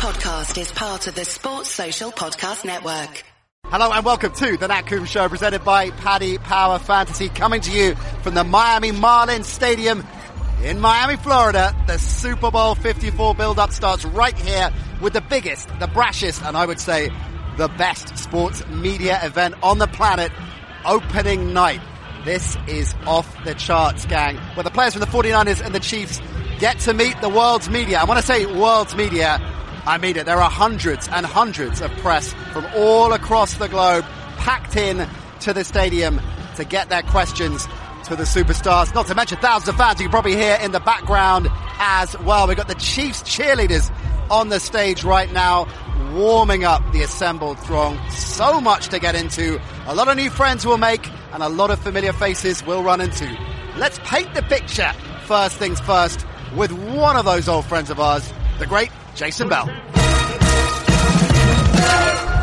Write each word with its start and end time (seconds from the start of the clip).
podcast 0.00 0.58
is 0.58 0.72
part 0.72 1.06
of 1.08 1.14
the 1.14 1.26
Sports 1.26 1.68
Social 1.68 2.10
Podcast 2.10 2.64
Network. 2.64 3.22
Hello 3.66 3.92
and 3.92 4.02
welcome 4.02 4.32
to 4.32 4.56
the 4.56 4.66
Nat 4.66 4.86
Coombs 4.86 5.10
Show 5.10 5.28
presented 5.28 5.62
by 5.62 5.90
Paddy 5.90 6.38
Power 6.38 6.78
Fantasy 6.78 7.28
coming 7.28 7.60
to 7.60 7.70
you 7.70 7.94
from 8.22 8.32
the 8.32 8.42
Miami 8.42 8.92
Marlins 8.92 9.44
Stadium 9.44 10.02
in 10.64 10.80
Miami, 10.80 11.16
Florida. 11.16 11.76
The 11.86 11.98
Super 11.98 12.50
Bowl 12.50 12.74
54 12.76 13.34
build-up 13.34 13.72
starts 13.72 14.06
right 14.06 14.34
here 14.34 14.70
with 15.02 15.12
the 15.12 15.20
biggest, 15.20 15.68
the 15.80 15.86
brashest, 15.86 16.42
and 16.46 16.56
I 16.56 16.64
would 16.64 16.80
say 16.80 17.10
the 17.58 17.68
best 17.68 18.16
sports 18.16 18.66
media 18.68 19.20
event 19.22 19.54
on 19.62 19.76
the 19.76 19.86
planet, 19.86 20.32
opening 20.86 21.52
night. 21.52 21.82
This 22.24 22.56
is 22.66 22.94
off 23.06 23.44
the 23.44 23.54
charts, 23.54 24.06
gang, 24.06 24.38
where 24.54 24.64
the 24.64 24.70
players 24.70 24.94
from 24.94 25.00
the 25.00 25.08
49ers 25.08 25.62
and 25.62 25.74
the 25.74 25.80
Chiefs 25.80 26.22
get 26.58 26.78
to 26.80 26.94
meet 26.94 27.20
the 27.20 27.28
world's 27.28 27.68
media. 27.68 27.98
I 27.98 28.04
want 28.04 28.18
to 28.18 28.26
say 28.26 28.46
world's 28.46 28.96
media. 28.96 29.38
I 29.86 29.98
mean 29.98 30.16
it. 30.16 30.26
There 30.26 30.40
are 30.40 30.50
hundreds 30.50 31.08
and 31.08 31.24
hundreds 31.24 31.80
of 31.80 31.90
press 31.98 32.32
from 32.52 32.66
all 32.74 33.12
across 33.12 33.54
the 33.54 33.68
globe 33.68 34.04
packed 34.36 34.76
in 34.76 35.06
to 35.40 35.52
the 35.52 35.64
stadium 35.64 36.20
to 36.56 36.64
get 36.64 36.88
their 36.88 37.02
questions 37.02 37.66
to 38.04 38.16
the 38.16 38.24
superstars. 38.24 38.94
Not 38.94 39.06
to 39.06 39.14
mention 39.14 39.38
thousands 39.38 39.68
of 39.68 39.76
fans 39.76 40.00
you 40.00 40.06
can 40.06 40.10
probably 40.10 40.36
hear 40.36 40.58
in 40.62 40.72
the 40.72 40.80
background 40.80 41.48
as 41.78 42.18
well. 42.20 42.48
We've 42.48 42.56
got 42.56 42.68
the 42.68 42.74
Chiefs 42.74 43.22
cheerleaders 43.22 43.90
on 44.30 44.48
the 44.48 44.60
stage 44.60 45.04
right 45.04 45.32
now, 45.32 45.66
warming 46.12 46.64
up 46.64 46.82
the 46.92 47.02
assembled 47.02 47.58
throng. 47.60 47.98
So 48.10 48.60
much 48.60 48.88
to 48.88 48.98
get 48.98 49.14
into. 49.14 49.60
A 49.86 49.94
lot 49.94 50.08
of 50.08 50.16
new 50.16 50.30
friends 50.30 50.64
we'll 50.64 50.78
make 50.78 51.08
and 51.32 51.42
a 51.42 51.48
lot 51.48 51.70
of 51.70 51.78
familiar 51.80 52.12
faces 52.12 52.64
we'll 52.64 52.82
run 52.82 53.00
into. 53.00 53.26
Let's 53.76 53.98
paint 54.00 54.34
the 54.34 54.42
picture 54.42 54.92
first 55.24 55.56
things 55.56 55.80
first 55.80 56.26
with 56.56 56.72
one 56.72 57.16
of 57.16 57.24
those 57.24 57.48
old 57.48 57.64
friends 57.64 57.90
of 57.90 58.00
ours, 58.00 58.32
the 58.58 58.66
great 58.66 58.90
Jason 59.20 59.50
Bell. 59.50 59.66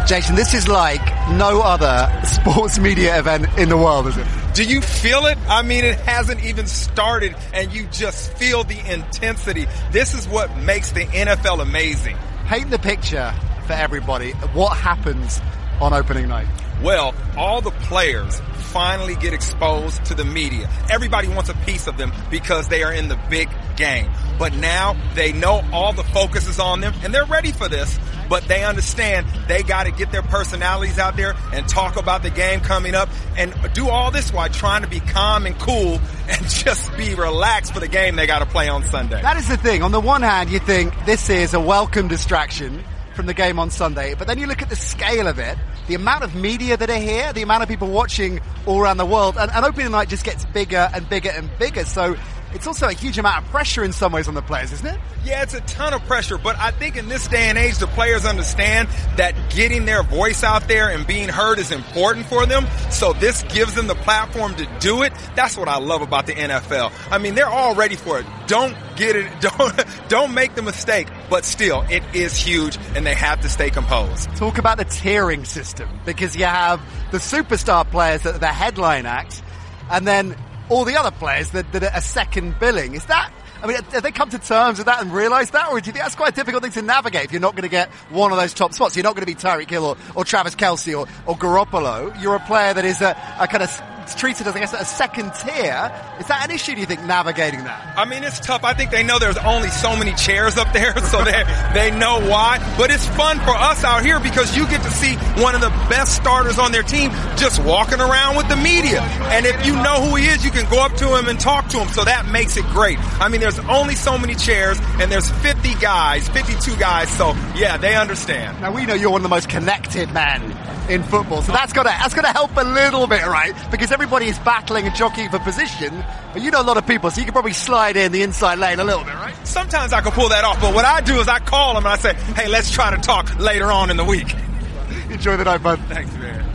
Jason, 0.05 0.35
this 0.35 0.53
is 0.53 0.67
like 0.67 1.01
no 1.31 1.61
other 1.63 2.07
sports 2.23 2.77
media 2.77 3.17
event 3.17 3.47
in 3.57 3.67
the 3.67 3.75
world, 3.75 4.05
is 4.05 4.15
it? 4.15 4.27
Do 4.53 4.63
you 4.63 4.81
feel 4.81 5.25
it? 5.25 5.39
I 5.49 5.63
mean, 5.63 5.83
it 5.83 5.99
hasn't 6.01 6.43
even 6.43 6.67
started 6.67 7.35
and 7.51 7.73
you 7.73 7.87
just 7.87 8.31
feel 8.33 8.63
the 8.63 8.77
intensity. 8.93 9.65
This 9.91 10.13
is 10.13 10.27
what 10.27 10.55
makes 10.57 10.91
the 10.91 11.05
NFL 11.05 11.63
amazing. 11.63 12.15
Paint 12.45 12.69
the 12.69 12.77
picture 12.77 13.33
for 13.65 13.73
everybody. 13.73 14.33
What 14.53 14.77
happens 14.77 15.41
on 15.81 15.93
opening 15.93 16.27
night? 16.27 16.47
Well, 16.83 17.15
all 17.35 17.61
the 17.61 17.71
players 17.71 18.39
finally 18.71 19.15
get 19.15 19.33
exposed 19.33 20.05
to 20.05 20.13
the 20.13 20.25
media. 20.25 20.69
Everybody 20.91 21.27
wants 21.27 21.49
a 21.49 21.55
piece 21.55 21.87
of 21.87 21.97
them 21.97 22.13
because 22.29 22.67
they 22.67 22.83
are 22.83 22.93
in 22.93 23.07
the 23.07 23.19
big 23.31 23.49
game. 23.77 24.11
But 24.37 24.53
now 24.53 24.95
they 25.15 25.33
know 25.33 25.63
all 25.71 25.93
the 25.93 26.03
focus 26.03 26.47
is 26.47 26.59
on 26.59 26.79
them 26.81 26.93
and 27.03 27.13
they're 27.13 27.25
ready 27.25 27.51
for 27.51 27.67
this, 27.67 27.99
but 28.29 28.43
they 28.47 28.63
understand 28.63 29.25
they 29.47 29.63
got 29.63 29.85
to 29.85 29.91
get 29.91 30.11
their 30.11 30.21
personalities 30.21 30.99
out 30.99 31.15
there 31.15 31.35
and 31.53 31.67
talk 31.67 31.97
about 31.97 32.23
the 32.23 32.29
game 32.29 32.59
coming 32.59 32.93
up 32.93 33.09
and 33.35 33.53
do 33.73 33.89
all 33.89 34.11
this 34.11 34.31
while 34.31 34.49
trying 34.49 34.83
to 34.83 34.87
be 34.87 34.99
calm 34.99 35.45
and 35.45 35.57
cool 35.59 35.99
and 36.29 36.47
just 36.47 36.95
be 36.97 37.15
relaxed 37.15 37.73
for 37.73 37.79
the 37.79 37.87
game 37.87 38.15
they 38.15 38.27
got 38.27 38.39
to 38.39 38.45
play 38.45 38.67
on 38.67 38.83
Sunday. 38.83 39.21
That 39.21 39.37
is 39.37 39.47
the 39.47 39.57
thing. 39.57 39.81
On 39.81 39.91
the 39.91 39.99
one 39.99 40.21
hand, 40.21 40.49
you 40.49 40.59
think 40.59 40.93
this 41.05 41.29
is 41.29 41.53
a 41.53 41.59
welcome 41.59 42.07
distraction 42.07 42.83
from 43.15 43.25
the 43.25 43.33
game 43.33 43.57
on 43.57 43.71
Sunday, 43.71 44.13
but 44.13 44.27
then 44.27 44.37
you 44.37 44.45
look 44.45 44.61
at 44.61 44.69
the 44.69 44.75
scale 44.75 45.27
of 45.27 45.39
it, 45.39 45.57
the 45.87 45.95
amount 45.95 46.23
of 46.23 46.35
media 46.35 46.77
that 46.77 46.89
are 46.89 46.99
here, 46.99 47.33
the 47.33 47.41
amount 47.41 47.63
of 47.63 47.69
people 47.69 47.87
watching 47.87 48.39
all 48.67 48.79
around 48.79 48.97
the 48.97 49.05
world, 49.05 49.37
and, 49.39 49.49
and 49.51 49.65
opening 49.65 49.91
night 49.91 50.07
just 50.07 50.23
gets 50.23 50.45
bigger 50.45 50.87
and 50.93 51.09
bigger 51.09 51.31
and 51.31 51.49
bigger. 51.57 51.83
So 51.83 52.15
it's 52.53 52.67
also 52.67 52.87
a 52.87 52.93
huge 52.93 53.17
amount 53.17 53.43
of 53.43 53.51
pressure 53.51 53.83
in 53.83 53.91
some 53.91 54.11
ways 54.11 54.27
on 54.27 54.33
the 54.33 54.41
players, 54.41 54.71
isn't 54.71 54.87
it? 54.87 54.99
Yeah, 55.23 55.43
it's 55.43 55.53
a 55.53 55.61
ton 55.61 55.93
of 55.93 56.03
pressure, 56.05 56.37
but 56.37 56.57
I 56.57 56.71
think 56.71 56.95
in 56.95 57.09
this 57.09 57.27
day 57.27 57.49
and 57.49 57.57
age, 57.57 57.77
the 57.77 57.87
players 57.87 58.25
understand 58.25 58.87
that 59.17 59.35
getting 59.49 59.85
their 59.85 60.03
voice 60.03 60.43
out 60.43 60.67
there 60.67 60.89
and 60.89 61.05
being 61.05 61.29
heard 61.29 61.59
is 61.59 61.71
important 61.71 62.25
for 62.27 62.45
them. 62.45 62.65
So 62.89 63.13
this 63.13 63.43
gives 63.43 63.73
them 63.73 63.87
the 63.87 63.95
platform 63.95 64.55
to 64.55 64.65
do 64.79 65.03
it. 65.03 65.13
That's 65.35 65.57
what 65.57 65.67
I 65.67 65.77
love 65.79 66.01
about 66.01 66.27
the 66.27 66.33
NFL. 66.33 66.91
I 67.11 67.17
mean, 67.17 67.35
they're 67.35 67.49
all 67.49 67.75
ready 67.75 67.95
for 67.95 68.19
it. 68.19 68.25
Don't 68.47 68.75
get 68.95 69.15
it. 69.15 69.27
Don't, 69.41 69.85
don't 70.09 70.33
make 70.33 70.55
the 70.55 70.61
mistake, 70.61 71.07
but 71.29 71.45
still, 71.45 71.83
it 71.89 72.03
is 72.13 72.35
huge 72.35 72.77
and 72.95 73.05
they 73.05 73.13
have 73.13 73.41
to 73.41 73.49
stay 73.49 73.69
composed. 73.69 74.29
Talk 74.35 74.57
about 74.57 74.77
the 74.77 74.85
tiering 74.85 75.45
system 75.45 75.89
because 76.05 76.35
you 76.35 76.45
have 76.45 76.81
the 77.11 77.17
superstar 77.17 77.89
players 77.89 78.23
that 78.23 78.35
are 78.35 78.39
the 78.39 78.47
headline 78.47 79.05
act 79.05 79.41
and 79.89 80.07
then 80.07 80.35
all 80.69 80.85
the 80.85 80.95
other 80.97 81.11
players 81.11 81.51
that, 81.51 81.71
that 81.73 81.83
are 81.83 81.91
a 81.93 82.01
second 82.01 82.59
billing. 82.59 82.93
Is 82.95 83.05
that, 83.05 83.31
I 83.61 83.67
mean, 83.67 83.77
have 83.77 84.03
they 84.03 84.11
come 84.11 84.29
to 84.29 84.39
terms 84.39 84.77
with 84.77 84.87
that 84.87 85.01
and 85.01 85.13
realised 85.13 85.53
that, 85.53 85.69
or 85.69 85.79
do 85.79 85.87
you 85.87 85.93
think 85.93 86.03
that's 86.03 86.15
quite 86.15 86.33
a 86.33 86.35
difficult 86.35 86.63
thing 86.63 86.71
to 86.73 86.81
navigate 86.81 87.25
if 87.25 87.31
you're 87.31 87.41
not 87.41 87.53
going 87.53 87.63
to 87.63 87.69
get 87.69 87.89
one 88.09 88.31
of 88.31 88.37
those 88.37 88.53
top 88.53 88.73
spots? 88.73 88.95
You're 88.95 89.03
not 89.03 89.15
going 89.15 89.25
to 89.25 89.33
be 89.33 89.35
Tyreek 89.35 89.69
Hill 89.69 89.85
or, 89.85 89.97
or 90.15 90.25
Travis 90.25 90.55
Kelce 90.55 90.97
or, 90.97 91.07
or 91.25 91.37
Garoppolo. 91.37 92.21
You're 92.21 92.35
a 92.35 92.39
player 92.39 92.73
that 92.73 92.85
is 92.85 93.01
a, 93.01 93.17
a 93.39 93.47
kind 93.47 93.63
of 93.63 93.81
treated 94.15 94.47
as, 94.47 94.55
I 94.55 94.59
guess, 94.59 94.73
a 94.73 94.85
second 94.85 95.31
tier. 95.33 95.91
Is 96.19 96.27
that 96.27 96.41
an 96.45 96.51
issue, 96.51 96.75
do 96.75 96.81
you 96.81 96.85
think, 96.85 97.03
navigating 97.03 97.63
that? 97.63 97.97
I 97.97 98.05
mean, 98.05 98.23
it's 98.23 98.39
tough. 98.39 98.63
I 98.63 98.73
think 98.73 98.91
they 98.91 99.03
know 99.03 99.19
there's 99.19 99.37
only 99.37 99.69
so 99.69 99.95
many 99.95 100.13
chairs 100.13 100.57
up 100.57 100.71
there, 100.73 100.97
so 101.11 101.23
they, 101.23 101.43
they 101.73 101.91
know 101.91 102.19
why. 102.19 102.59
But 102.77 102.91
it's 102.91 103.05
fun 103.07 103.39
for 103.39 103.51
us 103.51 103.83
out 103.83 104.03
here 104.03 104.19
because 104.19 104.55
you 104.55 104.67
get 104.67 104.81
to 104.83 104.91
see 104.91 105.15
one 105.41 105.55
of 105.55 105.61
the 105.61 105.69
best 105.89 106.15
starters 106.15 106.59
on 106.59 106.71
their 106.71 106.83
team 106.83 107.11
just 107.37 107.61
walking 107.63 107.99
around 107.99 108.35
with 108.35 108.47
the 108.49 108.57
media. 108.57 109.01
And 109.01 109.45
if 109.45 109.65
you 109.65 109.73
know 109.75 110.01
who 110.01 110.15
he 110.15 110.27
is, 110.27 110.43
you 110.43 110.51
can 110.51 110.69
go 110.69 110.83
up 110.83 110.93
to 110.95 111.17
him 111.17 111.27
and 111.27 111.39
talk 111.39 111.67
to 111.69 111.79
him. 111.79 111.87
So 111.89 112.03
that 112.03 112.27
makes 112.27 112.57
it 112.57 112.65
great. 112.65 112.99
I 113.21 113.29
mean, 113.29 113.41
there's 113.41 113.59
only 113.59 113.95
so 113.95 114.17
many 114.17 114.35
chairs 114.35 114.79
and 114.99 115.11
there's 115.11 115.29
50 115.29 115.75
guys, 115.75 116.27
52 116.29 116.75
guys. 116.77 117.09
So 117.09 117.33
yeah, 117.55 117.77
they 117.77 117.95
understand. 117.95 118.61
Now 118.61 118.73
we 118.73 118.85
know 118.85 118.93
you're 118.93 119.09
one 119.09 119.19
of 119.19 119.23
the 119.23 119.29
most 119.29 119.49
connected 119.49 120.11
men 120.13 120.55
in 120.89 121.03
football, 121.03 121.41
so 121.41 121.51
that's 121.51 121.73
gotta, 121.73 121.89
that's 121.89 122.13
gotta 122.13 122.29
help 122.29 122.55
a 122.55 122.63
little 122.63 123.07
bit, 123.07 123.25
right? 123.25 123.53
Because 123.71 123.91
everybody 123.97 124.27
is 124.27 124.37
battling 124.37 124.85
and 124.85 124.95
jockeying 124.95 125.27
for 125.27 125.39
position, 125.39 126.05
but 126.31 126.43
you 126.43 126.51
know 126.51 126.61
a 126.61 126.67
lot 126.67 126.77
of 126.77 126.85
people, 126.85 127.09
so 127.09 127.17
you 127.19 127.25
can 127.25 127.33
probably 127.33 127.51
slide 127.51 127.97
in 127.97 128.11
the 128.11 128.21
inside 128.21 128.59
lane 128.59 128.79
a 128.79 128.83
little 128.83 129.03
bit, 129.03 129.15
right? 129.15 129.35
Sometimes 129.47 129.91
I 129.91 130.01
can 130.01 130.11
pull 130.11 130.29
that 130.29 130.43
off, 130.43 130.61
but 130.61 130.75
what 130.75 130.85
I 130.85 131.01
do 131.01 131.19
is 131.19 131.27
I 131.27 131.39
call 131.39 131.73
them 131.73 131.83
and 131.83 131.93
I 131.93 131.97
say, 131.97 132.13
hey, 132.13 132.47
let's 132.47 132.69
try 132.69 132.95
to 132.95 133.01
talk 133.01 133.39
later 133.39 133.71
on 133.71 133.89
in 133.89 133.97
the 133.97 134.03
week. 134.03 134.31
Enjoy 135.09 135.35
the 135.35 135.45
night, 135.45 135.63
bud. 135.63 135.79
Thanks, 135.87 136.13
man. 136.13 136.45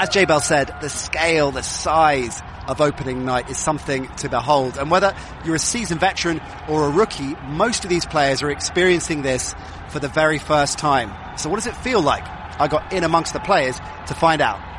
As 0.00 0.08
Jay 0.08 0.24
Bell 0.24 0.40
said, 0.40 0.74
the 0.80 0.88
scale, 0.88 1.52
the 1.52 1.62
size 1.62 2.42
of 2.66 2.80
opening 2.80 3.24
night 3.24 3.48
is 3.48 3.58
something 3.58 4.08
to 4.16 4.28
behold. 4.28 4.76
And 4.76 4.90
whether 4.90 5.14
you're 5.44 5.54
a 5.54 5.60
seasoned 5.60 6.00
veteran 6.00 6.40
or 6.68 6.86
a 6.86 6.90
rookie, 6.90 7.36
most 7.46 7.84
of 7.84 7.90
these 7.90 8.06
players 8.06 8.42
are 8.42 8.50
experiencing 8.50 9.22
this 9.22 9.54
for 9.90 10.00
the 10.00 10.08
very 10.08 10.38
first 10.38 10.78
time. 10.78 11.12
So 11.38 11.48
what 11.48 11.62
does 11.62 11.68
it 11.68 11.76
feel 11.76 12.02
like? 12.02 12.24
I 12.58 12.66
got 12.66 12.92
in 12.92 13.04
amongst 13.04 13.34
the 13.34 13.40
players 13.40 13.78
to 14.08 14.14
find 14.14 14.42
out. 14.42 14.69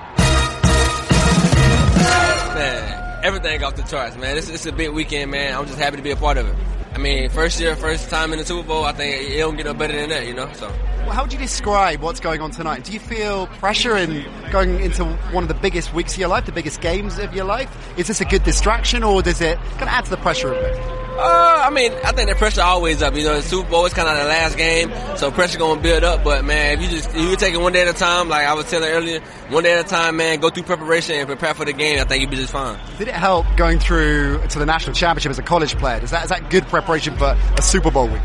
Man, 2.62 3.24
everything 3.24 3.64
off 3.64 3.76
the 3.76 3.82
charts, 3.82 4.16
man. 4.18 4.38
It's, 4.38 4.48
it's 4.48 4.68
a 4.68 4.72
big 4.72 4.92
weekend, 4.92 5.32
man. 5.32 5.58
I'm 5.58 5.66
just 5.66 5.80
happy 5.80 5.98
to 5.98 6.04
be 6.04 6.12
a 6.12 6.16
part 6.16 6.38
of 6.38 6.48
it. 6.48 6.56
I 6.94 7.00
mean, 7.00 7.28
first 7.32 7.60
year, 7.60 7.76
first 7.76 8.08
time 8.12 8.34
in 8.34 8.38
the 8.38 8.46
Super 8.46 8.68
Bowl. 8.68 8.86
I 8.86 8.92
think 8.92 9.32
it 9.32 9.38
don't 9.40 9.56
get 9.58 9.66
no 9.66 9.74
better 9.74 9.94
than 9.94 10.10
that, 10.10 10.28
you 10.28 10.36
know. 10.36 10.48
So. 10.54 10.68
Well, 10.68 11.10
how 11.10 11.24
would 11.24 11.34
you 11.34 11.40
describe 11.40 12.02
what's 12.02 12.20
going 12.20 12.40
on 12.40 12.52
tonight? 12.52 12.84
Do 12.84 12.92
you 12.92 13.00
feel 13.00 13.48
pressure 13.48 13.98
in 13.98 14.28
going 14.52 14.80
into 14.80 15.06
one 15.32 15.44
of 15.44 15.48
the 15.48 15.56
biggest 15.56 15.92
weeks 15.96 16.14
of 16.14 16.20
your 16.20 16.30
life, 16.30 16.46
the 16.46 16.52
biggest 16.52 16.82
games 16.82 17.18
of 17.18 17.34
your 17.34 17.46
life? 17.46 17.76
Is 17.98 18.06
this 18.06 18.22
a 18.22 18.26
good 18.26 18.44
distraction, 18.44 19.02
or 19.02 19.24
does 19.24 19.42
it 19.42 19.58
kind 19.58 19.82
of 19.82 19.88
add 19.88 20.04
to 20.06 20.12
the 20.12 20.18
pressure 20.18 20.54
a 20.54 20.62
bit? 20.62 21.11
Uh, 21.18 21.64
I 21.68 21.70
mean, 21.70 21.92
I 22.04 22.12
think 22.14 22.30
the 22.30 22.36
pressure 22.36 22.62
always 22.62 23.02
up. 23.02 23.16
You 23.16 23.24
know, 23.26 23.36
the 23.36 23.42
Super 23.42 23.70
Bowl 23.70 23.86
is 23.86 23.94
kind 23.94 24.08
of 24.08 24.18
the 24.18 24.24
last 24.24 24.58
game, 24.58 24.92
so 25.18 25.30
pressure 25.30 25.60
gonna 25.60 25.82
build 25.82 26.04
up. 26.04 26.24
But 26.24 26.46
man, 26.46 26.78
if 26.78 26.82
you 26.84 26.90
just 26.90 27.10
if 27.10 27.16
you 27.18 27.36
take 27.36 27.54
it 27.54 27.60
one 27.60 27.74
day 27.74 27.82
at 27.82 27.88
a 27.88 27.94
time, 27.94 28.30
like 28.30 28.46
I 28.46 28.54
was 28.54 28.70
telling 28.70 28.90
earlier, 28.90 29.20
one 29.50 29.64
day 29.64 29.74
at 29.78 29.86
a 29.86 29.88
time, 29.88 30.18
man, 30.18 30.40
go 30.40 30.50
through 30.50 30.64
preparation 30.64 31.16
and 31.16 31.28
prepare 31.28 31.54
for 31.54 31.66
the 31.66 31.74
game. 31.74 32.00
I 32.00 32.06
think 32.06 32.22
you'll 32.22 32.32
be 32.32 32.38
just 32.38 32.54
fine. 32.54 32.80
Did 32.98 33.10
it 33.10 33.14
help 33.14 33.46
going 33.58 33.80
through 33.80 34.42
to 34.48 34.60
the 34.60 34.66
national 34.66 34.96
championship 34.96 35.32
as 35.32 35.40
a 35.40 35.44
college 35.44 35.78
player? 35.78 36.02
Is 36.02 36.12
that 36.12 36.24
is 36.24 36.30
that 36.30 36.50
good 36.50 36.66
preparation 36.68 37.16
for 37.18 37.38
a 37.58 37.62
Super 37.62 37.92
Bowl 37.92 38.08
week? 38.08 38.22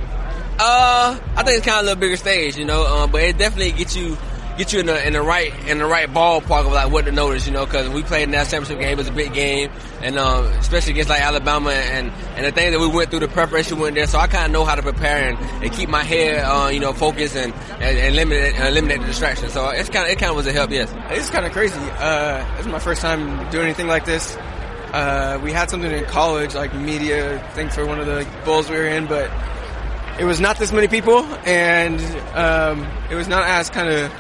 Uh, 0.59 1.19
I 1.37 1.43
think 1.43 1.59
it's 1.59 1.67
kind 1.67 1.79
of 1.79 1.83
a 1.83 1.87
little 1.87 2.01
bigger 2.01 2.17
stage, 2.17 2.57
you 2.57 2.65
know, 2.65 2.83
uh, 2.87 3.07
but 3.07 3.21
it 3.23 3.37
definitely 3.37 3.73
gets 3.73 3.95
you 3.95 4.17
get 4.57 4.73
you 4.73 4.81
in 4.81 4.87
the 4.87 5.07
in 5.07 5.13
the 5.13 5.23
right 5.23 5.53
in 5.69 5.79
the 5.79 5.87
right 5.87 6.09
ballpark 6.09 6.67
of 6.67 6.73
like 6.73 6.91
what 6.91 7.05
to 7.05 7.13
notice, 7.13 7.47
you 7.47 7.53
know, 7.53 7.65
because 7.65 7.89
we 7.89 8.03
played 8.03 8.25
in 8.25 8.31
that 8.31 8.49
championship 8.49 8.79
game, 8.79 8.93
it 8.93 8.99
was 8.99 9.09
a 9.09 9.13
big 9.13 9.33
game, 9.33 9.71
and 10.03 10.19
um, 10.19 10.47
especially 10.59 10.93
against 10.93 11.11
like 11.11 11.21
Alabama 11.21 11.71
and 11.71 12.11
and 12.37 12.47
the 12.47 12.53
thing 12.53 12.73
that 12.73 12.81
we 12.81 12.89
went 12.89 13.11
through, 13.11 13.21
the 13.21 13.29
preparation 13.29 13.79
went 13.79 13.95
there, 13.95 14.07
so 14.07 14.19
I 14.19 14.27
kind 14.27 14.47
of 14.47 14.53
know 14.53 14.65
how 14.65 14.75
to 14.75 14.83
prepare 14.83 15.31
and, 15.31 15.39
and 15.63 15.73
keep 15.73 15.89
my 15.89 16.03
head, 16.03 16.45
uh, 16.45 16.69
you 16.69 16.81
know, 16.81 16.93
focused 16.93 17.37
and 17.37 17.53
and, 17.55 17.99
and 17.99 18.15
eliminate 18.15 18.55
and 18.55 18.69
eliminate 18.69 19.01
the 19.01 19.07
distraction. 19.07 19.49
So 19.49 19.69
it's 19.69 19.91
kind 19.91 20.07
of 20.07 20.13
it 20.13 20.19
kind 20.19 20.31
of 20.31 20.37
was 20.37 20.47
a 20.47 20.53
help, 20.53 20.71
yes. 20.71 20.93
It's 21.11 21.31
kind 21.31 21.45
of 21.45 21.53
crazy. 21.53 21.79
Uh, 21.79 22.45
this 22.57 22.67
is 22.67 22.73
my 22.73 22.79
first 22.79 23.03
time 23.03 23.51
doing 23.51 23.65
anything 23.65 23.89
like 23.89 24.05
this. 24.05 24.37
Uh, 24.93 25.39
we 25.43 25.53
had 25.53 25.69
something 25.69 25.91
in 25.91 26.05
college, 26.07 26.55
like 26.55 26.75
media 26.75 27.39
thing 27.55 27.69
for 27.69 27.85
one 27.85 28.01
of 28.01 28.07
the 28.07 28.27
bowls 28.45 28.71
we 28.71 28.77
were 28.77 28.87
in, 28.87 29.07
but 29.07 29.31
it 30.19 30.25
was 30.25 30.41
not 30.41 30.59
this 30.59 30.73
many 30.73 30.89
people, 30.89 31.19
and 31.45 32.01
um, 32.35 32.89
it 33.11 33.15
was 33.15 33.29
not 33.29 33.43
as 33.47 33.69
kind 33.69 33.89
of 33.89 34.11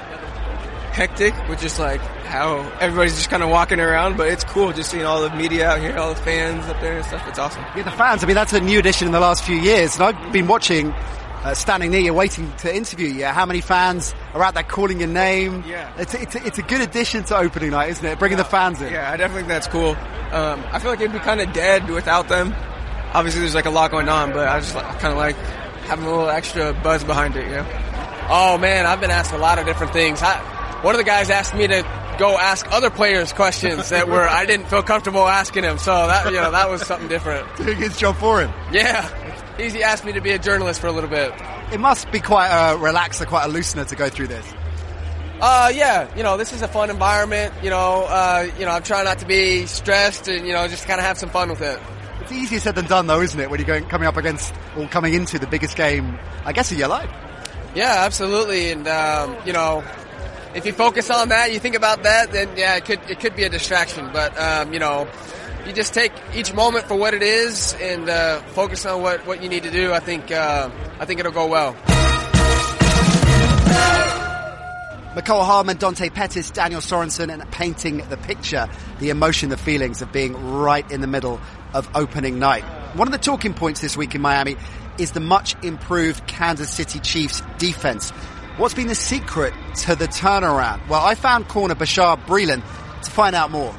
hectic 0.96 1.34
with 1.46 1.60
just 1.60 1.78
like 1.78 2.00
how 2.00 2.58
everybody's 2.80 3.14
just 3.14 3.28
kind 3.28 3.42
of 3.42 3.50
walking 3.50 3.78
around, 3.80 4.16
but 4.16 4.28
it's 4.28 4.44
cool 4.44 4.72
just 4.72 4.90
seeing 4.90 5.04
all 5.04 5.20
the 5.20 5.30
media 5.36 5.68
out 5.68 5.78
here, 5.78 5.96
all 5.98 6.14
the 6.14 6.20
fans 6.22 6.64
up 6.66 6.80
there 6.80 6.96
and 6.96 7.04
stuff. 7.04 7.22
It's 7.28 7.38
awesome. 7.38 7.62
Yeah, 7.76 7.82
the 7.82 7.90
fans. 7.90 8.24
I 8.24 8.26
mean, 8.26 8.34
that's 8.34 8.54
a 8.54 8.60
new 8.60 8.78
addition 8.78 9.06
in 9.06 9.12
the 9.12 9.20
last 9.20 9.44
few 9.44 9.56
years, 9.56 9.94
and 9.94 10.04
I've 10.04 10.32
been 10.32 10.48
watching. 10.48 10.92
Uh, 11.44 11.54
standing 11.54 11.92
near 11.92 12.00
you, 12.00 12.12
waiting 12.12 12.50
to 12.56 12.74
interview 12.74 13.06
you. 13.06 13.24
How 13.26 13.46
many 13.46 13.60
fans 13.60 14.16
are 14.34 14.42
out 14.42 14.54
there 14.54 14.64
calling 14.64 14.98
your 14.98 15.08
name? 15.08 15.62
Yeah. 15.64 15.92
it's 15.96 16.12
it's 16.14 16.34
a, 16.34 16.44
it's 16.44 16.58
a 16.58 16.62
good 16.62 16.80
addition 16.80 17.22
to 17.24 17.36
opening 17.36 17.70
night, 17.70 17.90
isn't 17.90 18.04
it? 18.04 18.18
Bringing 18.18 18.38
the 18.38 18.44
fans 18.44 18.82
in. 18.82 18.92
Yeah, 18.92 19.12
I 19.12 19.16
definitely 19.16 19.42
think 19.42 19.48
that's 19.48 19.68
cool. 19.68 19.90
Um, 20.32 20.64
I 20.72 20.80
feel 20.80 20.90
like 20.90 20.98
it'd 20.98 21.12
be 21.12 21.20
kind 21.20 21.40
of 21.40 21.52
dead 21.52 21.88
without 21.88 22.28
them. 22.28 22.52
Obviously, 23.12 23.42
there's 23.42 23.54
like 23.54 23.66
a 23.66 23.70
lot 23.70 23.92
going 23.92 24.08
on, 24.08 24.32
but 24.32 24.48
I 24.48 24.58
just 24.58 24.74
like, 24.74 24.98
kind 24.98 25.12
of 25.12 25.18
like 25.18 25.36
having 25.86 26.04
a 26.06 26.10
little 26.10 26.30
extra 26.30 26.72
buzz 26.82 27.04
behind 27.04 27.36
it. 27.36 27.44
You 27.44 27.56
know? 27.58 27.66
Oh 28.28 28.58
man, 28.58 28.84
I've 28.84 29.00
been 29.00 29.12
asked 29.12 29.32
a 29.32 29.38
lot 29.38 29.60
of 29.60 29.66
different 29.66 29.92
things. 29.92 30.22
I, 30.22 30.55
one 30.82 30.94
of 30.94 30.98
the 30.98 31.04
guys 31.04 31.30
asked 31.30 31.54
me 31.54 31.66
to 31.66 31.82
go 32.18 32.38
ask 32.38 32.66
other 32.72 32.90
players 32.90 33.32
questions 33.32 33.90
that 33.90 34.08
were 34.08 34.26
I 34.26 34.46
didn't 34.46 34.66
feel 34.66 34.82
comfortable 34.82 35.26
asking 35.26 35.64
him. 35.64 35.78
So 35.78 35.92
that 35.92 36.26
you 36.26 36.38
know 36.38 36.50
that 36.50 36.70
was 36.70 36.86
something 36.86 37.08
different. 37.08 37.56
Doing 37.56 37.76
his 37.76 37.96
job 37.96 38.16
for 38.16 38.40
him. 38.40 38.52
Yeah, 38.72 39.08
he 39.58 39.82
asked 39.82 40.04
me 40.04 40.12
to 40.12 40.20
be 40.20 40.30
a 40.30 40.38
journalist 40.38 40.80
for 40.80 40.86
a 40.86 40.92
little 40.92 41.10
bit. 41.10 41.32
It 41.72 41.80
must 41.80 42.10
be 42.12 42.20
quite 42.20 42.48
a 42.48 42.76
relaxer, 42.76 43.26
quite 43.26 43.44
a 43.44 43.52
loosener 43.52 43.86
to 43.88 43.96
go 43.96 44.08
through 44.08 44.28
this. 44.28 44.46
Uh, 45.40 45.70
yeah, 45.74 46.08
you 46.16 46.22
know, 46.22 46.36
this 46.38 46.52
is 46.52 46.62
a 46.62 46.68
fun 46.68 46.88
environment. 46.88 47.52
You 47.62 47.70
know, 47.70 48.04
uh, 48.08 48.48
you 48.58 48.64
know, 48.64 48.70
I'm 48.72 48.82
trying 48.82 49.04
not 49.04 49.18
to 49.18 49.26
be 49.26 49.66
stressed 49.66 50.28
and 50.28 50.46
you 50.46 50.52
know 50.52 50.66
just 50.68 50.86
kind 50.86 50.98
of 50.98 51.06
have 51.06 51.18
some 51.18 51.30
fun 51.30 51.50
with 51.50 51.60
it. 51.60 51.78
It's 52.22 52.32
easier 52.32 52.58
said 52.58 52.74
than 52.74 52.86
done, 52.86 53.06
though, 53.06 53.20
isn't 53.20 53.38
it? 53.38 53.50
When 53.50 53.60
you're 53.60 53.66
going 53.66 53.84
coming 53.84 54.08
up 54.08 54.16
against 54.16 54.52
or 54.76 54.88
coming 54.88 55.14
into 55.14 55.38
the 55.38 55.46
biggest 55.46 55.76
game, 55.76 56.18
I 56.44 56.52
guess, 56.52 56.72
of 56.72 56.78
your 56.78 56.88
life. 56.88 57.10
Yeah, 57.74 57.96
absolutely, 57.98 58.72
and 58.72 58.88
um, 58.88 59.36
you 59.44 59.52
know, 59.52 59.84
if 60.56 60.64
you 60.64 60.72
focus 60.72 61.10
on 61.10 61.28
that, 61.28 61.52
you 61.52 61.60
think 61.60 61.76
about 61.76 62.02
that, 62.04 62.32
then 62.32 62.56
yeah, 62.56 62.76
it 62.76 62.86
could 62.86 63.00
it 63.10 63.20
could 63.20 63.36
be 63.36 63.44
a 63.44 63.48
distraction. 63.50 64.10
But 64.12 64.36
um, 64.38 64.72
you 64.72 64.78
know, 64.78 65.06
you 65.66 65.72
just 65.72 65.92
take 65.92 66.12
each 66.34 66.54
moment 66.54 66.86
for 66.86 66.96
what 66.96 67.12
it 67.12 67.22
is 67.22 67.76
and 67.80 68.08
uh, 68.08 68.40
focus 68.40 68.86
on 68.86 69.02
what, 69.02 69.26
what 69.26 69.42
you 69.42 69.50
need 69.50 69.64
to 69.64 69.70
do. 69.70 69.92
I 69.92 70.00
think 70.00 70.32
uh, 70.32 70.70
I 70.98 71.04
think 71.04 71.20
it'll 71.20 71.32
go 71.32 71.46
well. 71.46 71.74
Mecole 75.14 75.44
Hardman, 75.46 75.78
Dante 75.78 76.10
Pettis, 76.10 76.50
Daniel 76.50 76.80
Sorensen, 76.80 77.32
and 77.32 77.50
painting 77.50 77.98
the 78.08 78.18
picture, 78.18 78.68
the 78.98 79.08
emotion, 79.08 79.48
the 79.48 79.56
feelings 79.56 80.02
of 80.02 80.12
being 80.12 80.34
right 80.52 80.90
in 80.90 81.00
the 81.00 81.06
middle 81.06 81.40
of 81.72 81.88
opening 81.94 82.38
night. 82.38 82.64
One 82.94 83.08
of 83.08 83.12
the 83.12 83.18
talking 83.18 83.54
points 83.54 83.80
this 83.80 83.96
week 83.96 84.14
in 84.14 84.20
Miami 84.20 84.56
is 84.98 85.12
the 85.12 85.20
much 85.20 85.56
improved 85.62 86.26
Kansas 86.26 86.70
City 86.70 86.98
Chiefs 87.00 87.42
defense. 87.58 88.12
What's 88.56 88.72
been 88.72 88.86
the 88.86 88.94
secret 88.94 89.52
to 89.84 89.94
the 89.94 90.08
turnaround? 90.08 90.88
Well, 90.88 91.04
I 91.04 91.14
found 91.14 91.46
corner 91.46 91.74
Bashaud 91.74 92.24
Breeland 92.24 92.62
to 93.02 93.10
find 93.10 93.36
out 93.36 93.50
more. 93.50 93.74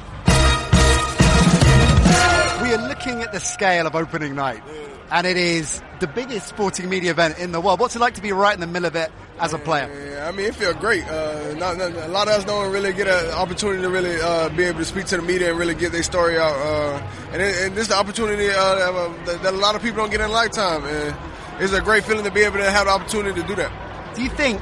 We 2.62 2.72
are 2.72 2.88
looking 2.88 3.20
at 3.22 3.32
the 3.32 3.40
scale 3.40 3.88
of 3.88 3.96
opening 3.96 4.36
night, 4.36 4.62
and 5.10 5.26
it 5.26 5.36
is 5.36 5.82
the 5.98 6.06
biggest 6.06 6.46
sporting 6.46 6.88
media 6.88 7.10
event 7.10 7.40
in 7.40 7.50
the 7.50 7.60
world. 7.60 7.80
What's 7.80 7.96
it 7.96 7.98
like 7.98 8.14
to 8.14 8.22
be 8.22 8.30
right 8.30 8.54
in 8.54 8.60
the 8.60 8.68
middle 8.68 8.86
of 8.86 8.94
it 8.94 9.10
as 9.40 9.52
a 9.52 9.58
player? 9.58 9.90
Yeah, 10.12 10.28
I 10.28 10.30
mean, 10.30 10.46
it 10.46 10.54
feels 10.54 10.76
great. 10.76 11.02
Uh, 11.08 11.54
not, 11.54 11.76
not, 11.76 11.90
a 11.90 12.06
lot 12.06 12.28
of 12.28 12.34
us 12.34 12.44
don't 12.44 12.72
really 12.72 12.92
get 12.92 13.08
an 13.08 13.32
opportunity 13.32 13.82
to 13.82 13.90
really 13.90 14.20
uh, 14.20 14.48
be 14.50 14.62
able 14.62 14.78
to 14.78 14.84
speak 14.84 15.06
to 15.06 15.16
the 15.16 15.22
media 15.22 15.50
and 15.50 15.58
really 15.58 15.74
get 15.74 15.90
their 15.90 16.04
story 16.04 16.38
out. 16.38 16.54
Uh, 16.54 17.02
and, 17.32 17.42
it, 17.42 17.62
and, 17.62 17.74
this 17.74 17.82
is 17.82 17.88
the 17.88 17.96
opportunity 17.96 18.48
uh, 18.48 19.12
that, 19.24 19.42
that, 19.42 19.54
a 19.54 19.56
lot 19.56 19.74
of 19.74 19.82
people 19.82 19.96
don't 19.96 20.10
get 20.10 20.20
in 20.20 20.30
a 20.30 20.32
lifetime. 20.32 20.84
And 20.84 21.16
it's 21.58 21.72
a 21.72 21.80
great 21.80 22.04
feeling 22.04 22.22
to 22.22 22.30
be 22.30 22.42
able 22.42 22.58
to 22.58 22.70
have 22.70 22.86
the 22.86 22.92
opportunity 22.92 23.42
to 23.42 23.48
do 23.48 23.56
that. 23.56 23.87
Do 24.18 24.24
you 24.24 24.30
think, 24.30 24.60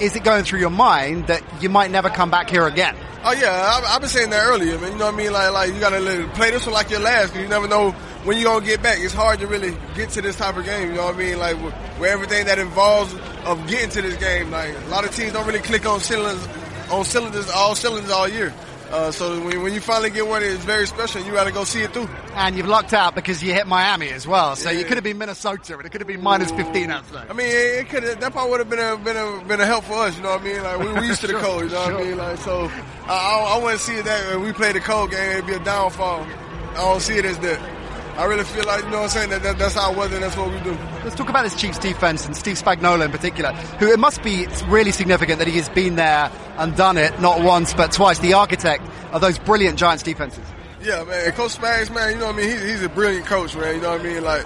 is 0.00 0.16
it 0.16 0.24
going 0.24 0.42
through 0.42 0.58
your 0.58 0.70
mind 0.70 1.28
that 1.28 1.44
you 1.62 1.68
might 1.68 1.92
never 1.92 2.10
come 2.10 2.28
back 2.28 2.50
here 2.50 2.66
again? 2.66 2.96
Oh 3.22 3.30
yeah, 3.30 3.52
I, 3.52 3.92
have 3.92 4.00
been 4.00 4.10
saying 4.10 4.30
that 4.30 4.44
earlier, 4.48 4.76
man. 4.80 4.90
You 4.90 4.98
know 4.98 5.04
what 5.04 5.14
I 5.14 5.16
mean? 5.16 5.32
Like, 5.32 5.52
like 5.52 5.72
you 5.72 5.78
gotta 5.78 6.28
play 6.34 6.50
this 6.50 6.66
one 6.66 6.74
like 6.74 6.90
your 6.90 6.98
last. 6.98 7.30
Cause 7.32 7.40
you 7.40 7.46
never 7.46 7.68
know 7.68 7.92
when 8.24 8.36
you're 8.36 8.52
gonna 8.52 8.66
get 8.66 8.82
back. 8.82 8.98
It's 8.98 9.14
hard 9.14 9.38
to 9.38 9.46
really 9.46 9.76
get 9.94 10.10
to 10.10 10.22
this 10.22 10.34
type 10.34 10.56
of 10.56 10.64
game. 10.64 10.88
You 10.88 10.96
know 10.96 11.04
what 11.04 11.14
I 11.14 11.18
mean? 11.18 11.38
Like, 11.38 11.56
where 12.00 12.10
everything 12.12 12.46
that 12.46 12.58
involves 12.58 13.14
of 13.44 13.64
getting 13.68 13.90
to 13.90 14.02
this 14.02 14.16
game. 14.16 14.50
Like, 14.50 14.74
a 14.76 14.88
lot 14.88 15.04
of 15.04 15.14
teams 15.14 15.34
don't 15.34 15.46
really 15.46 15.60
click 15.60 15.86
on 15.86 16.00
cylinders, 16.00 16.44
on 16.90 17.04
cylinders, 17.04 17.48
all 17.50 17.76
cylinders 17.76 18.10
all 18.10 18.26
year. 18.26 18.52
Uh, 18.90 19.10
so 19.10 19.38
when, 19.44 19.62
when, 19.62 19.74
you 19.74 19.80
finally 19.80 20.08
get 20.08 20.26
one, 20.26 20.42
it's 20.42 20.64
very 20.64 20.86
special. 20.86 21.22
You 21.22 21.32
got 21.32 21.44
to 21.44 21.52
go 21.52 21.64
see 21.64 21.82
it 21.82 21.92
through. 21.92 22.08
And 22.34 22.56
you've 22.56 22.66
lucked 22.66 22.94
out 22.94 23.14
because 23.14 23.42
you 23.42 23.52
hit 23.52 23.66
Miami 23.66 24.08
as 24.08 24.26
well. 24.26 24.56
So 24.56 24.70
yeah. 24.70 24.78
you 24.78 24.84
could 24.86 24.96
have 24.96 25.04
been 25.04 25.18
Minnesota, 25.18 25.76
and 25.76 25.84
it 25.84 25.90
could 25.90 26.00
have 26.00 26.08
been 26.08 26.22
minus 26.22 26.50
15 26.50 26.90
outside. 26.90 27.28
I 27.28 27.34
mean, 27.34 27.48
it, 27.48 27.80
it 27.80 27.88
could 27.90 28.02
that 28.02 28.32
probably 28.32 28.50
would 28.50 28.60
have 28.60 28.70
been 28.70 28.78
a, 28.78 28.96
been 28.96 29.16
a, 29.16 29.44
been 29.44 29.60
a 29.60 29.66
help 29.66 29.84
for 29.84 29.94
us. 29.94 30.16
You 30.16 30.22
know 30.22 30.30
what 30.30 30.40
I 30.40 30.44
mean? 30.44 30.62
Like 30.62 30.78
we, 30.78 31.00
we 31.00 31.06
used 31.06 31.20
to 31.20 31.26
the 31.26 31.34
cold. 31.38 31.64
You 31.64 31.68
know 31.68 31.84
sure. 31.84 31.94
what 31.94 32.02
I 32.02 32.04
mean? 32.04 32.16
Like 32.16 32.38
so, 32.38 32.70
I, 33.04 33.12
I, 33.12 33.56
I 33.56 33.62
want 33.62 33.78
to 33.78 33.84
see 33.84 33.96
it 33.96 34.04
that 34.06 34.34
when 34.34 34.46
we 34.46 34.52
play 34.52 34.72
the 34.72 34.80
cold 34.80 35.10
game, 35.10 35.32
it'd 35.32 35.46
be 35.46 35.52
a 35.54 35.64
downfall. 35.64 36.26
I 36.70 36.74
don't 36.74 37.00
see 37.00 37.18
it 37.18 37.24
as 37.24 37.38
that. 37.40 37.77
I 38.18 38.24
really 38.24 38.42
feel 38.42 38.64
like, 38.64 38.82
you 38.82 38.90
know 38.90 38.96
what 38.96 39.02
I'm 39.04 39.08
saying, 39.10 39.30
that, 39.30 39.44
that 39.44 39.58
that's 39.58 39.76
our 39.76 39.94
weather 39.94 40.16
and 40.16 40.24
that's 40.24 40.36
what 40.36 40.50
we 40.50 40.58
do. 40.60 40.76
Let's 41.04 41.14
talk 41.14 41.28
about 41.28 41.44
this 41.44 41.54
Chiefs 41.54 41.78
defense 41.78 42.26
and 42.26 42.36
Steve 42.36 42.60
Spagnuolo 42.60 43.04
in 43.04 43.12
particular, 43.12 43.52
who 43.52 43.86
it 43.86 44.00
must 44.00 44.24
be 44.24 44.48
really 44.66 44.90
significant 44.90 45.38
that 45.38 45.46
he 45.46 45.56
has 45.56 45.68
been 45.68 45.94
there 45.94 46.28
and 46.56 46.74
done 46.76 46.96
it, 46.96 47.20
not 47.20 47.42
once 47.42 47.74
but 47.74 47.92
twice, 47.92 48.18
the 48.18 48.32
architect 48.32 48.82
of 49.12 49.20
those 49.20 49.38
brilliant 49.38 49.78
Giants 49.78 50.02
defenses. 50.02 50.44
Yeah, 50.82 51.04
man. 51.04 51.30
Coach 51.30 51.58
Spags, 51.58 51.94
man, 51.94 52.14
you 52.14 52.18
know 52.18 52.26
what 52.26 52.34
I 52.34 52.38
mean? 52.38 52.58
He, 52.58 52.66
he's 52.70 52.82
a 52.82 52.88
brilliant 52.88 53.26
coach, 53.26 53.54
man. 53.54 53.76
You 53.76 53.82
know 53.82 53.92
what 53.92 54.00
I 54.00 54.04
mean? 54.04 54.24
Like, 54.24 54.44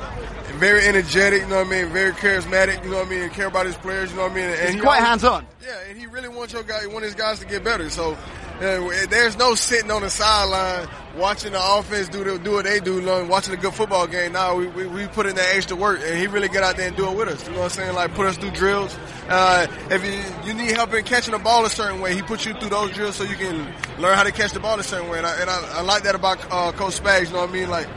very 0.56 0.84
energetic, 0.84 1.40
you 1.40 1.48
know 1.48 1.64
what 1.64 1.68
I 1.68 1.70
mean? 1.70 1.92
Very 1.92 2.12
charismatic, 2.12 2.84
you 2.84 2.90
know 2.90 2.98
what 2.98 3.06
I 3.06 3.10
mean? 3.10 3.30
care 3.30 3.46
about 3.46 3.64
his 3.64 3.76
players, 3.76 4.10
you 4.10 4.18
know 4.18 4.24
what 4.24 4.32
I 4.32 4.34
mean? 4.34 4.44
And 4.50 4.60
he's 4.66 4.74
he 4.74 4.80
quite 4.80 5.00
hands 5.00 5.24
on. 5.24 5.46
Yeah, 5.62 5.78
and 5.88 5.98
he 5.98 6.06
really 6.06 6.28
wants 6.28 6.52
your 6.52 6.62
guy, 6.62 6.86
want 6.88 7.04
his 7.04 7.14
guys 7.14 7.38
to 7.38 7.46
get 7.46 7.64
better. 7.64 7.88
So, 7.88 8.18
there's 8.62 9.36
no 9.36 9.54
sitting 9.54 9.90
on 9.90 10.02
the 10.02 10.10
sideline 10.10 10.88
watching 11.16 11.52
the 11.52 11.60
offense 11.60 12.08
do 12.08 12.22
the, 12.22 12.38
do 12.38 12.52
what 12.52 12.64
they 12.64 12.78
do, 12.78 13.02
watching 13.26 13.52
a 13.52 13.56
good 13.56 13.74
football 13.74 14.06
game. 14.06 14.32
Now 14.32 14.56
we, 14.56 14.68
we, 14.68 14.86
we, 14.86 15.06
put 15.08 15.26
in 15.26 15.34
that 15.34 15.56
extra 15.56 15.76
work, 15.76 16.00
and 16.02 16.16
he 16.16 16.26
really 16.28 16.48
get 16.48 16.62
out 16.62 16.76
there 16.76 16.86
and 16.86 16.96
do 16.96 17.10
it 17.10 17.16
with 17.16 17.28
us. 17.28 17.44
You 17.46 17.54
know 17.54 17.58
what 17.60 17.64
I'm 17.64 17.70
saying? 17.70 17.94
Like 17.94 18.14
put 18.14 18.26
us 18.26 18.36
through 18.36 18.52
drills. 18.52 18.96
Uh, 19.28 19.66
if 19.90 20.04
you, 20.04 20.48
you 20.48 20.54
need 20.54 20.70
help 20.70 20.94
in 20.94 21.04
catching 21.04 21.32
the 21.32 21.38
ball 21.38 21.64
a 21.64 21.70
certain 21.70 22.00
way, 22.00 22.14
he 22.14 22.22
puts 22.22 22.46
you 22.46 22.54
through 22.54 22.70
those 22.70 22.92
drills 22.92 23.16
so 23.16 23.24
you 23.24 23.36
can 23.36 23.66
learn 23.98 24.16
how 24.16 24.22
to 24.22 24.32
catch 24.32 24.52
the 24.52 24.60
ball 24.60 24.78
a 24.78 24.82
certain 24.82 25.08
way. 25.08 25.18
And 25.18 25.26
I, 25.26 25.40
and 25.40 25.50
I, 25.50 25.78
I 25.78 25.82
like 25.82 26.04
that 26.04 26.14
about 26.14 26.38
uh, 26.50 26.72
Coach 26.72 27.00
Spags. 27.00 27.26
You 27.26 27.32
know 27.32 27.40
what 27.40 27.50
I 27.50 27.52
mean? 27.52 27.68
Like 27.68 27.88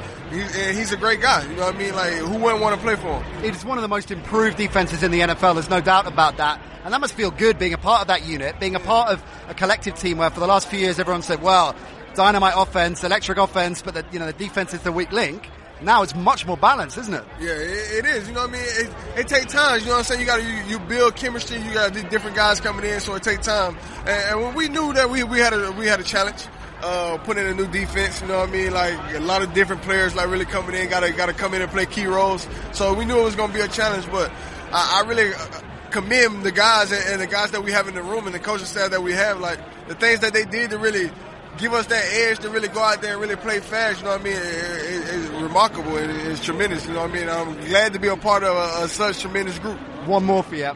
and 0.42 0.78
he's 0.78 0.92
a 0.92 0.98
great 0.98 1.22
guy. 1.22 1.44
You 1.44 1.56
know 1.56 1.66
what 1.66 1.76
I 1.76 1.78
mean? 1.78 1.96
Like, 1.96 2.14
who 2.14 2.38
wouldn't 2.38 2.62
want 2.62 2.76
to 2.76 2.82
play 2.82 2.96
for 2.96 3.22
him? 3.22 3.46
It's 3.46 3.64
one 3.64 3.78
of 3.78 3.82
the 3.82 3.88
most 3.88 4.12
improved 4.12 4.58
defenses 4.58 5.04
in 5.04 5.12
the 5.12 5.22
NFL. 5.22 5.56
There's 5.56 5.70
no 5.70 5.82
doubt 5.82 6.08
about 6.08 6.38
that. 6.38 6.62
And 6.84 6.94
that 6.94 7.02
must 7.02 7.14
feel 7.14 7.32
good 7.32 7.58
being 7.58 7.74
a 7.74 7.78
part 7.78 8.02
of 8.02 8.08
that 8.08 8.26
unit, 8.28 8.60
being 8.60 8.76
a 8.76 8.80
part 8.80 9.10
of 9.10 9.24
a 9.48 9.54
collective 9.54 9.96
team 9.96 10.18
where 10.18 10.30
for 10.30 10.40
the 10.40 10.48
last 10.48 10.68
few 10.68 10.80
years 10.80 11.00
everyone 11.00 11.24
said, 11.24 11.42
well, 11.42 11.76
dynamite 12.16 12.54
offense, 12.56 13.04
electric 13.04 13.38
offense, 13.38 13.82
but 13.82 13.94
the, 13.94 14.06
you 14.12 14.20
know, 14.20 14.28
the 14.28 14.34
defense 14.34 14.74
is 14.74 14.82
the 14.82 14.92
weak 14.92 15.12
link. 15.12 15.50
Now 15.82 16.04
it's 16.04 16.16
much 16.16 16.46
more 16.46 16.56
balanced, 16.56 16.98
isn't 16.98 17.14
it? 17.14 17.24
Yeah, 17.40 17.50
it, 17.50 18.06
it 18.06 18.06
is. 18.06 18.28
You 18.28 18.34
know 18.34 18.42
what 18.42 18.52
I 18.52 18.54
mean? 18.54 18.62
It, 18.64 19.20
it 19.20 19.28
takes 19.28 19.52
time. 19.52 19.80
You 19.80 19.88
know 19.88 19.92
what 19.92 19.98
I'm 19.98 20.04
saying? 20.06 20.22
You 20.22 20.26
got 20.26 20.38
to 20.38 20.44
you, 20.44 20.63
you, 20.68 20.80
build 20.80 21.15
chemistry. 21.15 21.58
You 21.58 21.74
got 21.74 21.94
different 22.10 22.36
guys 22.36 22.62
coming 22.62 22.86
in, 22.86 23.00
so 23.01 23.13
it 23.15 23.24
takes 23.24 23.46
time. 23.46 23.77
And, 24.00 24.10
and 24.10 24.42
when 24.42 24.56
we 24.56 24.70
knew 24.70 24.94
that 24.94 25.10
we, 25.10 25.24
we 25.24 25.39
had 25.39 25.54
a 25.54 25.72
we 25.74 25.86
had 25.86 26.00
a 26.00 26.04
challenge, 26.04 26.48
uh, 26.86 27.18
put 27.18 27.38
in 27.38 27.48
a 27.48 27.54
new 27.54 27.68
defense. 27.68 28.22
You 28.22 28.27
know 28.27 28.39
what 28.39 28.50
I 28.50 28.51
mean? 28.51 28.72
Like 28.72 29.15
a 29.15 29.20
lot 29.20 29.42
of 29.42 29.54
different 29.54 29.82
players, 29.82 30.15
like 30.15 30.30
really 30.30 30.46
coming 30.46 30.75
in, 30.75 30.88
gotta 30.89 31.12
gotta 31.12 31.34
come 31.34 31.54
in 31.54 31.62
and 31.62 31.72
play 31.72 31.86
key 31.86 32.06
roles. 32.06 32.48
So 32.74 32.94
we 32.94 33.06
knew 33.06 33.20
it 33.20 33.24
was 33.24 33.36
gonna 33.36 33.54
be 33.54 33.62
a 33.62 33.68
challenge, 33.68 34.10
but 34.12 34.32
I, 34.72 35.01
I 35.01 35.08
really 35.08 35.34
uh, 35.34 35.62
commend 35.89 36.44
the 36.44 36.51
guys 36.51 36.92
and, 36.92 37.04
and, 37.08 37.22
the 37.22 37.27
guys 37.27 37.51
that 37.51 37.63
we 37.63 37.72
have 37.72 37.88
in 37.88 37.96
the 37.96 38.04
room 38.04 38.25
and 38.25 38.36
the 38.36 38.39
coaching 38.39 38.68
staff 38.68 38.92
that 38.92 39.01
we 39.01 39.13
have. 39.13 39.39
Like 39.39 39.60
the 39.88 39.96
things 39.96 40.20
that 40.20 40.34
they 40.34 40.46
did 40.46 40.70
to 40.72 40.77
really 40.77 41.10
give 41.58 41.74
us 41.74 41.88
that 41.88 42.04
edge 42.12 42.39
to 42.39 42.50
really 42.50 42.68
go 42.68 42.82
out 42.82 43.01
there 43.01 43.13
and 43.13 43.22
really 43.22 43.36
play 43.36 43.60
fast. 43.60 44.00
You 44.00 44.06
know 44.06 44.12
what 44.12 44.22
I 44.22 44.24
mean? 44.24 44.34
It, 44.34 44.39
it, 44.39 45.15
it's 45.15 45.30
remarkable 45.42 45.98
and 45.98 46.12
it's 46.12 46.44
tremendous. 46.44 46.86
You 46.86 46.94
know 46.94 47.01
what 47.01 47.12
I 47.12 47.13
mean? 47.13 47.30
I'm 47.30 47.56
glad 47.68 47.94
to 47.94 48.00
be 48.00 48.10
a 48.10 48.18
part 48.18 48.44
of 48.44 48.56
a, 48.56 48.84
a 48.84 48.88
such 48.88 49.22
tremendous 49.22 49.58
group. 49.58 49.80
One 50.06 50.24
more 50.24 50.44
for 50.44 50.56
you. 50.56 50.72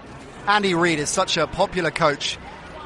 Andy 0.48 0.74
Reid 0.74 1.00
is 1.00 1.10
such 1.10 1.38
a 1.38 1.46
popular 1.46 1.92
coach 1.92 2.39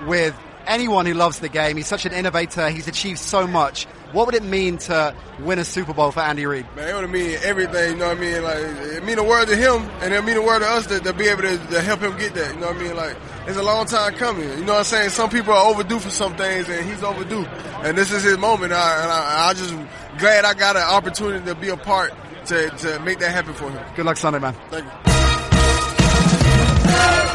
with 0.07 0.35
anyone 0.67 1.05
who 1.05 1.13
loves 1.13 1.39
the 1.39 1.49
game. 1.49 1.77
He's 1.77 1.87
such 1.87 2.05
an 2.05 2.13
innovator. 2.13 2.69
He's 2.69 2.87
achieved 2.87 3.19
so 3.19 3.47
much. 3.47 3.85
What 4.13 4.27
would 4.27 4.35
it 4.35 4.43
mean 4.43 4.77
to 4.79 5.15
win 5.39 5.57
a 5.57 5.65
Super 5.65 5.93
Bowl 5.93 6.11
for 6.11 6.19
Andy 6.19 6.45
Reid? 6.45 6.67
Man, 6.75 6.87
it 6.87 7.01
would 7.01 7.09
mean 7.09 7.37
everything. 7.43 7.93
You 7.93 7.97
know 7.97 8.09
what 8.09 8.17
I 8.17 8.19
mean? 8.19 8.43
Like 8.43 8.57
it 8.57 9.03
mean 9.03 9.17
a 9.17 9.23
word 9.23 9.47
to 9.47 9.55
him, 9.55 9.89
and 10.01 10.13
it 10.13 10.23
mean 10.23 10.37
a 10.37 10.41
word 10.41 10.59
to 10.59 10.67
us 10.67 10.85
to, 10.87 10.99
to 10.99 11.13
be 11.13 11.27
able 11.27 11.41
to, 11.41 11.57
to, 11.57 11.81
help 11.81 12.01
him 12.01 12.15
get 12.17 12.35
that. 12.35 12.53
You 12.53 12.59
know 12.59 12.67
what 12.67 12.75
I 12.75 12.79
mean? 12.79 12.95
Like 12.95 13.17
it's 13.47 13.57
a 13.57 13.63
long 13.63 13.87
time 13.87 14.13
coming. 14.13 14.47
You 14.47 14.65
know 14.65 14.73
what 14.73 14.79
I'm 14.79 14.83
saying? 14.83 15.09
Some 15.09 15.31
people 15.31 15.53
are 15.53 15.65
overdue 15.65 15.99
for 15.99 16.11
some 16.11 16.35
things, 16.35 16.69
and 16.69 16.87
he's 16.87 17.01
overdue. 17.01 17.45
And 17.83 17.97
this 17.97 18.11
is 18.11 18.23
his 18.23 18.37
moment. 18.37 18.71
I, 18.71 19.01
and 19.01 19.11
I, 19.11 19.49
I 19.49 19.53
just 19.53 19.73
glad 20.19 20.45
I 20.45 20.53
got 20.53 20.75
an 20.75 20.83
opportunity 20.83 21.43
to 21.45 21.55
be 21.55 21.69
a 21.69 21.77
part 21.77 22.13
to, 22.45 22.69
to 22.69 22.99
make 22.99 23.19
that 23.19 23.31
happen 23.31 23.53
for 23.53 23.71
him. 23.71 23.83
Good 23.95 24.05
luck 24.05 24.17
Sunday, 24.17 24.39
man. 24.39 24.55
Thank 24.69 24.85
you. 24.85 25.12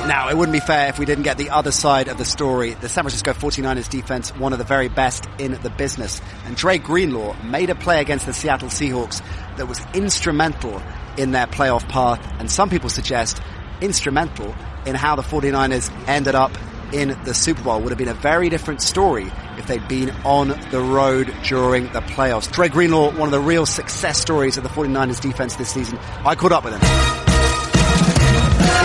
Now, 0.09 0.31
it 0.31 0.39
wouldn't 0.39 0.55
be 0.55 0.61
fair 0.61 0.89
if 0.89 0.99
we 0.99 1.05
didn't 1.05 1.25
get 1.25 1.37
the 1.37 1.51
other 1.51 1.71
side 1.71 2.09
of 2.09 2.17
the 2.17 2.25
story. 2.25 2.73
The 2.73 2.89
San 2.89 3.05
Francisco 3.05 3.35
49ers 3.35 3.91
defense, 3.91 4.35
one 4.35 4.55
of 4.55 4.59
the 4.59 4.65
very 4.65 4.89
best 4.89 5.27
in 5.39 5.53
the 5.53 5.69
business. 5.69 6.23
And 6.47 6.57
Dre 6.57 6.79
Greenlaw 6.79 7.37
made 7.43 7.69
a 7.69 7.75
play 7.75 8.01
against 8.01 8.25
the 8.25 8.33
Seattle 8.33 8.71
Seahawks 8.71 9.23
that 9.59 9.69
was 9.69 9.85
instrumental 9.93 10.83
in 11.19 11.33
their 11.33 11.47
playoff 11.47 11.87
path. 11.91 12.27
And 12.39 12.51
some 12.51 12.71
people 12.71 12.89
suggest 12.89 13.43
instrumental 13.83 14.57
in 14.87 14.95
how 14.95 15.15
the 15.15 15.21
49ers 15.21 15.93
ended 16.09 16.35
up 16.35 16.57
in 16.91 17.15
the 17.25 17.35
Super 17.35 17.63
Bowl 17.63 17.83
would 17.83 17.91
have 17.91 17.99
been 17.99 18.09
a 18.09 18.15
very 18.15 18.49
different 18.49 18.81
story 18.81 19.31
if 19.59 19.67
they'd 19.67 19.87
been 19.89 20.09
on 20.25 20.49
the 20.71 20.81
road 20.81 21.31
during 21.45 21.85
the 21.93 22.01
playoffs. 22.01 22.51
Dre 22.51 22.71
Greenlaw, 22.71 23.11
one 23.11 23.29
of 23.29 23.33
the 23.33 23.41
real 23.41 23.67
success 23.67 24.19
stories 24.19 24.57
of 24.57 24.63
the 24.63 24.71
49ers 24.71 25.21
defense 25.21 25.57
this 25.57 25.69
season. 25.69 25.99
I 26.25 26.35
caught 26.35 26.53
up 26.53 26.65
with 26.65 26.81
him. 26.81 27.28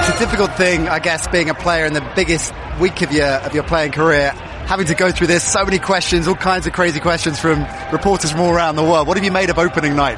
It's 0.06 0.18
a 0.18 0.20
difficult 0.20 0.54
thing, 0.58 0.90
I 0.90 1.00
guess, 1.00 1.30
being 1.30 1.50
a 1.50 1.54
player 1.54 1.86
in 1.86 1.94
the 1.94 2.06
biggest 2.14 2.54
week 2.78 3.02
of 3.02 3.14
your, 3.14 3.26
of 3.26 3.56
your 3.56 3.64
playing 3.64 3.94
career, 3.94 4.32
having 4.66 4.86
to 4.88 4.96
go 4.96 5.14
through 5.14 5.28
this, 5.28 5.50
so 5.50 5.64
many 5.64 5.80
questions, 5.80 6.28
all 6.28 6.36
kinds 6.36 6.68
of 6.68 6.74
crazy 6.74 7.00
questions 7.00 7.40
from 7.40 7.66
reporters 7.90 8.30
from 8.32 8.42
all 8.42 8.50
around 8.50 8.76
the 8.76 8.84
world. 8.84 9.08
What 9.08 9.16
have 9.16 9.24
you 9.24 9.32
made 9.32 9.50
of 9.50 9.58
opening 9.58 9.96
night? 9.96 10.18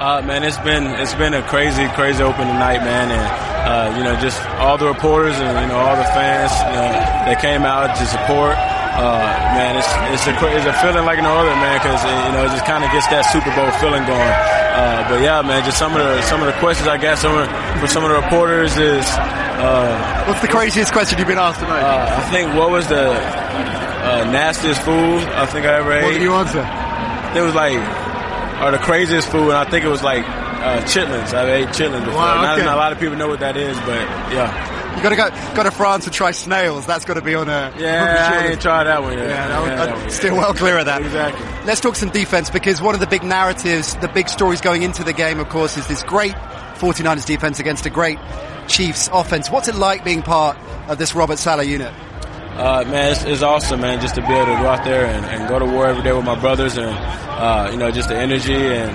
Uh, 0.00 0.20
man, 0.22 0.42
it's 0.42 0.58
been 0.58 0.84
it's 0.84 1.14
been 1.14 1.34
a 1.34 1.42
crazy, 1.42 1.86
crazy 1.90 2.24
opening 2.24 2.54
night, 2.54 2.80
man, 2.80 3.12
and 3.12 3.94
uh, 3.94 3.98
you 3.98 4.02
know, 4.02 4.18
just 4.20 4.40
all 4.58 4.76
the 4.76 4.86
reporters 4.86 5.36
and 5.36 5.60
you 5.60 5.68
know 5.68 5.78
all 5.78 5.94
the 5.94 6.10
fans, 6.10 6.50
you 6.66 6.74
know, 6.74 7.32
they 7.32 7.40
came 7.40 7.62
out 7.62 7.94
to 7.96 8.06
support. 8.06 8.56
Uh, 9.00 9.16
man, 9.56 9.80
it's 9.80 9.88
it's 10.12 10.28
a 10.28 10.32
it's 10.52 10.66
a 10.68 10.76
feeling 10.84 11.04
like 11.08 11.16
no 11.24 11.32
other, 11.32 11.56
man, 11.56 11.80
because 11.80 12.04
you 12.04 12.32
know 12.36 12.44
it 12.44 12.52
just 12.52 12.66
kind 12.68 12.84
of 12.84 12.92
gets 12.92 13.08
that 13.08 13.24
Super 13.32 13.48
Bowl 13.56 13.64
feeling 13.80 14.04
going. 14.04 14.20
Uh, 14.28 15.08
but 15.08 15.24
yeah, 15.24 15.40
man, 15.40 15.64
just 15.64 15.78
some 15.78 15.92
of 15.96 16.04
the 16.04 16.20
some 16.28 16.40
of 16.44 16.46
the 16.52 16.56
questions 16.60 16.86
I 16.86 16.98
got 17.00 17.16
some 17.16 17.32
of, 17.32 17.48
for 17.80 17.88
some 17.88 18.04
of 18.04 18.10
the 18.12 18.20
reporters 18.20 18.76
is. 18.76 19.06
Uh, 19.60 20.24
What's 20.28 20.40
the 20.40 20.48
craziest 20.48 20.92
question 20.92 21.18
you've 21.18 21.28
been 21.28 21.38
asked 21.40 21.60
tonight? 21.60 21.80
uh, 21.80 22.20
I 22.20 22.30
think 22.30 22.54
what 22.54 22.70
was 22.70 22.88
the 22.88 23.08
uh, 23.12 24.24
nastiest 24.32 24.80
food 24.82 25.20
I 25.36 25.44
think 25.46 25.66
I 25.66 25.76
ever 25.80 25.92
ate? 25.92 26.04
what 26.04 26.12
did 26.12 26.22
you 26.22 26.32
answer? 26.32 26.64
It 27.36 27.42
was 27.44 27.54
like, 27.54 27.76
or 28.62 28.70
the 28.70 28.78
craziest 28.84 29.28
food, 29.28 29.48
and 29.48 29.58
I 29.60 29.64
think 29.68 29.84
it 29.84 29.88
was 29.88 30.02
like 30.02 30.24
uh, 30.24 30.80
chitlins. 30.84 31.32
I've 31.32 31.48
ate 31.48 31.68
chitlins 31.68 32.04
before. 32.04 32.20
Wow, 32.20 32.42
not, 32.42 32.58
not 32.58 32.74
a 32.74 32.76
lot 32.76 32.92
of 32.92 32.98
people 33.00 33.16
know 33.16 33.28
what 33.28 33.40
that 33.40 33.56
is, 33.56 33.76
but 33.80 34.00
yeah. 34.32 34.79
You 34.96 35.02
gotta 35.02 35.16
go, 35.16 35.54
go 35.54 35.62
to 35.62 35.70
France 35.70 36.04
and 36.04 36.12
try 36.14 36.30
snails. 36.32 36.84
That's 36.86 37.04
gotta 37.04 37.22
be 37.22 37.34
on 37.34 37.48
a, 37.48 37.72
Yeah, 37.78 38.32
I 38.42 38.46
ain't 38.48 38.60
tried 38.60 38.84
that 38.84 39.02
one 39.02 39.16
yet. 39.16 39.28
Yeah, 39.28 39.48
that 39.48 39.60
would- 39.62 39.70
that 39.70 40.24
I'd 40.24 40.30
one. 40.32 40.36
well 40.40 40.54
clear 40.54 40.78
of 40.78 40.86
that. 40.86 41.00
Exactly. 41.02 41.46
Let's 41.64 41.80
talk 41.80 41.96
some 41.96 42.10
defense 42.10 42.50
because 42.50 42.82
one 42.82 42.94
of 42.94 43.00
the 43.00 43.06
big 43.06 43.22
narratives, 43.22 43.94
the 43.96 44.08
big 44.08 44.28
stories 44.28 44.60
going 44.60 44.82
into 44.82 45.02
the 45.04 45.12
game, 45.12 45.40
of 45.40 45.48
course, 45.48 45.76
is 45.76 45.86
this 45.86 46.02
great 46.02 46.34
49ers 46.76 47.24
defense 47.26 47.60
against 47.60 47.86
a 47.86 47.90
great 47.90 48.18
Chiefs 48.68 49.08
offense. 49.12 49.50
What's 49.50 49.68
it 49.68 49.74
like 49.74 50.04
being 50.04 50.22
part 50.22 50.56
of 50.88 50.98
this 50.98 51.14
Robert 51.14 51.38
Saleh 51.38 51.66
unit? 51.66 51.92
Uh, 52.56 52.84
man, 52.88 53.12
it's, 53.12 53.24
it's 53.24 53.42
awesome, 53.42 53.80
man, 53.80 54.00
just 54.00 54.14
to 54.16 54.20
be 54.20 54.28
able 54.32 54.46
to 54.54 54.60
go 54.62 54.68
out 54.68 54.84
there 54.84 55.06
and, 55.06 55.24
and 55.24 55.48
go 55.48 55.58
to 55.58 55.64
war 55.64 55.86
every 55.86 56.02
day 56.02 56.12
with 56.12 56.24
my 56.24 56.38
brothers 56.38 56.76
and, 56.76 56.90
uh, 56.90 57.68
you 57.72 57.78
know, 57.78 57.90
just 57.90 58.08
the 58.08 58.16
energy 58.16 58.54
and, 58.54 58.90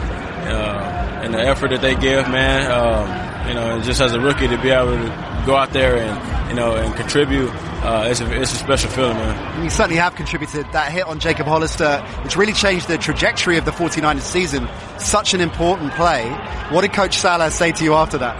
uh, 0.51 1.21
and 1.23 1.33
the 1.33 1.39
effort 1.39 1.69
that 1.71 1.81
they 1.81 1.95
give, 1.95 2.29
man. 2.29 2.69
Um, 2.71 3.47
you 3.47 3.53
know, 3.53 3.75
and 3.75 3.83
just 3.83 4.01
as 4.01 4.13
a 4.13 4.19
rookie 4.19 4.47
to 4.47 4.57
be 4.61 4.69
able 4.69 4.91
to 4.91 5.34
go 5.45 5.55
out 5.55 5.71
there 5.71 5.97
and, 5.97 6.49
you 6.49 6.55
know, 6.55 6.75
and 6.75 6.93
contribute, 6.95 7.49
uh, 7.83 8.07
it's 8.09 8.19
a, 8.19 8.41
it's 8.41 8.53
a 8.53 8.57
special 8.57 8.89
feeling, 8.89 9.15
man. 9.15 9.63
You 9.63 9.69
certainly 9.69 9.97
have 9.97 10.15
contributed 10.15 10.65
that 10.71 10.91
hit 10.91 11.05
on 11.05 11.19
Jacob 11.19 11.45
Hollister, 11.45 12.01
which 12.23 12.35
really 12.35 12.53
changed 12.53 12.87
the 12.87 12.97
trajectory 12.97 13.57
of 13.57 13.65
the 13.65 13.71
49ers 13.71 14.21
season. 14.21 14.67
Such 14.97 15.33
an 15.33 15.41
important 15.41 15.93
play. 15.93 16.29
What 16.71 16.81
did 16.81 16.93
Coach 16.93 17.17
Saleh 17.17 17.51
say 17.51 17.71
to 17.73 17.83
you 17.83 17.93
after 17.93 18.17
that? 18.17 18.35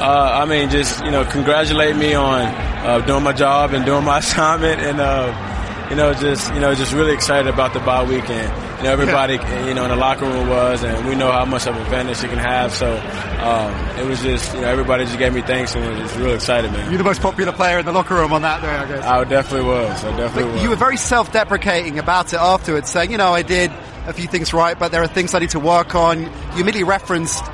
Uh, 0.00 0.42
I 0.42 0.46
mean, 0.46 0.70
just 0.70 1.04
you 1.04 1.10
know, 1.10 1.24
congratulate 1.24 1.94
me 1.96 2.14
on 2.14 2.40
uh, 2.40 3.04
doing 3.06 3.22
my 3.22 3.32
job 3.32 3.72
and 3.72 3.84
doing 3.84 4.04
my 4.04 4.18
assignment, 4.24 4.80
and 4.80 5.00
uh, 5.00 5.88
you 5.90 5.96
know, 5.96 6.12
just 6.12 6.52
you 6.54 6.60
know, 6.60 6.74
just 6.74 6.92
really 6.92 7.12
excited 7.12 7.52
about 7.52 7.72
the 7.72 7.80
bye 7.80 8.02
week, 8.02 8.28
and 8.28 8.71
you 8.82 8.88
know, 8.88 8.92
everybody 8.98 9.34
you 9.68 9.74
know 9.74 9.84
in 9.84 9.90
the 9.90 9.96
locker 9.96 10.24
room 10.26 10.48
was, 10.48 10.82
and 10.82 11.06
we 11.06 11.14
know 11.14 11.30
how 11.30 11.44
much 11.44 11.66
of 11.66 11.76
an 11.76 11.82
advantage 11.82 12.22
you 12.22 12.28
can 12.28 12.38
have. 12.38 12.72
So 12.72 12.92
um, 12.96 13.98
it 13.98 14.06
was 14.06 14.20
just 14.22 14.54
you 14.54 14.60
know, 14.60 14.68
everybody 14.68 15.04
just 15.04 15.18
gave 15.18 15.32
me 15.32 15.42
thanks, 15.42 15.74
and 15.74 15.88
was 15.88 15.98
just 15.98 16.16
real 16.16 16.34
excited, 16.34 16.72
man. 16.72 16.88
You're 16.90 16.98
the 16.98 17.04
most 17.04 17.20
popular 17.22 17.52
player 17.52 17.78
in 17.78 17.86
the 17.86 17.92
locker 17.92 18.14
room 18.14 18.32
on 18.32 18.42
that 18.42 18.60
day, 18.62 18.68
I 18.68 18.88
guess. 18.88 19.04
I 19.04 19.24
definitely 19.24 19.68
was. 19.68 20.04
I 20.04 20.16
definitely 20.16 20.42
But 20.44 20.52
was. 20.54 20.62
you 20.62 20.70
were 20.70 20.76
very 20.76 20.96
self-deprecating 20.96 21.98
about 21.98 22.32
it 22.32 22.38
afterwards, 22.38 22.90
saying, 22.90 23.10
you 23.10 23.18
know, 23.18 23.32
I 23.32 23.42
did 23.42 23.70
a 24.06 24.12
few 24.12 24.26
things 24.26 24.52
right, 24.52 24.78
but 24.78 24.90
there 24.92 25.02
are 25.02 25.06
things 25.06 25.34
I 25.34 25.38
need 25.38 25.50
to 25.50 25.60
work 25.60 25.94
on. 25.94 26.22
You 26.22 26.28
immediately 26.56 26.84
referenced 26.84 27.44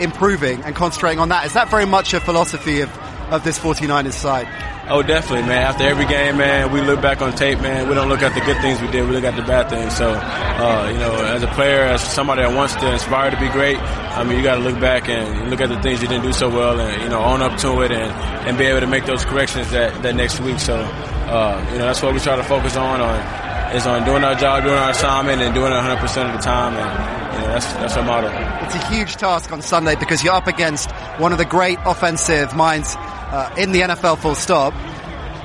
improving 0.00 0.62
and 0.64 0.74
concentrating 0.74 1.18
on 1.18 1.28
that. 1.28 1.46
Is 1.46 1.52
that 1.52 1.68
very 1.70 1.86
much 1.86 2.14
a 2.14 2.20
philosophy 2.20 2.80
of, 2.80 2.90
of 3.32 3.44
this 3.44 3.58
49ers 3.58 4.12
side? 4.12 4.46
Oh, 4.88 5.02
definitely, 5.02 5.48
man. 5.48 5.62
After 5.62 5.84
every 5.84 6.06
game, 6.06 6.36
man, 6.36 6.70
we 6.72 6.80
look 6.80 7.00
back 7.00 7.22
on 7.22 7.32
tape, 7.32 7.60
man. 7.60 7.88
We 7.88 7.94
don't 7.94 8.08
look 8.08 8.20
at 8.22 8.34
the 8.34 8.40
good 8.40 8.60
things 8.60 8.80
we 8.80 8.88
did. 8.90 9.08
We 9.08 9.14
look 9.14 9.24
at 9.24 9.36
the 9.36 9.42
bad 9.42 9.70
things. 9.70 9.96
So, 9.96 10.10
uh, 10.10 10.90
you 10.92 10.98
know, 10.98 11.14
as 11.24 11.42
a 11.42 11.46
player, 11.48 11.84
as 11.84 12.02
somebody 12.02 12.42
that 12.42 12.54
wants 12.54 12.74
to 12.76 12.92
inspire 12.92 13.30
to 13.30 13.40
be 13.40 13.48
great, 13.48 13.78
I 13.78 14.24
mean, 14.24 14.36
you 14.36 14.42
got 14.42 14.56
to 14.56 14.60
look 14.60 14.78
back 14.80 15.08
and 15.08 15.50
look 15.50 15.60
at 15.60 15.68
the 15.68 15.80
things 15.80 16.02
you 16.02 16.08
didn't 16.08 16.24
do 16.24 16.32
so 16.32 16.50
well, 16.50 16.78
and 16.78 17.02
you 17.02 17.08
know, 17.08 17.22
own 17.22 17.40
up 17.40 17.58
to 17.60 17.80
it, 17.82 17.92
and, 17.92 18.12
and 18.46 18.58
be 18.58 18.64
able 18.64 18.80
to 18.80 18.86
make 18.86 19.06
those 19.06 19.24
corrections 19.24 19.70
that, 19.70 20.02
that 20.02 20.14
next 20.14 20.40
week. 20.40 20.58
So, 20.58 20.74
uh, 20.76 21.66
you 21.72 21.78
know, 21.78 21.86
that's 21.86 22.02
what 22.02 22.12
we 22.12 22.20
try 22.20 22.36
to 22.36 22.44
focus 22.44 22.76
on 22.76 23.00
on 23.00 23.52
is 23.74 23.86
on 23.86 24.04
doing 24.04 24.22
our 24.22 24.34
job, 24.34 24.64
doing 24.64 24.74
our 24.74 24.90
assignment, 24.90 25.40
and 25.40 25.54
doing 25.54 25.72
it 25.72 25.76
100 25.76 25.96
percent 26.00 26.28
of 26.28 26.36
the 26.36 26.42
time. 26.42 26.74
And 26.74 27.32
you 27.34 27.40
know, 27.40 27.54
that's 27.54 27.72
that's 27.74 27.96
our 27.96 28.04
motto. 28.04 28.28
It's 28.66 28.74
a 28.74 28.86
huge 28.88 29.16
task 29.16 29.50
on 29.52 29.62
Sunday 29.62 29.94
because 29.96 30.22
you're 30.22 30.34
up 30.34 30.46
against 30.46 30.90
one 31.18 31.32
of 31.32 31.38
the 31.38 31.46
great 31.46 31.78
offensive 31.86 32.54
minds 32.54 32.96
uh, 33.32 33.54
in 33.58 33.72
the 33.72 33.80
NFL. 33.80 34.18
Full 34.18 34.34
stop. 34.34 34.74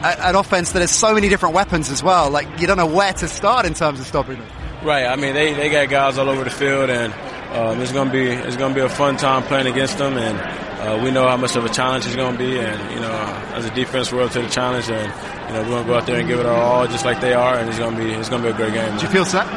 An 0.04 0.36
offense 0.36 0.74
that 0.74 0.82
has 0.82 0.92
so 0.92 1.16
many 1.16 1.28
different 1.28 1.56
weapons 1.56 1.90
as 1.90 2.04
well. 2.04 2.30
Like 2.30 2.60
you 2.60 2.68
don't 2.68 2.78
know 2.78 2.86
where 2.86 3.14
to 3.14 3.28
start 3.28 3.66
in 3.66 3.74
terms 3.74 4.00
of 4.00 4.06
stopping 4.06 4.38
them. 4.38 4.48
Right. 4.84 5.06
I 5.06 5.16
mean, 5.16 5.34
they, 5.34 5.54
they 5.54 5.70
got 5.70 5.90
guys 5.90 6.20
all 6.20 6.30
over 6.30 6.44
the 6.44 6.52
field, 6.52 6.92
and 6.92 7.12
um, 7.54 7.82
it's 7.82 7.92
gonna 7.92 8.12
be 8.12 8.28
it's 8.28 8.58
gonna 8.58 8.76
be 8.76 8.82
a 8.82 8.90
fun 8.90 9.18
time 9.18 9.42
playing 9.44 9.68
against 9.68 9.98
them, 9.98 10.18
and 10.18 10.38
uh, 10.38 11.04
we 11.04 11.10
know 11.10 11.28
how 11.28 11.38
much 11.38 11.56
of 11.56 11.66
a 11.66 11.70
challenge 11.70 12.06
it's 12.06 12.16
gonna 12.16 12.38
be, 12.38 12.60
and 12.60 12.94
you 12.94 13.00
know, 13.00 13.12
as 13.56 13.66
a 13.66 13.74
defense, 13.74 14.12
we're 14.12 14.24
up 14.24 14.32
to 14.32 14.42
the 14.42 14.50
challenge, 14.50 14.90
and 14.90 15.12
you 15.48 15.54
know, 15.54 15.64
we're 15.64 15.78
gonna 15.78 15.88
go 15.88 15.96
out 15.96 16.06
there 16.06 16.20
and 16.20 16.28
give 16.28 16.40
it 16.40 16.46
our 16.46 16.56
all, 16.56 16.88
just 16.88 17.06
like 17.06 17.20
they 17.22 17.34
are, 17.34 17.58
and 17.58 17.68
it's 17.70 17.80
gonna 17.80 17.98
be 17.98 18.12
it's 18.12 18.30
gonna 18.30 18.44
be 18.44 18.50
a 18.50 18.54
great 18.54 18.74
game. 18.74 18.96
Do 18.98 19.04
you 19.04 19.12
feel 19.12 19.26
set? 19.26 19.48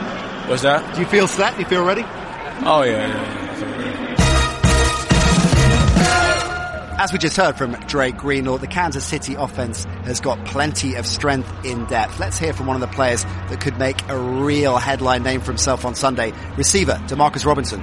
What's 0.49 0.63
that? 0.63 0.95
Do 0.95 1.01
you 1.01 1.07
feel 1.07 1.29
set? 1.29 1.55
Do 1.55 1.61
you 1.61 1.67
feel 1.67 1.85
ready? 1.85 2.03
Oh 2.65 2.83
yeah, 2.83 3.07
yeah. 3.07 3.09
yeah. 3.09 3.40
As 7.03 7.15
we 7.15 7.19
just 7.19 7.35
heard 7.35 7.57
from 7.57 7.73
Dre 7.87 8.13
Greenlaw, 8.13 8.59
the 8.59 8.67
Kansas 8.67 9.07
City 9.07 9.35
offense 9.35 9.85
has 10.05 10.21
got 10.21 10.45
plenty 10.45 10.97
of 10.97 11.07
strength 11.07 11.51
in 11.65 11.87
depth. 11.87 12.21
Let's 12.21 12.39
hear 12.39 12.53
from 12.53 12.67
one 12.67 12.77
of 12.77 12.83
the 12.83 12.95
players 12.95 13.25
that 13.25 13.59
could 13.59 13.79
make 13.79 14.07
a 14.11 14.19
real 14.19 14.77
headline 14.77 15.23
name 15.23 15.41
for 15.41 15.51
himself 15.51 15.87
on 15.87 15.95
Sunday. 15.95 16.35
Receiver, 16.59 17.01
Demarcus 17.07 17.47
Robinson. 17.47 17.81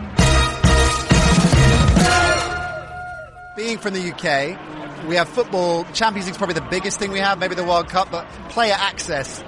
Being 3.55 3.79
from 3.79 3.95
the 3.95 4.11
UK, 4.13 5.07
we 5.07 5.15
have 5.15 5.27
football. 5.27 5.83
Champions 5.93 6.27
League's 6.27 6.37
probably 6.37 6.53
the 6.53 6.67
biggest 6.69 6.99
thing 6.99 7.09
we 7.09 7.17
have, 7.17 7.39
maybe 7.39 7.55
the 7.55 7.65
World 7.65 7.89
Cup, 7.89 8.11
but 8.11 8.29
player 8.49 8.75
access 8.77 9.43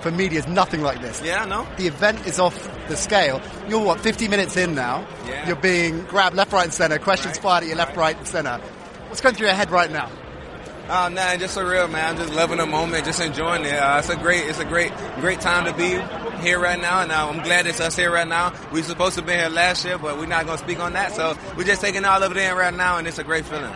for 0.00 0.10
media 0.10 0.38
is 0.38 0.46
nothing 0.46 0.82
like 0.82 1.00
this. 1.00 1.22
Yeah, 1.24 1.46
know. 1.46 1.66
The 1.78 1.86
event 1.86 2.26
is 2.26 2.38
off 2.38 2.54
the 2.88 2.96
scale. 2.96 3.40
You're 3.70 3.82
what, 3.82 4.00
50 4.00 4.28
minutes 4.28 4.58
in 4.58 4.74
now? 4.74 5.08
Yeah. 5.26 5.46
You're 5.46 5.56
being 5.56 6.02
grabbed 6.04 6.36
left, 6.36 6.52
right, 6.52 6.64
and 6.64 6.74
centre. 6.74 6.98
Questions 6.98 7.36
Right. 7.36 7.42
fired 7.42 7.62
at 7.64 7.70
you 7.70 7.74
left, 7.74 7.96
right, 7.96 8.14
and 8.14 8.28
centre. 8.28 8.60
What's 9.14 9.22
going 9.22 9.36
through 9.36 9.46
your 9.46 9.54
head 9.54 9.70
right 9.70 9.92
now? 9.92 10.10
Oh, 10.88 11.08
nah, 11.08 11.36
just 11.36 11.56
surreal, 11.56 11.88
man. 11.88 12.04
I'm 12.04 12.16
just 12.16 12.34
loving 12.34 12.56
the 12.56 12.66
moment, 12.66 13.04
just 13.04 13.20
enjoying 13.20 13.64
it. 13.64 13.74
Uh, 13.74 13.98
it's 14.00 14.08
a 14.08 14.16
great, 14.16 14.44
it's 14.48 14.58
a 14.58 14.64
great, 14.64 14.90
great 15.20 15.40
time 15.40 15.66
to 15.66 15.72
be 15.72 15.90
here 16.42 16.58
right 16.58 16.80
now, 16.80 17.00
and 17.00 17.12
uh, 17.12 17.28
I'm 17.28 17.40
glad 17.44 17.68
it's 17.68 17.78
us 17.78 17.94
here 17.94 18.12
right 18.12 18.26
now. 18.26 18.52
We 18.72 18.80
were 18.80 18.84
supposed 18.84 19.14
to 19.14 19.22
be 19.22 19.30
here 19.30 19.48
last 19.48 19.84
year, 19.84 19.98
but 19.98 20.18
we're 20.18 20.26
not 20.26 20.46
going 20.46 20.58
to 20.58 20.64
speak 20.64 20.80
on 20.80 20.94
that. 20.94 21.12
So 21.12 21.38
we're 21.56 21.62
just 21.62 21.80
taking 21.80 22.04
all 22.04 22.24
of 22.24 22.32
it 22.32 22.36
in 22.38 22.56
right 22.56 22.74
now, 22.74 22.98
and 22.98 23.06
it's 23.06 23.20
a 23.20 23.22
great 23.22 23.44
feeling. 23.44 23.72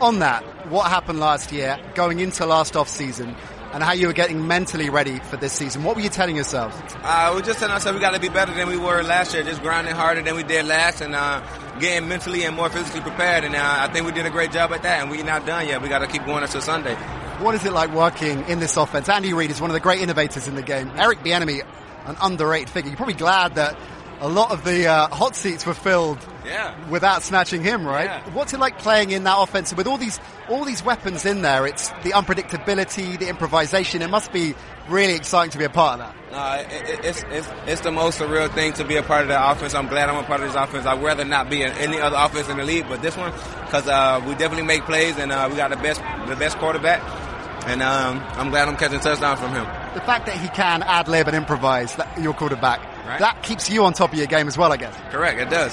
On 0.00 0.18
that, 0.18 0.42
what 0.68 0.90
happened 0.90 1.20
last 1.20 1.52
year, 1.52 1.78
going 1.94 2.18
into 2.18 2.44
last 2.44 2.74
off 2.74 2.88
season, 2.88 3.36
and 3.74 3.82
how 3.82 3.92
you 3.92 4.06
were 4.06 4.12
getting 4.12 4.46
mentally 4.46 4.88
ready 4.88 5.18
for 5.18 5.36
this 5.36 5.52
season? 5.52 5.82
What 5.82 5.96
were 5.96 6.02
you 6.02 6.08
telling 6.08 6.36
yourselves? 6.36 6.76
Uh, 7.02 7.32
we're 7.34 7.42
just 7.42 7.58
telling 7.58 7.74
ourselves 7.74 7.96
we 7.96 8.00
got 8.00 8.14
to 8.14 8.20
be 8.20 8.28
better 8.28 8.54
than 8.54 8.68
we 8.68 8.76
were 8.76 9.02
last 9.02 9.34
year, 9.34 9.42
just 9.42 9.62
grinding 9.62 9.94
harder 9.96 10.22
than 10.22 10.36
we 10.36 10.44
did 10.44 10.64
last, 10.66 11.00
and 11.00 11.12
uh, 11.12 11.42
getting 11.80 12.08
mentally 12.08 12.44
and 12.44 12.54
more 12.54 12.70
physically 12.70 13.00
prepared. 13.00 13.42
And 13.42 13.56
uh, 13.56 13.60
I 13.60 13.92
think 13.92 14.06
we 14.06 14.12
did 14.12 14.26
a 14.26 14.30
great 14.30 14.52
job 14.52 14.72
at 14.72 14.82
that, 14.84 15.02
and 15.02 15.10
we're 15.10 15.24
not 15.24 15.44
done 15.44 15.66
yet. 15.66 15.82
We 15.82 15.88
got 15.88 15.98
to 15.98 16.06
keep 16.06 16.24
going 16.24 16.44
until 16.44 16.60
Sunday. 16.60 16.94
What 17.40 17.56
is 17.56 17.64
it 17.64 17.72
like 17.72 17.92
working 17.92 18.44
in 18.44 18.60
this 18.60 18.76
offense? 18.76 19.08
Andy 19.08 19.34
Reid 19.34 19.50
is 19.50 19.60
one 19.60 19.70
of 19.70 19.74
the 19.74 19.80
great 19.80 20.00
innovators 20.00 20.46
in 20.46 20.54
the 20.54 20.62
game. 20.62 20.92
Eric 20.94 21.18
Bieniemy, 21.24 21.62
an 22.06 22.16
underrated 22.22 22.70
figure. 22.70 22.90
You're 22.90 22.96
probably 22.96 23.14
glad 23.14 23.56
that 23.56 23.76
a 24.24 24.28
lot 24.28 24.50
of 24.50 24.64
the 24.64 24.86
uh, 24.86 25.08
hot 25.08 25.36
seats 25.36 25.66
were 25.66 25.74
filled 25.74 26.18
Yeah. 26.46 26.72
without 26.88 27.22
snatching 27.22 27.62
him, 27.62 27.86
right? 27.86 28.06
Yeah. 28.06 28.30
What's 28.32 28.54
it 28.54 28.58
like 28.60 28.78
playing 28.78 29.10
in 29.10 29.24
that 29.24 29.36
offense 29.38 29.74
with 29.74 29.86
all 29.86 29.98
these 29.98 30.18
all 30.48 30.64
these 30.64 30.82
weapons 30.82 31.26
in 31.26 31.42
there? 31.42 31.66
It's 31.66 31.90
the 32.02 32.12
unpredictability, 32.12 33.18
the 33.18 33.28
improvisation. 33.28 34.00
It 34.02 34.08
must 34.08 34.32
be 34.32 34.54
really 34.88 35.14
exciting 35.14 35.50
to 35.52 35.58
be 35.58 35.64
a 35.64 35.70
part 35.70 36.00
of 36.00 36.06
that. 36.06 36.14
Uh, 36.34 36.62
it, 36.70 36.88
it- 36.90 37.04
it's, 37.04 37.22
it's, 37.30 37.48
it's 37.66 37.80
the 37.82 37.92
most 37.92 38.18
surreal 38.18 38.50
thing 38.54 38.72
to 38.74 38.84
be 38.84 38.96
a 38.96 39.02
part 39.02 39.22
of 39.22 39.28
the 39.28 39.50
offense. 39.50 39.74
I'm 39.74 39.88
glad 39.88 40.08
I'm 40.08 40.16
a 40.16 40.26
part 40.26 40.40
of 40.40 40.46
this 40.48 40.56
offense. 40.56 40.86
I'd 40.86 41.02
rather 41.02 41.24
not 41.26 41.50
be 41.50 41.62
in 41.62 41.72
any 41.72 42.00
other 42.00 42.16
offense 42.18 42.48
in 42.48 42.56
the 42.56 42.64
league, 42.64 42.86
but 42.88 43.02
this 43.02 43.16
one, 43.18 43.30
because 43.66 43.86
uh, 43.88 44.22
we 44.26 44.32
definitely 44.36 44.64
make 44.64 44.84
plays 44.84 45.18
and 45.18 45.32
uh, 45.32 45.46
we 45.50 45.56
got 45.56 45.68
the 45.70 45.76
best 45.76 46.00
the 46.28 46.36
best 46.36 46.56
quarterback, 46.58 47.00
and 47.68 47.82
um, 47.82 48.22
I'm 48.38 48.48
glad 48.50 48.68
I'm 48.68 48.76
catching 48.76 49.00
touchdowns 49.00 49.38
from 49.38 49.50
him. 49.52 49.64
The 49.94 50.00
fact 50.00 50.24
that 50.26 50.36
he 50.40 50.48
can 50.48 50.82
ad 50.82 51.08
lib 51.08 51.26
and 51.28 51.36
improvise, 51.36 51.94
that, 51.96 52.18
your 52.18 52.32
quarterback, 52.34 52.80
Right. 53.04 53.20
that 53.20 53.42
keeps 53.42 53.68
you 53.70 53.84
on 53.84 53.92
top 53.92 54.12
of 54.12 54.18
your 54.18 54.26
game 54.26 54.48
as 54.48 54.56
well, 54.56 54.72
I 54.72 54.76
guess. 54.76 54.94
Correct, 55.10 55.38
it 55.38 55.50
does. 55.50 55.72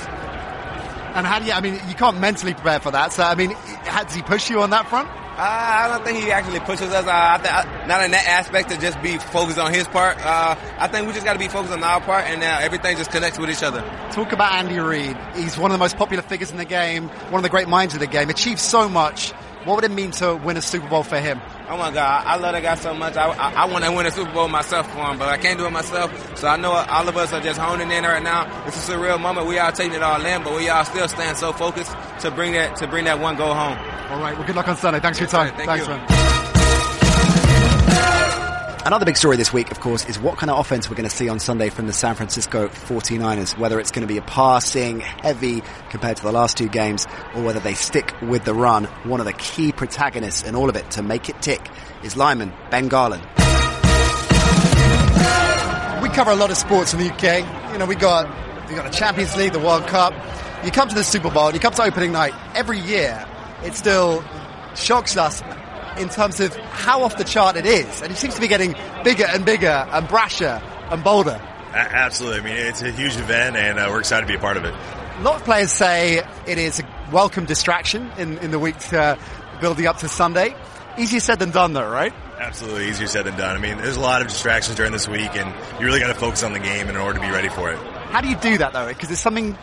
And 1.13 1.25
how 1.27 1.39
do 1.39 1.45
you? 1.45 1.51
I 1.51 1.61
mean, 1.61 1.75
you 1.87 1.95
can't 1.95 2.19
mentally 2.19 2.53
prepare 2.53 2.79
for 2.79 2.91
that. 2.91 3.11
So, 3.11 3.23
I 3.23 3.35
mean, 3.35 3.51
how, 3.51 4.03
does 4.03 4.15
he 4.15 4.21
push 4.21 4.49
you 4.49 4.61
on 4.61 4.69
that 4.69 4.87
front? 4.87 5.09
I 5.37 5.87
don't 5.87 6.05
think 6.05 6.19
he 6.19 6.31
actually 6.31 6.59
pushes 6.59 6.91
us. 6.91 7.05
Uh, 7.05 7.11
I 7.11 7.37
th- 7.37 7.53
I, 7.53 7.87
not 7.87 8.03
in 8.03 8.11
that 8.11 8.27
aspect 8.27 8.69
to 8.69 8.79
just 8.79 9.01
be 9.01 9.17
focused 9.17 9.57
on 9.57 9.73
his 9.73 9.87
part. 9.87 10.17
Uh, 10.23 10.55
I 10.77 10.87
think 10.87 11.07
we 11.07 11.13
just 11.13 11.25
got 11.25 11.33
to 11.33 11.39
be 11.39 11.47
focused 11.47 11.73
on 11.73 11.83
our 11.83 11.99
part, 12.01 12.25
and 12.25 12.43
uh, 12.43 12.59
everything 12.61 12.95
just 12.97 13.11
connects 13.11 13.39
with 13.39 13.49
each 13.49 13.63
other. 13.63 13.81
Talk 14.11 14.31
about 14.33 14.53
Andy 14.53 14.77
Reid. 14.79 15.17
He's 15.35 15.57
one 15.57 15.71
of 15.71 15.73
the 15.73 15.79
most 15.83 15.97
popular 15.97 16.21
figures 16.21 16.51
in 16.51 16.57
the 16.57 16.65
game, 16.65 17.07
one 17.07 17.39
of 17.39 17.43
the 17.43 17.49
great 17.49 17.67
minds 17.67 17.93
of 17.93 17.99
the 18.01 18.07
game. 18.07 18.29
Achieved 18.29 18.59
so 18.59 18.87
much. 18.87 19.33
What 19.63 19.75
would 19.75 19.83
it 19.83 19.91
mean 19.91 20.09
to 20.11 20.35
win 20.35 20.57
a 20.57 20.61
Super 20.61 20.87
Bowl 20.89 21.03
for 21.03 21.19
him? 21.19 21.39
Oh 21.69 21.77
my 21.77 21.91
God, 21.91 22.23
I 22.25 22.35
love 22.37 22.53
that 22.53 22.63
guy 22.63 22.75
so 22.75 22.95
much. 22.95 23.15
I, 23.15 23.27
I, 23.29 23.51
I 23.63 23.65
want 23.65 23.85
to 23.85 23.91
win 23.91 24.07
a 24.07 24.11
Super 24.11 24.31
Bowl 24.33 24.47
myself 24.47 24.91
for 24.91 24.99
him, 25.05 25.19
but 25.19 25.29
I 25.29 25.37
can't 25.37 25.59
do 25.59 25.67
it 25.67 25.71
myself. 25.71 26.37
So 26.37 26.47
I 26.47 26.57
know 26.57 26.71
all 26.71 27.07
of 27.07 27.15
us 27.15 27.31
are 27.31 27.41
just 27.41 27.59
honing 27.59 27.91
in 27.91 28.03
right 28.03 28.23
now. 28.23 28.65
This 28.65 28.75
is 28.75 28.89
a 28.89 28.97
real 28.97 29.19
moment. 29.19 29.45
We 29.47 29.59
are 29.59 29.71
taking 29.71 29.93
it 29.93 30.01
all 30.01 30.25
in, 30.25 30.43
but 30.43 30.55
we 30.55 30.67
all 30.69 30.83
still 30.83 31.07
stand 31.07 31.37
so 31.37 31.53
focused 31.53 31.95
to 32.21 32.31
bring 32.31 32.53
that 32.53 32.75
to 32.77 32.87
bring 32.87 33.05
that 33.05 33.19
one 33.19 33.35
goal 33.37 33.53
home. 33.53 33.77
All 34.09 34.19
right. 34.19 34.35
Well, 34.35 34.47
good 34.47 34.55
luck 34.55 34.67
on 34.67 34.77
Sunday. 34.77 34.99
Thanks 34.99 35.19
for 35.19 35.25
your 35.25 35.31
time. 35.31 35.53
Thank 35.55 35.69
Thanks, 35.69 35.87
you. 35.87 35.93
man. 35.93 36.40
Another 38.83 39.05
big 39.05 39.15
story 39.15 39.37
this 39.37 39.53
week, 39.53 39.69
of 39.69 39.79
course, 39.79 40.05
is 40.09 40.17
what 40.17 40.39
kind 40.39 40.49
of 40.49 40.57
offense 40.57 40.89
we're 40.89 40.95
going 40.95 41.07
to 41.07 41.15
see 41.15 41.29
on 41.29 41.39
Sunday 41.39 41.69
from 41.69 41.85
the 41.85 41.93
San 41.93 42.15
Francisco 42.15 42.67
49ers. 42.67 43.55
Whether 43.55 43.79
it's 43.79 43.91
going 43.91 44.07
to 44.07 44.11
be 44.11 44.17
a 44.17 44.23
passing, 44.23 45.01
heavy 45.01 45.61
compared 45.91 46.17
to 46.17 46.23
the 46.23 46.31
last 46.31 46.57
two 46.57 46.67
games, 46.67 47.05
or 47.35 47.43
whether 47.43 47.59
they 47.59 47.75
stick 47.75 48.11
with 48.23 48.43
the 48.43 48.55
run. 48.55 48.85
One 49.03 49.19
of 49.19 49.27
the 49.27 49.33
key 49.33 49.71
protagonists 49.71 50.41
in 50.41 50.55
all 50.55 50.67
of 50.67 50.75
it 50.75 50.89
to 50.91 51.03
make 51.03 51.29
it 51.29 51.39
tick 51.43 51.61
is 52.01 52.17
lineman 52.17 52.53
Ben 52.71 52.87
Garland. 52.87 53.21
We 56.01 56.09
cover 56.09 56.31
a 56.31 56.35
lot 56.35 56.49
of 56.49 56.57
sports 56.57 56.91
in 56.95 57.01
the 57.01 57.11
UK. 57.11 57.71
You 57.73 57.77
know, 57.77 57.85
we 57.85 57.93
got 57.93 58.27
we 58.67 58.73
got 58.73 58.91
the 58.91 58.97
Champions 58.97 59.35
League, 59.35 59.53
the 59.53 59.59
World 59.59 59.85
Cup. 59.85 60.11
You 60.65 60.71
come 60.71 60.89
to 60.89 60.95
the 60.95 61.03
Super 61.03 61.29
Bowl, 61.29 61.53
you 61.53 61.59
come 61.59 61.73
to 61.73 61.83
opening 61.83 62.13
night 62.13 62.33
every 62.55 62.79
year. 62.79 63.27
It 63.63 63.75
still 63.75 64.23
shocks 64.73 65.17
us 65.17 65.43
in 65.97 66.09
terms 66.09 66.39
of 66.39 66.55
how 66.55 67.03
off 67.03 67.17
the 67.17 67.23
chart 67.23 67.55
it 67.55 67.65
is, 67.65 68.01
and 68.01 68.11
it 68.11 68.15
seems 68.17 68.35
to 68.35 68.41
be 68.41 68.47
getting 68.47 68.75
bigger 69.03 69.25
and 69.27 69.45
bigger 69.45 69.67
and 69.91 70.07
brasher 70.07 70.61
and 70.91 71.03
bolder. 71.03 71.39
A- 71.73 71.75
Absolutely. 71.77 72.39
I 72.39 72.43
mean, 72.43 72.65
it's 72.67 72.81
a 72.81 72.91
huge 72.91 73.15
event, 73.17 73.55
and 73.55 73.79
uh, 73.79 73.87
we're 73.89 73.99
excited 73.99 74.25
to 74.25 74.31
be 74.31 74.37
a 74.37 74.41
part 74.41 74.57
of 74.57 74.65
it. 74.65 74.73
A 74.73 75.21
lot 75.23 75.35
of 75.35 75.43
players 75.43 75.71
say 75.71 76.23
it 76.47 76.57
is 76.57 76.79
a 76.79 77.09
welcome 77.11 77.45
distraction 77.45 78.09
in, 78.17 78.37
in 78.39 78.51
the 78.51 78.59
week 78.59 78.75
uh, 78.93 79.15
building 79.59 79.85
up 79.87 79.97
to 79.97 80.09
Sunday. 80.09 80.55
Easier 80.97 81.19
said 81.19 81.39
than 81.39 81.51
done, 81.51 81.73
though, 81.73 81.89
right? 81.89 82.13
Absolutely, 82.39 82.89
easier 82.89 83.07
said 83.07 83.25
than 83.25 83.37
done. 83.37 83.55
I 83.55 83.59
mean, 83.59 83.77
there's 83.77 83.97
a 83.97 84.01
lot 84.01 84.21
of 84.21 84.27
distractions 84.27 84.75
during 84.75 84.91
this 84.91 85.07
week, 85.07 85.35
and 85.35 85.53
you 85.79 85.85
really 85.85 85.99
got 85.99 86.07
to 86.07 86.15
focus 86.15 86.43
on 86.43 86.53
the 86.53 86.59
game 86.59 86.89
in 86.89 86.95
order 86.97 87.19
to 87.19 87.25
be 87.25 87.31
ready 87.31 87.49
for 87.49 87.71
it. 87.71 87.77
How 87.77 88.19
do 88.19 88.27
you 88.27 88.35
do 88.35 88.57
that, 88.57 88.73
though? 88.73 88.87
Because 88.87 89.11
it's 89.11 89.21
something 89.21 89.57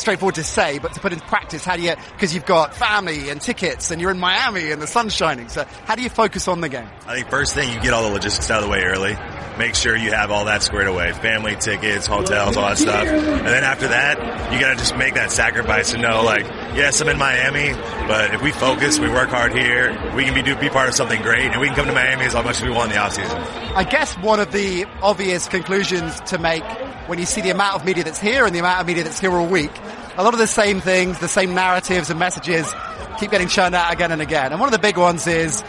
straightforward 0.00 0.36
to 0.36 0.44
say, 0.44 0.78
but 0.78 0.92
to 0.94 1.00
put 1.00 1.12
into 1.12 1.24
practice, 1.26 1.64
how 1.64 1.76
do 1.76 1.82
you? 1.82 1.94
Because 2.12 2.34
you've 2.34 2.46
got 2.46 2.74
family 2.74 3.30
and 3.30 3.40
tickets, 3.40 3.90
and 3.90 4.00
you're 4.00 4.10
in 4.10 4.18
Miami 4.18 4.70
and 4.70 4.80
the 4.80 4.86
sun's 4.86 5.14
shining. 5.14 5.48
So 5.48 5.64
how 5.84 5.94
do 5.94 6.02
you 6.02 6.10
focus 6.10 6.48
on 6.48 6.60
the 6.60 6.68
game? 6.68 6.88
I 7.06 7.14
think 7.14 7.30
first 7.30 7.54
thing 7.54 7.72
you 7.72 7.80
get 7.80 7.92
all 7.92 8.02
the 8.02 8.14
logistics 8.14 8.50
out 8.50 8.58
of 8.58 8.64
the 8.64 8.70
way 8.70 8.82
early. 8.82 9.16
Make 9.58 9.74
sure 9.76 9.96
you 9.96 10.10
have 10.10 10.30
all 10.30 10.46
that 10.46 10.62
squared 10.62 10.88
away. 10.88 11.12
Family, 11.12 11.54
tickets, 11.54 12.06
hotels, 12.06 12.56
all 12.56 12.68
that 12.68 12.78
stuff. 12.78 13.06
And 13.06 13.46
then 13.46 13.62
after 13.62 13.88
that, 13.88 14.52
you 14.52 14.58
gotta 14.58 14.76
just 14.76 14.96
make 14.96 15.14
that 15.14 15.30
sacrifice 15.30 15.92
and 15.92 16.02
know 16.02 16.22
like, 16.22 16.44
yes, 16.74 17.00
I'm 17.00 17.08
in 17.08 17.18
Miami, 17.18 17.72
but 18.08 18.34
if 18.34 18.42
we 18.42 18.50
focus, 18.50 18.98
we 18.98 19.08
work 19.08 19.28
hard 19.28 19.52
here, 19.52 19.92
we 20.14 20.24
can 20.24 20.34
be, 20.34 20.42
do, 20.42 20.56
be 20.56 20.68
part 20.68 20.88
of 20.88 20.94
something 20.94 21.22
great, 21.22 21.46
and 21.52 21.60
we 21.60 21.68
can 21.68 21.76
come 21.76 21.86
to 21.86 21.92
Miami 21.92 22.24
as 22.24 22.34
much 22.34 22.56
as 22.56 22.62
we 22.62 22.70
want 22.70 22.90
in 22.90 22.96
the 22.96 23.02
offseason. 23.02 23.74
I 23.74 23.84
guess 23.84 24.14
one 24.18 24.40
of 24.40 24.50
the 24.50 24.86
obvious 25.02 25.46
conclusions 25.48 26.20
to 26.22 26.38
make 26.38 26.64
when 27.06 27.18
you 27.18 27.26
see 27.26 27.40
the 27.40 27.50
amount 27.50 27.76
of 27.76 27.84
media 27.84 28.02
that's 28.02 28.20
here 28.20 28.46
and 28.46 28.54
the 28.54 28.58
amount 28.58 28.80
of 28.80 28.86
media 28.86 29.04
that's 29.04 29.20
here 29.20 29.32
all 29.32 29.46
week, 29.46 29.72
a 30.16 30.24
lot 30.24 30.32
of 30.32 30.40
the 30.40 30.46
same 30.46 30.80
things, 30.80 31.18
the 31.18 31.28
same 31.28 31.54
narratives 31.54 32.10
and 32.10 32.18
messages 32.18 32.72
keep 33.18 33.30
getting 33.30 33.48
churned 33.48 33.74
out 33.74 33.92
again 33.92 34.10
and 34.10 34.20
again. 34.20 34.52
And 34.52 34.60
one 34.60 34.68
of 34.68 34.72
the 34.72 34.78
big 34.78 34.96
ones 34.96 35.26
is, 35.26 35.62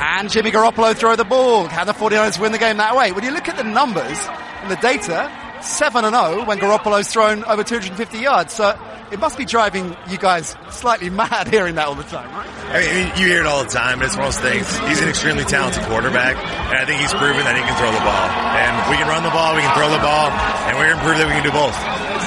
can 0.00 0.28
Jimmy 0.28 0.50
Garoppolo 0.50 0.96
throw 0.96 1.14
the 1.14 1.24
ball? 1.24 1.68
Can 1.68 1.86
the 1.86 1.92
49ers 1.92 2.40
win 2.40 2.52
the 2.52 2.58
game 2.58 2.78
that 2.78 2.96
way? 2.96 3.12
When 3.12 3.22
you 3.22 3.32
look 3.32 3.48
at 3.48 3.56
the 3.56 3.64
numbers 3.64 4.18
and 4.62 4.70
the 4.70 4.76
data, 4.76 5.30
7 5.62 6.04
and 6.04 6.14
0 6.14 6.44
when 6.44 6.58
Garoppolo's 6.58 7.08
thrown 7.08 7.44
over 7.44 7.64
250 7.64 8.18
yards. 8.18 8.52
So 8.52 8.78
it 9.10 9.18
must 9.18 9.36
be 9.36 9.44
driving 9.44 9.96
you 10.08 10.18
guys 10.18 10.56
slightly 10.70 11.10
mad 11.22 11.48
hearing 11.48 11.74
that 11.74 11.88
all 11.88 11.94
the 11.94 12.04
time, 12.04 12.30
right? 12.30 12.48
I 12.70 12.80
mean, 12.94 13.06
you 13.18 13.26
hear 13.26 13.40
it 13.40 13.46
all 13.46 13.64
the 13.64 13.70
time, 13.70 13.98
but 13.98 14.06
it's 14.06 14.16
one 14.16 14.26
of 14.26 14.34
those 14.34 14.42
things. 14.42 14.66
He's 14.88 15.02
an 15.02 15.08
extremely 15.08 15.44
talented 15.44 15.82
quarterback, 15.84 16.36
and 16.36 16.78
I 16.78 16.84
think 16.86 17.00
he's 17.00 17.12
proven 17.14 17.42
that 17.42 17.56
he 17.56 17.62
can 17.62 17.74
throw 17.76 17.90
the 17.90 18.04
ball. 18.06 18.26
And 18.54 18.72
we 18.90 18.96
can 18.96 19.08
run 19.08 19.22
the 19.22 19.34
ball, 19.34 19.54
we 19.54 19.62
can 19.62 19.74
throw 19.74 19.90
the 19.90 19.98
ball, 19.98 20.30
and 20.30 20.78
we're 20.78 20.86
going 20.86 20.98
to 20.98 21.04
prove 21.04 21.18
that 21.18 21.26
we 21.26 21.34
can 21.34 21.42
do 21.42 21.52
both. 21.52 21.74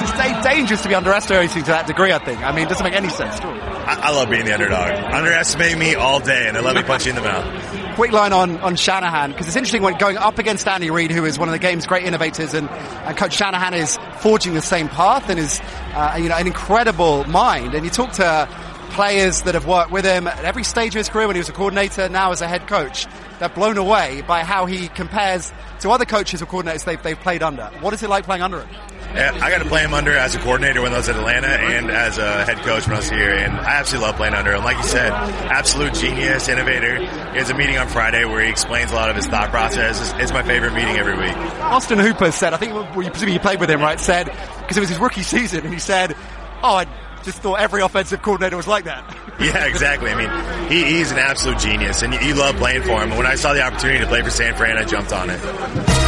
It's 0.04 0.44
dangerous 0.44 0.82
to 0.82 0.88
be 0.88 0.94
underestimating 0.94 1.64
to 1.64 1.70
that 1.72 1.86
degree, 1.86 2.12
I 2.12 2.18
think. 2.18 2.42
I 2.42 2.52
mean, 2.52 2.66
it 2.66 2.68
doesn't 2.68 2.84
make 2.84 2.94
any 2.94 3.08
sense 3.08 3.36
at 3.36 3.44
all. 3.44 3.54
I, 3.54 4.08
I 4.08 4.10
love 4.12 4.28
being 4.28 4.44
the 4.44 4.52
underdog. 4.52 4.90
Underestimate 5.12 5.78
me 5.78 5.94
all 5.94 6.20
day, 6.20 6.46
and 6.46 6.56
then 6.56 6.64
let 6.64 6.76
me 6.76 6.82
punch 6.82 7.06
you 7.06 7.10
in 7.10 7.16
the 7.16 7.22
mouth. 7.22 7.83
Quick 7.94 8.12
line 8.12 8.32
on, 8.32 8.58
on 8.58 8.76
Shanahan 8.76 9.30
because 9.30 9.46
it's 9.46 9.56
interesting 9.56 9.82
when 9.82 9.96
going 9.98 10.16
up 10.16 10.38
against 10.38 10.66
Andy 10.66 10.90
Reid, 10.90 11.10
who 11.10 11.24
is 11.24 11.38
one 11.38 11.48
of 11.48 11.52
the 11.52 11.58
game's 11.58 11.86
great 11.86 12.04
innovators, 12.04 12.52
and, 12.54 12.68
and 12.68 13.16
Coach 13.16 13.34
Shanahan 13.34 13.74
is 13.74 13.98
forging 14.18 14.54
the 14.54 14.62
same 14.62 14.88
path 14.88 15.28
and 15.30 15.38
is 15.38 15.60
uh, 15.94 16.18
you 16.20 16.28
know 16.28 16.36
an 16.36 16.46
incredible 16.46 17.24
mind. 17.24 17.74
And 17.74 17.84
you 17.84 17.90
talk 17.90 18.12
to 18.12 18.48
players 18.90 19.42
that 19.42 19.54
have 19.54 19.66
worked 19.66 19.90
with 19.90 20.04
him 20.04 20.26
at 20.26 20.44
every 20.44 20.64
stage 20.64 20.94
of 20.94 20.98
his 20.98 21.08
career 21.08 21.26
when 21.26 21.36
he 21.36 21.40
was 21.40 21.48
a 21.48 21.52
coordinator, 21.52 22.08
now 22.08 22.32
as 22.32 22.40
a 22.40 22.48
head 22.48 22.66
coach. 22.66 23.06
They're 23.38 23.48
blown 23.48 23.76
away 23.76 24.22
by 24.26 24.44
how 24.44 24.66
he 24.66 24.88
compares 24.88 25.52
to 25.80 25.90
other 25.90 26.04
coaches 26.04 26.40
or 26.42 26.46
coordinators 26.46 26.84
they've, 26.84 27.02
they've 27.02 27.18
played 27.18 27.42
under. 27.42 27.64
What 27.80 27.92
is 27.94 28.02
it 28.02 28.10
like 28.10 28.24
playing 28.24 28.42
under 28.42 28.60
him? 28.60 28.68
Yeah, 29.14 29.38
I 29.40 29.50
got 29.50 29.62
to 29.62 29.68
play 29.68 29.82
him 29.82 29.94
under 29.94 30.10
as 30.16 30.34
a 30.34 30.38
coordinator 30.38 30.82
when 30.82 30.92
I 30.92 30.96
was 30.96 31.08
at 31.08 31.16
Atlanta 31.16 31.46
and 31.46 31.90
as 31.90 32.18
a 32.18 32.44
head 32.44 32.58
coach 32.58 32.86
when 32.86 32.96
I 32.96 32.98
was 32.98 33.08
here. 33.08 33.32
And 33.32 33.52
I 33.52 33.78
absolutely 33.78 34.08
love 34.08 34.16
playing 34.16 34.34
under 34.34 34.52
him. 34.52 34.64
Like 34.64 34.76
you 34.76 34.82
said, 34.82 35.12
absolute 35.12 35.94
genius, 35.94 36.48
innovator. 36.48 36.98
He 36.98 37.06
has 37.38 37.48
a 37.48 37.54
meeting 37.54 37.78
on 37.78 37.86
Friday 37.88 38.24
where 38.24 38.42
he 38.42 38.50
explains 38.50 38.90
a 38.90 38.94
lot 38.94 39.10
of 39.10 39.16
his 39.16 39.26
thought 39.26 39.50
process. 39.50 40.00
It's, 40.00 40.22
it's 40.22 40.32
my 40.32 40.42
favorite 40.42 40.74
meeting 40.74 40.96
every 40.96 41.16
week. 41.16 41.36
Austin 41.60 41.98
Hooper 42.00 42.32
said, 42.32 42.54
I 42.54 42.56
think 42.56 42.74
well, 42.74 42.84
you 43.02 43.10
presumably 43.10 43.34
you 43.34 43.40
played 43.40 43.60
with 43.60 43.70
him, 43.70 43.80
right? 43.80 44.00
Said 44.00 44.26
because 44.64 44.76
it 44.76 44.80
was 44.80 44.88
his 44.88 44.98
rookie 44.98 45.22
season, 45.22 45.64
and 45.64 45.72
he 45.72 45.78
said, 45.78 46.16
"Oh, 46.62 46.76
I 46.76 46.86
just 47.22 47.38
thought 47.38 47.60
every 47.60 47.82
offensive 47.82 48.22
coordinator 48.22 48.56
was 48.56 48.66
like 48.66 48.84
that." 48.84 49.04
Yeah, 49.40 49.66
exactly. 49.66 50.12
I 50.12 50.14
mean, 50.14 50.70
he, 50.70 50.84
he's 50.84 51.10
an 51.10 51.18
absolute 51.18 51.58
genius, 51.58 52.02
and 52.02 52.14
you, 52.14 52.20
you 52.20 52.34
love 52.34 52.54
playing 52.54 52.82
for 52.82 53.02
him. 53.02 53.08
And 53.08 53.18
when 53.18 53.26
I 53.26 53.34
saw 53.34 53.52
the 53.52 53.62
opportunity 53.62 53.98
to 53.98 54.06
play 54.06 54.22
for 54.22 54.30
San 54.30 54.54
Fran, 54.54 54.78
I 54.78 54.84
jumped 54.84 55.12
on 55.12 55.28
it. 55.28 56.03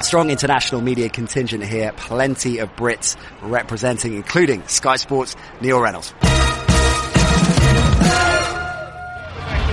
Strong 0.00 0.30
international 0.30 0.80
media 0.80 1.08
contingent 1.08 1.64
here. 1.64 1.92
Plenty 1.96 2.58
of 2.58 2.74
Brits 2.76 3.16
representing, 3.42 4.14
including 4.14 4.66
Sky 4.66 4.96
Sports' 4.96 5.36
Neil 5.60 5.80
Reynolds. 5.80 6.12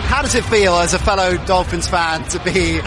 How 0.08 0.22
does 0.22 0.36
it 0.36 0.44
feel 0.46 0.74
as 0.76 0.94
a 0.94 1.00
fellow 1.00 1.38
Dolphins 1.46 1.88
fan 1.88 2.24
to 2.30 2.40
be 2.40 2.80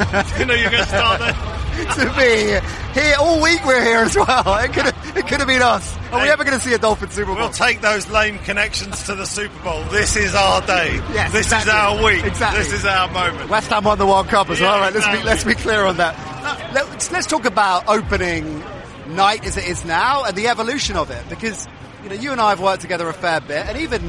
you 0.38 0.44
know 0.46 0.54
you're 0.54 0.70
going 0.70 0.82
to 0.82 0.88
start 0.88 1.20
there. 1.20 1.59
to 1.94 2.14
be 2.16 3.00
here 3.00 3.14
all 3.18 3.42
week? 3.42 3.64
We're 3.64 3.82
here 3.84 3.98
as 4.00 4.16
well. 4.16 4.58
It 4.64 4.72
could 4.72 4.84
have, 4.86 5.16
it 5.16 5.26
could 5.26 5.38
have 5.38 5.46
been 5.48 5.62
us. 5.62 5.96
Are 6.12 6.22
we 6.22 6.28
ever 6.28 6.44
going 6.44 6.58
to 6.58 6.64
see 6.64 6.74
a 6.74 6.78
Dolphin 6.78 7.10
Super 7.10 7.26
Bowl? 7.32 7.36
We'll 7.36 7.50
take 7.50 7.80
those 7.80 8.08
lame 8.10 8.38
connections 8.38 9.04
to 9.06 9.14
the 9.14 9.24
Super 9.26 9.58
Bowl. 9.62 9.82
This 9.84 10.16
is 10.16 10.34
our 10.34 10.60
day. 10.66 11.00
Yes, 11.12 11.32
this 11.32 11.46
exactly. 11.46 11.70
is 11.70 11.74
our 11.76 12.04
week. 12.04 12.24
Exactly. 12.24 12.62
This 12.64 12.72
is 12.72 12.84
our 12.84 13.08
moment. 13.10 13.48
West 13.50 13.68
Ham 13.70 13.84
won 13.84 13.98
the 13.98 14.06
World 14.06 14.28
Cup 14.28 14.48
as 14.50 14.60
Yeah, 14.60 14.70
well. 14.70 14.80
Right, 14.80 14.94
let's 14.94 15.06
be 15.08 15.22
let's 15.26 15.44
be 15.44 15.54
clear 15.54 15.84
on 15.84 15.96
that. 15.96 16.14
Uh, 16.18 16.70
let's, 16.74 17.10
let's 17.10 17.26
talk 17.26 17.44
about 17.44 17.88
opening 17.88 18.62
night 19.08 19.44
as 19.44 19.56
it 19.56 19.64
is 19.66 19.84
now 19.84 20.24
and 20.24 20.36
the 20.36 20.46
evolution 20.48 20.96
of 20.96 21.10
it, 21.10 21.22
because 21.28 21.66
you 22.04 22.08
know 22.10 22.14
you 22.14 22.32
and 22.32 22.40
I 22.40 22.50
have 22.50 22.60
worked 22.60 22.82
together 22.82 23.08
a 23.08 23.12
fair 23.12 23.40
bit, 23.40 23.66
and 23.66 23.78
even 23.78 24.02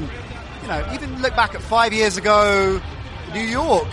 you 0.61 0.67
know 0.67 0.87
even 0.93 1.21
look 1.21 1.35
back 1.35 1.55
at 1.55 1.61
five 1.61 1.93
years 1.93 2.17
ago, 2.17 2.79
New 3.33 3.41
York. 3.41 3.87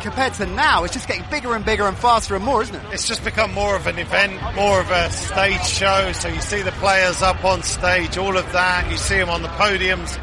Compared 0.00 0.34
to 0.34 0.46
now, 0.46 0.84
it's 0.84 0.94
just 0.94 1.06
getting 1.06 1.24
bigger 1.30 1.54
and 1.54 1.64
bigger 1.64 1.86
and 1.86 1.96
faster 1.96 2.34
and 2.34 2.44
more, 2.44 2.62
isn't 2.62 2.74
it? 2.74 2.82
It's 2.92 3.06
just 3.06 3.22
become 3.24 3.52
more 3.52 3.76
of 3.76 3.86
an 3.86 3.98
event, 3.98 4.40
more 4.54 4.80
of 4.80 4.90
a 4.90 5.10
stage 5.10 5.64
show. 5.66 6.12
So 6.12 6.28
you 6.28 6.40
see 6.40 6.62
the 6.62 6.72
players 6.72 7.22
up 7.22 7.44
on 7.44 7.62
stage, 7.62 8.16
all 8.16 8.36
of 8.36 8.50
that. 8.52 8.90
You 8.90 8.96
see 8.96 9.16
them 9.16 9.28
on 9.28 9.42
the 9.42 9.48
podiums, 9.48 10.18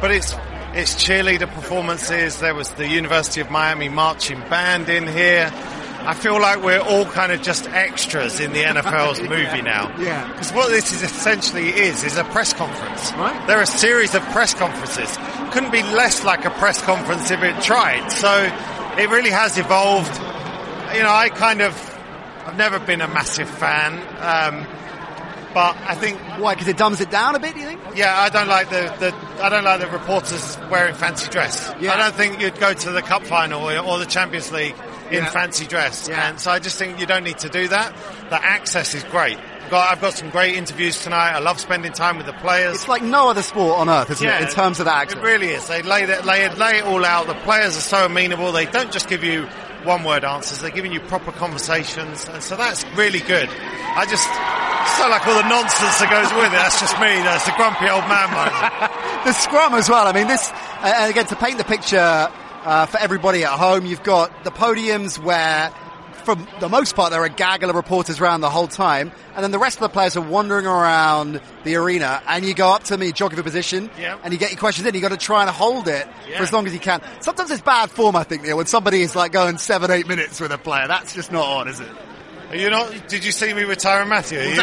but 0.00 0.10
it's 0.10 0.34
it's 0.72 0.94
cheerleader 0.94 1.52
performances. 1.52 2.38
There 2.40 2.54
was 2.54 2.70
the 2.74 2.86
University 2.88 3.40
of 3.40 3.50
Miami 3.50 3.88
marching 3.88 4.40
band 4.48 4.88
in 4.88 5.06
here. 5.06 5.50
I 6.02 6.14
feel 6.14 6.40
like 6.40 6.62
we're 6.62 6.80
all 6.80 7.04
kind 7.04 7.30
of 7.30 7.42
just 7.42 7.68
extras 7.68 8.40
in 8.40 8.52
the 8.52 8.62
NFL's 8.62 9.20
movie 9.28 9.62
now. 9.62 9.94
Yeah. 9.98 10.26
Because 10.28 10.52
what 10.52 10.70
this 10.70 10.92
is 10.92 11.02
essentially 11.02 11.68
is 11.68 12.04
is 12.04 12.16
a 12.16 12.24
press 12.24 12.52
conference. 12.52 13.12
Right. 13.12 13.46
There 13.46 13.58
are 13.58 13.62
a 13.62 13.66
series 13.66 14.14
of 14.14 14.22
press 14.30 14.54
conferences. 14.54 15.16
Couldn't 15.52 15.72
be 15.72 15.82
less 15.82 16.24
like 16.24 16.44
a 16.44 16.50
press 16.50 16.80
conference 16.82 17.30
if 17.30 17.42
it 17.42 17.60
tried. 17.62 18.08
So 18.10 18.28
it 18.98 19.08
really 19.10 19.30
has 19.30 19.58
evolved. 19.58 20.14
You 20.94 21.02
know, 21.02 21.10
I 21.12 21.28
kind 21.28 21.60
of 21.62 21.74
I've 22.46 22.56
never 22.56 22.78
been 22.80 23.00
a 23.00 23.08
massive 23.08 23.48
fan, 23.48 23.94
um, 24.18 24.66
but 25.54 25.76
I 25.86 25.94
think 25.94 26.18
Why? 26.38 26.54
Because 26.54 26.68
it 26.68 26.76
dumbs 26.76 27.00
it 27.00 27.10
down 27.10 27.34
a 27.34 27.38
bit. 27.38 27.54
Do 27.54 27.60
you 27.60 27.66
think? 27.66 27.80
yeah, 27.94 28.18
I 28.18 28.28
don't 28.28 28.48
like 28.48 28.70
the, 28.70 28.92
the 28.98 29.14
I 29.44 29.48
don't 29.48 29.64
like 29.64 29.80
the 29.80 29.88
reporters 29.88 30.58
wearing 30.70 30.94
fancy 30.94 31.28
dress. 31.30 31.72
Yeah. 31.80 31.92
I 31.92 31.96
don't 31.98 32.14
think 32.14 32.40
you'd 32.40 32.58
go 32.58 32.72
to 32.72 32.90
the 32.90 33.02
cup 33.02 33.24
final 33.24 33.62
or, 33.68 33.78
or 33.78 33.98
the 33.98 34.06
Champions 34.06 34.50
League 34.52 34.74
in 35.10 35.24
Yeah. 35.24 35.30
fancy 35.30 35.66
dress. 35.66 36.08
Yeah. 36.08 36.28
And 36.28 36.40
so 36.40 36.50
I 36.50 36.58
just 36.60 36.78
think 36.78 36.98
you 37.00 37.06
don't 37.06 37.24
need 37.24 37.38
to 37.38 37.48
do 37.48 37.68
that. 37.68 37.94
The 38.30 38.44
access 38.44 38.94
is 38.94 39.02
great. 39.04 39.38
Got 39.70 39.90
I've 39.90 40.00
got 40.00 40.14
some 40.14 40.30
great 40.30 40.56
interviews 40.56 41.02
tonight. 41.02 41.32
I 41.32 41.38
love 41.38 41.60
spending 41.60 41.92
time 41.92 42.16
with 42.16 42.26
the 42.26 42.32
players. 42.34 42.74
It's 42.74 42.88
like 42.88 43.02
no 43.02 43.30
other 43.30 43.42
sport 43.42 43.78
on 43.78 43.88
earth, 43.88 44.10
isn't 44.10 44.26
it? 44.26 44.42
In 44.42 44.48
terms 44.48 44.80
of 44.80 44.86
that 44.86 45.12
It 45.12 45.22
really 45.22 45.48
is. 45.48 45.66
They 45.68 45.82
lay 45.82 46.02
it, 46.02 46.24
lay 46.24 46.44
it, 46.44 46.58
lay 46.58 46.78
it 46.78 46.84
all 46.84 47.04
out. 47.04 47.26
The 47.26 47.34
players 47.34 47.76
are 47.76 47.80
so 47.80 48.06
amenable. 48.06 48.52
They 48.52 48.66
don't 48.66 48.92
just 48.92 49.08
give 49.08 49.24
you 49.24 49.46
one 49.84 50.04
word 50.04 50.24
answers. 50.24 50.60
They're 50.60 50.70
giving 50.70 50.92
you 50.92 51.00
proper 51.00 51.32
conversations, 51.32 52.28
and 52.28 52.42
so 52.42 52.56
that's 52.56 52.84
really 52.96 53.20
good. 53.20 53.48
I 53.48 54.06
just 54.08 54.28
so 54.96 55.08
like 55.08 55.26
all 55.26 55.36
the 55.40 55.48
nonsense 55.48 55.98
that 56.00 56.10
goes 56.10 56.32
with 56.34 56.52
it. 56.52 56.56
That's 56.56 56.80
just 56.80 56.94
me. 57.00 57.22
That's 57.22 57.44
the 57.44 57.52
grumpy 57.56 57.88
old 57.88 58.04
man 58.08 58.28
moment. 58.32 59.24
the 59.24 59.32
scrum 59.32 59.74
as 59.74 59.88
well. 59.88 60.06
I 60.06 60.12
mean, 60.12 60.26
this, 60.26 60.50
uh, 60.50 60.92
and 61.04 61.10
again, 61.10 61.26
to 61.26 61.36
paint 61.36 61.58
the 61.58 61.64
picture 61.64 62.28
uh, 62.64 62.86
for 62.86 62.98
everybody 62.98 63.44
at 63.44 63.58
home, 63.58 63.86
you've 63.86 64.02
got 64.02 64.44
the 64.44 64.50
podiums 64.50 65.18
where, 65.18 65.72
for 66.20 66.36
the 66.60 66.68
most 66.68 66.94
part, 66.94 67.10
there 67.10 67.20
are 67.22 67.26
a 67.26 67.30
gaggle 67.30 67.70
of 67.70 67.76
reporters 67.76 68.20
around 68.20 68.40
the 68.40 68.50
whole 68.50 68.66
time, 68.68 69.12
and 69.34 69.42
then 69.44 69.50
the 69.50 69.58
rest 69.58 69.76
of 69.78 69.82
the 69.82 69.88
players 69.88 70.16
are 70.16 70.20
wandering 70.20 70.66
around 70.66 71.40
the 71.64 71.76
arena, 71.76 72.22
and 72.28 72.44
you 72.44 72.54
go 72.54 72.70
up 72.70 72.84
to 72.84 72.96
me, 72.98 73.12
jog 73.12 73.32
your 73.34 73.42
position, 73.42 73.90
Yeah. 73.98 74.16
and 74.22 74.32
you 74.32 74.38
get 74.38 74.50
your 74.50 74.58
questions 74.60 74.86
in. 74.86 74.94
You 74.94 75.00
got 75.00 75.08
to 75.10 75.16
try 75.16 75.42
and 75.42 75.50
hold 75.50 75.88
it 75.88 76.06
for 76.36 76.42
as 76.42 76.52
long 76.52 76.66
as 76.66 76.72
you 76.72 76.80
can. 76.80 77.00
Sometimes 77.20 77.50
it's 77.50 77.62
bad 77.62 77.90
form, 77.90 78.16
I 78.16 78.22
think, 78.24 78.42
Neil, 78.42 78.56
when 78.56 78.66
somebody 78.66 79.02
is 79.02 79.14
like 79.16 79.32
going 79.32 79.58
seven, 79.58 79.90
eight 79.90 80.06
minutes 80.06 80.40
with 80.40 80.52
a 80.52 80.58
player. 80.58 80.86
That's 80.86 81.14
just 81.14 81.32
not 81.32 81.44
on, 81.46 81.68
is 81.68 81.80
it? 81.80 81.88
Are 82.50 82.56
you 82.56 82.68
not? 82.68 82.92
Did 83.08 83.24
you 83.24 83.30
see 83.30 83.54
me 83.54 83.64
with 83.64 83.78
Tyrann 83.78 84.08
Mathieu? 84.08 84.40
Are 84.40 84.42
you, 84.42 84.52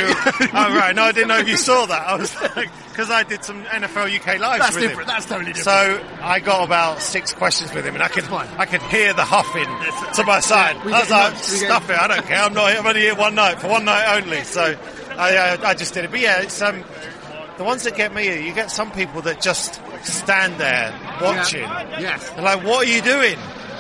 oh 0.53 0.75
right, 0.75 0.93
no, 0.93 1.03
I 1.03 1.11
didn't 1.13 1.29
know 1.29 1.37
if 1.37 1.47
you 1.47 1.55
saw 1.55 1.85
that. 1.85 2.05
I 2.05 2.15
was 2.17 2.35
like, 2.35 2.69
because 2.89 3.09
I 3.09 3.23
did 3.23 3.45
some 3.45 3.63
NFL 3.63 4.13
UK 4.13 4.39
lives 4.39 4.59
That's 4.59 4.75
with 4.75 4.83
different. 4.83 5.01
him. 5.09 5.15
That's 5.15 5.25
totally 5.25 5.53
different. 5.53 6.01
So 6.01 6.05
I 6.21 6.41
got 6.41 6.65
about 6.65 7.01
six 7.01 7.31
questions 7.33 7.73
with 7.73 7.85
him, 7.85 7.93
and 7.95 8.03
I 8.03 8.09
could 8.09 8.25
I 8.25 8.65
could 8.65 8.81
hear 8.83 9.13
the 9.13 9.23
huffing 9.23 9.63
to 10.15 10.23
my 10.25 10.41
side. 10.41 10.83
We 10.83 10.91
I 10.91 10.99
was 10.99 11.09
like, 11.09 11.33
nuts. 11.33 11.53
We 11.53 11.59
get- 11.61 11.65
stuff 11.69 11.89
it, 11.89 11.97
I 11.97 12.07
don't 12.09 12.25
care. 12.25 12.39
I'm 12.43 12.53
not. 12.53 12.75
I'm 12.77 12.85
only 12.85 13.01
here 13.01 13.15
one 13.15 13.35
night 13.35 13.61
for 13.61 13.69
one 13.69 13.85
night 13.85 14.21
only. 14.21 14.43
So 14.43 14.75
I 15.17 15.37
uh, 15.37 15.57
I 15.63 15.73
just 15.73 15.93
did 15.93 16.03
it. 16.03 16.11
But 16.11 16.19
yeah, 16.19 16.41
it's 16.41 16.61
um 16.61 16.83
the 17.57 17.63
ones 17.63 17.83
that 17.83 17.95
get 17.95 18.13
me. 18.13 18.45
You 18.45 18.53
get 18.53 18.69
some 18.69 18.91
people 18.91 19.21
that 19.21 19.39
just 19.41 19.79
stand 20.03 20.59
there 20.59 20.93
watching. 21.21 21.61
Yes. 21.61 22.29
They're 22.31 22.43
like, 22.43 22.63
what 22.65 22.85
are 22.85 22.91
you 22.91 23.01
doing? 23.01 23.37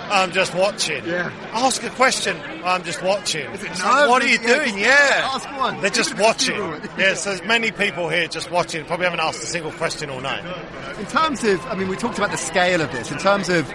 I'm 0.09 0.31
just 0.31 0.53
watching. 0.55 1.05
Yeah. 1.05 1.31
Ask 1.53 1.83
a 1.83 1.89
question. 1.91 2.37
I'm 2.63 2.83
just 2.83 3.01
watching. 3.03 3.49
It's 3.51 3.63
nerves? 3.63 3.83
like, 3.83 4.09
what 4.09 4.21
are 4.21 4.27
you 4.27 4.39
Yeah, 4.41 4.57
doing? 4.65 4.77
Yeah. 4.77 5.29
ask 5.33 5.49
one. 5.57 5.79
They're 5.81 5.89
just 5.89 6.11
Even 6.11 6.23
if 6.25 6.29
it's 6.35 6.49
watching. 6.49 6.89
Yes, 6.97 7.23
there's 7.25 7.43
many 7.43 7.71
people 7.71 8.09
here 8.09 8.27
just 8.27 8.51
watching. 8.51 8.85
Probably 8.85 9.05
haven't 9.05 9.19
asked 9.21 9.43
a 9.43 9.45
single 9.47 9.71
question 9.71 10.09
all 10.09 10.21
night. 10.21 10.43
In 10.99 11.05
terms 11.05 11.43
of, 11.43 11.65
I 11.67 11.75
mean, 11.75 11.87
we 11.87 11.95
talked 11.95 12.17
about 12.17 12.31
the 12.31 12.37
scale 12.37 12.81
of 12.81 12.91
this. 12.91 13.11
In 13.11 13.17
terms 13.17 13.49
of, 13.49 13.71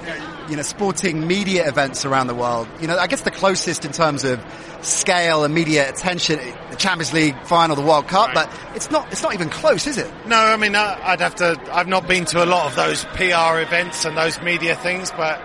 you 0.49 0.57
know, 0.57 0.63
sporting 0.63 1.27
media 1.27 1.69
events 1.69 2.05
around 2.05 2.27
the 2.27 2.35
world, 2.35 2.67
you 2.81 2.87
know, 2.87 2.99
I 2.99 3.07
guess 3.07 3.23
the 3.23 3.31
closest 3.31 3.85
in 3.85 3.93
terms 3.93 4.25
of 4.25 4.43
scale 4.83 5.45
and 5.45 5.55
media 5.55 5.89
attention, 5.89 6.39
the 6.71 6.77
Champions 6.77 7.13
League 7.13 7.37
final, 7.47 7.77
the 7.77 7.83
World 7.83 8.09
Cup, 8.09 8.35
but 8.35 8.51
it's 8.75 8.91
not, 8.91 9.11
it's 9.13 9.23
not 9.23 9.35
even 9.35 9.49
close, 9.49 9.87
is 9.87 9.97
it? 9.99 10.11
No, 10.27 10.37
I 10.37 10.57
mean, 10.57 10.75
I'd 10.75 11.21
have 11.21 11.37
to. 11.37 11.61
I've 11.73 11.87
not 11.89 12.09
been 12.09 12.25
to 12.27 12.43
a 12.43 12.47
lot 12.47 12.67
of 12.67 12.75
those 12.75 13.05
PR 13.15 13.61
events 13.61 14.05
and 14.05 14.17
those 14.17 14.41
media 14.43 14.75
things, 14.75 15.13
but 15.13 15.41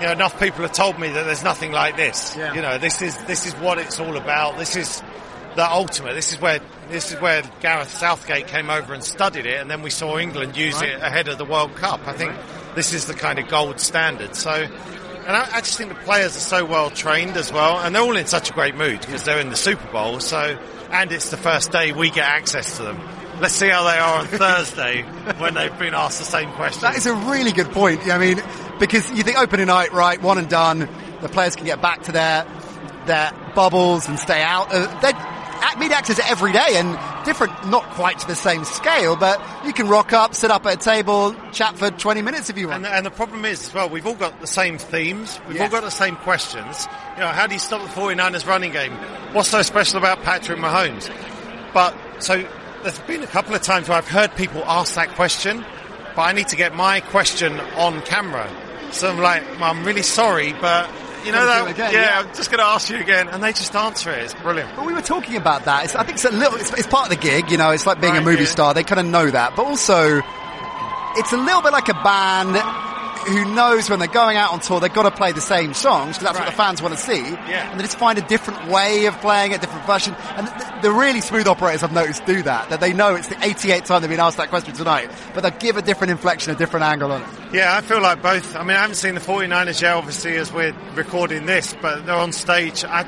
you 0.00 0.06
know, 0.06 0.12
enough 0.12 0.38
people 0.38 0.62
have 0.62 0.72
told 0.72 0.98
me 0.98 1.08
that 1.08 1.24
there's 1.24 1.44
nothing 1.44 1.72
like 1.72 1.96
this. 1.96 2.34
Yeah. 2.36 2.54
You 2.54 2.62
know, 2.62 2.78
this 2.78 3.02
is 3.02 3.16
this 3.24 3.46
is 3.46 3.54
what 3.54 3.78
it's 3.78 3.98
all 4.00 4.16
about. 4.16 4.58
This 4.58 4.76
is 4.76 5.02
the 5.54 5.70
ultimate. 5.70 6.14
This 6.14 6.32
is 6.32 6.40
where 6.40 6.60
this 6.88 7.12
is 7.12 7.20
where 7.20 7.42
Gareth 7.60 7.90
Southgate 7.90 8.46
came 8.46 8.70
over 8.70 8.94
and 8.94 9.02
studied 9.02 9.46
it, 9.46 9.60
and 9.60 9.70
then 9.70 9.82
we 9.82 9.90
saw 9.90 10.18
England 10.18 10.56
use 10.56 10.80
it 10.82 11.00
ahead 11.00 11.28
of 11.28 11.38
the 11.38 11.44
World 11.44 11.74
Cup. 11.76 12.06
I 12.06 12.12
think 12.12 12.34
this 12.74 12.92
is 12.92 13.06
the 13.06 13.14
kind 13.14 13.38
of 13.38 13.48
gold 13.48 13.80
standard. 13.80 14.34
So. 14.34 14.68
And 15.26 15.34
I, 15.34 15.56
I 15.56 15.60
just 15.60 15.76
think 15.76 15.88
the 15.88 15.98
players 16.04 16.36
are 16.36 16.40
so 16.40 16.64
well 16.64 16.88
trained 16.88 17.36
as 17.36 17.52
well, 17.52 17.80
and 17.80 17.92
they're 17.92 18.02
all 18.02 18.16
in 18.16 18.26
such 18.26 18.50
a 18.50 18.52
great 18.52 18.76
mood 18.76 19.00
because 19.00 19.24
they're 19.24 19.40
in 19.40 19.50
the 19.50 19.56
Super 19.56 19.90
Bowl. 19.90 20.20
So, 20.20 20.56
and 20.92 21.10
it's 21.10 21.30
the 21.30 21.36
first 21.36 21.72
day 21.72 21.90
we 21.90 22.10
get 22.10 22.28
access 22.28 22.76
to 22.76 22.84
them. 22.84 23.00
Let's 23.40 23.54
see 23.54 23.68
how 23.68 23.84
they 23.84 23.98
are 23.98 24.18
on 24.20 24.26
Thursday 24.26 25.02
when 25.38 25.54
they've 25.54 25.78
been 25.78 25.92
asked 25.94 26.18
the 26.18 26.24
same 26.24 26.50
question. 26.52 26.80
That 26.82 26.96
is 26.96 27.04
a 27.06 27.14
really 27.14 27.52
good 27.52 27.70
point. 27.70 28.06
I 28.08 28.16
mean, 28.18 28.40
because 28.78 29.10
you 29.12 29.22
think 29.22 29.38
opening 29.38 29.66
night, 29.66 29.92
right, 29.92 30.20
one 30.22 30.38
and 30.38 30.48
done, 30.48 30.88
the 31.20 31.28
players 31.28 31.54
can 31.54 31.66
get 31.66 31.82
back 31.82 32.02
to 32.04 32.12
their, 32.12 32.46
their 33.04 33.32
bubbles 33.54 34.08
and 34.08 34.18
stay 34.18 34.40
out. 34.42 34.68
Uh, 34.72 34.86
they 35.00 35.12
media 35.78 35.96
access 35.98 36.18
every 36.30 36.52
day 36.52 36.76
and 36.76 36.98
different, 37.26 37.52
not 37.68 37.84
quite 37.90 38.18
to 38.20 38.26
the 38.26 38.34
same 38.34 38.64
scale, 38.64 39.16
but 39.16 39.38
you 39.66 39.72
can 39.74 39.88
rock 39.88 40.14
up, 40.14 40.34
sit 40.34 40.50
up 40.50 40.64
at 40.64 40.74
a 40.74 40.76
table, 40.78 41.34
chat 41.52 41.76
for 41.76 41.90
20 41.90 42.22
minutes 42.22 42.48
if 42.48 42.56
you 42.56 42.68
want. 42.68 42.86
And, 42.86 42.94
and 42.94 43.04
the 43.06 43.10
problem 43.10 43.44
is, 43.44 43.66
as 43.68 43.74
well, 43.74 43.88
we've 43.90 44.06
all 44.06 44.14
got 44.14 44.40
the 44.40 44.46
same 44.46 44.78
themes. 44.78 45.38
We've 45.46 45.56
Yeah. 45.56 45.64
all 45.64 45.68
got 45.70 45.82
the 45.82 45.90
same 45.90 46.16
questions. 46.16 46.88
You 47.16 47.20
know, 47.20 47.28
how 47.28 47.46
do 47.46 47.52
you 47.52 47.58
stop 47.58 47.82
the 47.82 47.88
49ers 47.88 48.46
running 48.46 48.72
game? 48.72 48.92
What's 49.34 49.50
so 49.50 49.60
special 49.60 49.98
about 49.98 50.22
Patrick 50.22 50.58
Mahomes? 50.58 51.10
But, 51.74 51.94
so, 52.22 52.46
there's 52.86 52.98
been 53.00 53.24
a 53.24 53.26
couple 53.26 53.52
of 53.52 53.62
times 53.62 53.88
where 53.88 53.98
I've 53.98 54.06
heard 54.06 54.32
people 54.36 54.62
ask 54.64 54.94
that 54.94 55.08
question, 55.16 55.64
but 56.14 56.22
I 56.22 56.32
need 56.32 56.46
to 56.48 56.56
get 56.56 56.72
my 56.72 57.00
question 57.00 57.58
on 57.76 58.00
camera. 58.02 58.48
So 58.92 59.10
I'm 59.10 59.18
like, 59.18 59.42
"Well, 59.58 59.64
I'm 59.64 59.84
really 59.84 60.04
sorry, 60.04 60.52
but, 60.52 60.88
you 61.24 61.32
know 61.32 61.44
that, 61.44 61.68
again, 61.68 61.92
yeah, 61.92 62.00
yeah. 62.02 62.20
I'm 62.20 62.28
just 62.36 62.48
going 62.48 62.60
to 62.60 62.64
ask 62.64 62.88
you 62.88 62.98
again. 62.98 63.26
And 63.26 63.42
they 63.42 63.50
just 63.50 63.74
answer 63.74 64.12
it. 64.12 64.18
It's 64.22 64.34
brilliant. 64.34 64.70
But 64.76 64.86
we 64.86 64.92
were 64.92 65.02
talking 65.02 65.34
about 65.34 65.64
that. 65.64 65.84
It's, 65.84 65.96
I 65.96 66.04
think 66.04 66.14
it's 66.14 66.24
a 66.26 66.30
little, 66.30 66.56
it's, 66.60 66.72
it's 66.74 66.86
part 66.86 67.10
of 67.10 67.10
the 67.10 67.20
gig, 67.20 67.50
you 67.50 67.56
know, 67.56 67.72
it's 67.72 67.86
like 67.86 68.00
being 68.00 68.16
a 68.16 68.20
movie 68.20 68.44
yeah. 68.44 68.48
star. 68.48 68.72
They 68.72 68.84
kind 68.84 69.00
of 69.00 69.06
know 69.06 69.28
that. 69.28 69.56
But 69.56 69.66
also, 69.66 70.22
it's 71.16 71.32
a 71.32 71.36
little 71.36 71.62
bit 71.62 71.72
like 71.72 71.88
a 71.88 71.94
band 71.94 72.54
who 73.26 73.54
knows 73.54 73.90
when 73.90 73.98
they're 73.98 74.08
going 74.08 74.36
out 74.36 74.52
on 74.52 74.60
tour, 74.60 74.80
they've 74.80 74.92
got 74.92 75.02
to 75.02 75.10
play 75.10 75.32
the 75.32 75.40
same 75.40 75.74
songs 75.74 76.16
because 76.16 76.32
that's 76.32 76.38
what 76.38 76.46
the 76.46 76.56
fans 76.56 76.80
want 76.80 76.94
to 76.94 77.00
see. 77.00 77.20
Yeah. 77.20 77.70
And 77.70 77.78
they 77.78 77.84
just 77.84 77.98
find 77.98 78.18
a 78.18 78.22
different 78.22 78.68
way 78.68 79.06
of 79.06 79.20
playing 79.20 79.52
it, 79.52 79.60
different 79.60 79.86
version. 79.86 80.14
And 80.36 80.46
the, 80.46 80.78
the 80.82 80.92
really 80.92 81.20
smooth 81.20 81.46
operators 81.46 81.82
I've 81.82 81.92
noticed 81.92 82.24
do 82.24 82.42
that, 82.42 82.70
that 82.70 82.80
they 82.80 82.92
know 82.92 83.14
it's 83.14 83.28
the 83.28 83.34
88th 83.36 83.86
time 83.86 84.02
they've 84.02 84.10
been 84.10 84.20
asked 84.20 84.36
that 84.36 84.48
question 84.48 84.74
tonight, 84.74 85.10
but 85.34 85.40
they'll 85.42 85.58
give 85.58 85.76
a 85.76 85.82
different 85.82 86.12
inflection, 86.12 86.52
a 86.52 86.56
different 86.56 86.84
angle 86.84 87.12
on 87.12 87.22
it. 87.22 87.28
Yeah, 87.52 87.76
I 87.76 87.80
feel 87.80 88.00
like 88.00 88.22
both. 88.22 88.54
I 88.54 88.60
mean, 88.60 88.76
I 88.76 88.80
haven't 88.80 88.96
seen 88.96 89.14
the 89.14 89.20
49ers 89.20 89.82
yet, 89.82 89.94
obviously, 89.94 90.36
as 90.36 90.52
we're 90.52 90.74
recording 90.94 91.46
this, 91.46 91.74
but 91.80 92.06
they're 92.06 92.14
on 92.14 92.32
stage. 92.32 92.84
I, 92.84 93.06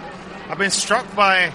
I've 0.48 0.58
been 0.58 0.70
struck 0.70 1.14
by 1.14 1.52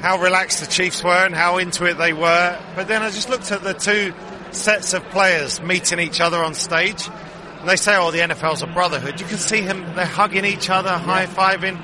how 0.00 0.18
relaxed 0.18 0.60
the 0.60 0.66
Chiefs 0.66 1.04
were 1.04 1.24
and 1.24 1.34
how 1.34 1.58
into 1.58 1.84
it 1.84 1.94
they 1.94 2.12
were. 2.12 2.58
But 2.74 2.88
then 2.88 3.02
I 3.02 3.10
just 3.10 3.30
looked 3.30 3.52
at 3.52 3.62
the 3.62 3.72
two 3.72 4.12
sets 4.50 4.94
of 4.94 5.02
players 5.10 5.60
meeting 5.60 5.98
each 6.00 6.20
other 6.20 6.42
on 6.42 6.54
stage. 6.54 7.08
And 7.62 7.68
they 7.68 7.76
say, 7.76 7.96
oh, 7.96 8.10
the 8.10 8.18
NFL's 8.18 8.62
a 8.62 8.66
brotherhood. 8.66 9.20
You 9.20 9.26
can 9.26 9.38
see 9.38 9.60
him, 9.60 9.94
they're 9.94 10.04
hugging 10.04 10.44
each 10.44 10.68
other, 10.68 10.90
high 10.90 11.26
fiving. 11.26 11.80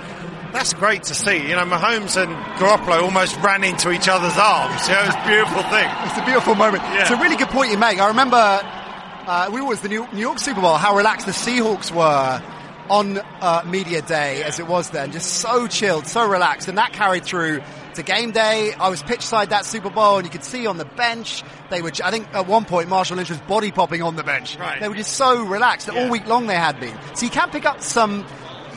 That's 0.53 0.75
great 0.75 1.05
to 1.05 1.15
see. 1.15 1.37
You 1.37 1.55
know, 1.55 1.65
Mahomes 1.65 2.21
and 2.21 2.35
Garoppolo 2.59 3.01
almost 3.01 3.37
ran 3.37 3.63
into 3.63 3.93
each 3.93 4.09
other's 4.09 4.37
arms. 4.37 4.89
You 4.89 4.95
know, 4.95 5.05
it's 5.05 5.15
a 5.15 5.25
beautiful 5.25 5.63
thing. 5.63 5.89
It's 6.09 6.19
a 6.19 6.25
beautiful 6.25 6.57
moment. 6.57 6.83
Yeah. 6.83 7.03
It's 7.03 7.11
a 7.13 7.17
really 7.17 7.37
good 7.37 7.51
point 7.51 7.71
you 7.71 7.79
make. 7.79 8.01
I 8.01 8.09
remember 8.09 8.37
uh, 8.37 9.51
we 9.53 9.61
was 9.61 9.81
the 9.81 9.89
New, 9.89 10.05
New 10.13 10.21
York 10.21 10.41
Super 10.41 10.61
Bowl, 10.61 10.75
how 10.75 10.97
relaxed 10.97 11.27
the 11.27 11.33
Seahawks 11.33 11.93
were 11.93 12.43
on 12.91 13.19
uh, 13.41 13.63
media 13.65 14.03
day 14.03 14.43
as 14.43 14.59
it 14.59 14.67
was 14.67 14.91
then, 14.91 15.13
just 15.13 15.35
so 15.35 15.69
chilled, 15.69 16.09
so 16.09 16.29
relaxed, 16.29 16.67
and 16.67 16.79
that 16.79 16.93
carried 16.93 17.25
through 17.25 17.61
to 17.99 18.03
game 18.03 18.31
day. 18.31 18.73
I 18.73 18.89
was 18.89 19.03
pitch 19.03 19.23
side 19.23 19.51
that 19.51 19.65
Super 19.65 19.91
Bowl, 19.91 20.17
and 20.17 20.27
you 20.27 20.31
could 20.31 20.45
see 20.45 20.67
on 20.67 20.79
the 20.79 20.85
bench 20.85 21.45
they 21.71 21.83
were. 21.83 21.93
I 22.03 22.11
think 22.11 22.33
at 22.33 22.47
one 22.47 22.65
point 22.65 22.89
Marshawn 22.89 23.17
Lynch 23.17 23.31
was 23.31 23.41
body 23.41 23.71
popping 23.71 24.03
on 24.03 24.17
the 24.17 24.25
bench. 24.25 24.57
Right. 24.57 24.81
They 24.81 24.89
were 24.89 24.95
just 24.95 25.13
so 25.15 25.45
relaxed 25.45 25.87
that 25.87 25.97
all 25.97 26.09
week 26.09 26.27
long 26.27 26.47
they 26.47 26.55
had 26.55 26.81
been. 26.81 26.97
So 27.15 27.27
you 27.27 27.31
can 27.31 27.51
pick 27.51 27.67
up 27.67 27.83
some, 27.83 28.25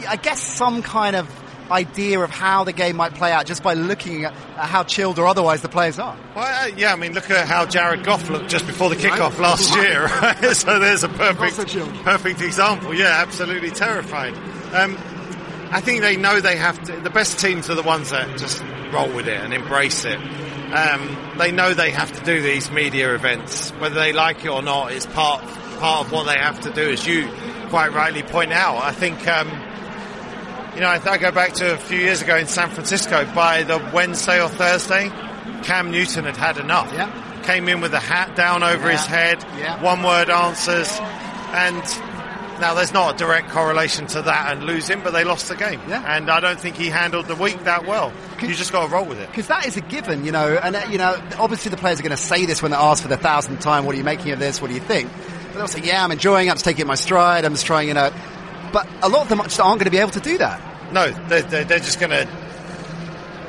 I 0.07 0.17
guess, 0.17 0.41
some 0.41 0.81
kind 0.81 1.15
of 1.15 1.29
idea 1.71 2.19
of 2.19 2.29
how 2.29 2.65
the 2.65 2.73
game 2.73 2.97
might 2.97 3.13
play 3.13 3.31
out 3.31 3.45
just 3.45 3.63
by 3.63 3.73
looking 3.73 4.25
at, 4.25 4.33
at 4.33 4.65
how 4.65 4.83
chilled 4.83 5.17
or 5.17 5.25
otherwise 5.25 5.61
the 5.61 5.69
players 5.69 5.97
are. 5.99 6.17
Well, 6.35 6.43
uh, 6.43 6.75
yeah, 6.75 6.91
I 6.91 6.97
mean, 6.97 7.13
look 7.13 7.29
at 7.31 7.47
how 7.47 7.65
Jared 7.65 8.03
Goff 8.03 8.29
looked 8.29 8.49
just 8.49 8.67
before 8.67 8.89
the 8.89 8.97
kickoff 8.97 9.39
last 9.39 9.73
year. 9.75 10.09
Right? 10.21 10.55
so 10.55 10.79
there's 10.79 11.03
a 11.03 11.09
perfect, 11.09 11.73
perfect 12.03 12.41
example. 12.41 12.93
Yeah, 12.93 13.21
absolutely 13.21 13.71
terrified. 13.71 14.33
Um, 14.73 14.97
I 15.71 15.79
think 15.79 16.01
they 16.01 16.17
know 16.17 16.41
they 16.41 16.57
have 16.57 16.81
to. 16.83 16.99
The 16.99 17.09
best 17.09 17.39
teams 17.39 17.69
are 17.69 17.75
the 17.75 17.83
ones 17.83 18.09
that 18.09 18.37
just 18.37 18.61
roll 18.91 19.11
with 19.11 19.27
it 19.27 19.39
and 19.39 19.53
embrace 19.53 20.05
it. 20.05 20.17
Um, 20.17 21.35
they 21.37 21.51
know 21.51 21.73
they 21.73 21.91
have 21.91 22.11
to 22.13 22.23
do 22.23 22.41
these 22.41 22.71
media 22.71 23.13
events, 23.13 23.71
whether 23.71 23.95
they 23.95 24.13
like 24.13 24.45
it 24.45 24.49
or 24.49 24.61
not. 24.61 24.91
It's 24.91 25.05
part 25.05 25.41
part 25.79 26.05
of 26.05 26.11
what 26.11 26.25
they 26.25 26.37
have 26.37 26.61
to 26.61 26.71
do, 26.71 26.91
as 26.91 27.05
you 27.05 27.27
quite 27.69 27.93
rightly 27.93 28.23
point 28.23 28.51
out. 28.53 28.77
I 28.83 28.91
think. 28.91 29.27
Um, 29.27 29.49
you 30.73 30.79
know, 30.79 30.87
I, 30.87 31.01
I 31.05 31.17
go 31.17 31.31
back 31.31 31.51
to 31.55 31.73
a 31.73 31.77
few 31.77 31.97
years 31.97 32.21
ago 32.21 32.37
in 32.37 32.47
San 32.47 32.69
Francisco. 32.69 33.25
By 33.35 33.63
the 33.63 33.77
Wednesday 33.93 34.41
or 34.41 34.47
Thursday, 34.47 35.09
Cam 35.63 35.91
Newton 35.91 36.23
had 36.23 36.37
had 36.37 36.57
enough. 36.59 36.89
Yeah. 36.93 37.11
Came 37.43 37.67
in 37.67 37.81
with 37.81 37.93
a 37.93 37.99
hat 37.99 38.37
down 38.37 38.63
over 38.63 38.85
Yeah. 38.87 38.91
his 38.97 39.05
head, 39.05 39.45
Yeah. 39.57 39.81
one 39.81 40.01
word 40.01 40.29
answers, 40.29 40.89
and 41.51 41.83
now 42.61 42.73
there's 42.73 42.93
not 42.93 43.15
a 43.15 43.17
direct 43.17 43.49
correlation 43.49 44.07
to 44.07 44.21
that 44.21 44.51
and 44.53 44.63
losing, 44.63 45.01
but 45.01 45.11
they 45.11 45.23
lost 45.23 45.49
the 45.49 45.55
game. 45.55 45.81
Yeah. 45.89 46.03
And 46.05 46.29
I 46.29 46.39
don't 46.39 46.59
think 46.59 46.77
he 46.77 46.89
handled 46.89 47.27
the 47.27 47.35
week 47.35 47.63
that 47.65 47.85
well. 47.85 48.13
You 48.41 48.53
just 48.53 48.71
got 48.71 48.87
to 48.87 48.93
roll 48.93 49.05
with 49.05 49.19
it. 49.19 49.27
Because 49.27 49.47
that 49.47 49.65
is 49.65 49.77
a 49.77 49.81
given, 49.81 50.23
you 50.23 50.31
know, 50.31 50.55
and 50.55 50.75
uh, 50.75 50.85
you 50.89 50.97
know, 50.97 51.21
obviously 51.37 51.71
the 51.71 51.77
players 51.77 51.99
are 51.99 52.03
going 52.03 52.11
to 52.11 52.17
say 52.17 52.45
this 52.45 52.61
when 52.61 52.71
they're 52.71 52.79
asked 52.79 53.01
for 53.01 53.09
the 53.09 53.17
thousandth 53.17 53.59
time, 53.59 53.85
what 53.85 53.95
are 53.95 53.97
you 53.97 54.03
making 54.03 54.31
of 54.31 54.39
this, 54.39 54.61
what 54.61 54.69
do 54.69 54.73
you 54.73 54.79
think? 54.79 55.09
But 55.51 55.57
they'll 55.57 55.67
say, 55.67 55.81
yeah, 55.81 56.03
I'm 56.03 56.11
enjoying 56.11 56.47
it, 56.47 56.51
I'm 56.51 56.55
just 56.55 56.65
taking 56.65 56.85
it 56.85 56.87
my 56.87 56.95
stride, 56.95 57.43
I'm 57.43 57.53
just 57.53 57.65
trying, 57.65 57.87
you 57.87 57.93
know, 57.93 58.13
but 58.71 58.87
a 59.01 59.09
lot 59.09 59.23
of 59.23 59.29
them 59.29 59.39
just 59.43 59.59
aren't 59.59 59.79
going 59.79 59.85
to 59.85 59.91
be 59.91 59.97
able 59.97 60.11
to 60.11 60.19
do 60.19 60.37
that. 60.37 60.93
No, 60.93 61.11
they're, 61.11 61.41
they're 61.65 61.79
just 61.79 61.99
going 61.99 62.11
to 62.11 62.27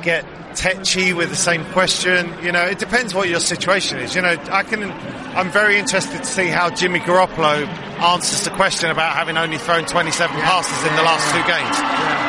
get 0.01 0.25
tetchy 0.55 1.13
with 1.13 1.29
the 1.29 1.35
same 1.35 1.65
question. 1.71 2.31
You 2.43 2.51
know, 2.51 2.63
it 2.63 2.79
depends 2.79 3.13
what 3.13 3.29
your 3.29 3.39
situation 3.39 3.99
is. 3.99 4.15
You 4.15 4.21
know, 4.21 4.37
I 4.51 4.63
can. 4.63 4.91
I'm 5.33 5.49
very 5.51 5.77
interested 5.77 6.19
to 6.19 6.25
see 6.25 6.47
how 6.47 6.69
Jimmy 6.69 6.99
Garoppolo 6.99 7.65
answers 7.99 8.43
the 8.43 8.51
question 8.51 8.91
about 8.91 9.15
having 9.15 9.37
only 9.37 9.57
thrown 9.57 9.85
27 9.85 10.35
passes 10.41 10.77
in 10.85 10.95
the 10.95 11.01
last 11.01 11.25
two 11.33 11.41
games, 11.49 11.75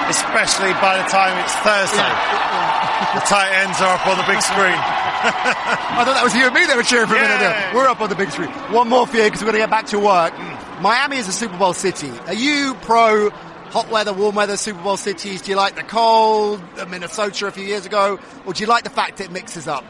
especially 0.08 0.72
by 0.80 0.96
the 1.02 1.08
time 1.08 1.37
it's 1.44 1.54
Thursday. 1.60 2.12
The 3.14 3.20
tight 3.26 3.52
ends 3.62 3.80
are 3.80 3.94
up 3.94 4.06
on 4.06 4.16
the 4.16 4.24
big 4.24 4.40
screen. 4.40 4.74
I 5.24 6.04
thought 6.04 6.14
that 6.14 6.24
was 6.24 6.34
you 6.34 6.46
and 6.46 6.54
me 6.54 6.66
that 6.66 6.76
were 6.76 6.82
cheering 6.82 7.06
for 7.06 7.16
a 7.16 7.20
minute 7.20 7.40
there. 7.40 7.74
We're 7.74 7.88
up 7.88 8.00
on 8.00 8.08
the 8.08 8.16
big 8.16 8.30
screen. 8.30 8.50
One 8.72 8.88
more 8.88 9.06
for 9.06 9.16
you 9.16 9.24
because 9.24 9.40
we're 9.40 9.52
going 9.52 9.60
to 9.60 9.66
get 9.66 9.70
back 9.70 9.87
to 9.87 9.98
work. 9.98 10.34
Mm. 10.34 10.82
Miami 10.82 11.16
is 11.16 11.28
a 11.28 11.32
Super 11.32 11.56
Bowl 11.56 11.72
city. 11.72 12.10
Are 12.26 12.34
you 12.34 12.74
pro 12.82 13.30
hot 13.74 13.90
weather, 13.90 14.12
warm 14.12 14.37
weather 14.37 14.56
Super 14.56 14.80
Bowl 14.80 14.96
cities? 14.96 15.42
Do 15.42 15.50
you 15.50 15.56
like 15.56 15.74
the 15.74 15.82
cold, 15.82 16.62
Minnesota 16.88 17.48
a 17.48 17.50
few 17.50 17.64
years 17.64 17.84
ago, 17.84 18.20
or 18.46 18.52
do 18.52 18.62
you 18.62 18.68
like 18.68 18.84
the 18.84 18.90
fact 18.90 19.20
it 19.20 19.32
mixes 19.32 19.66
up? 19.66 19.84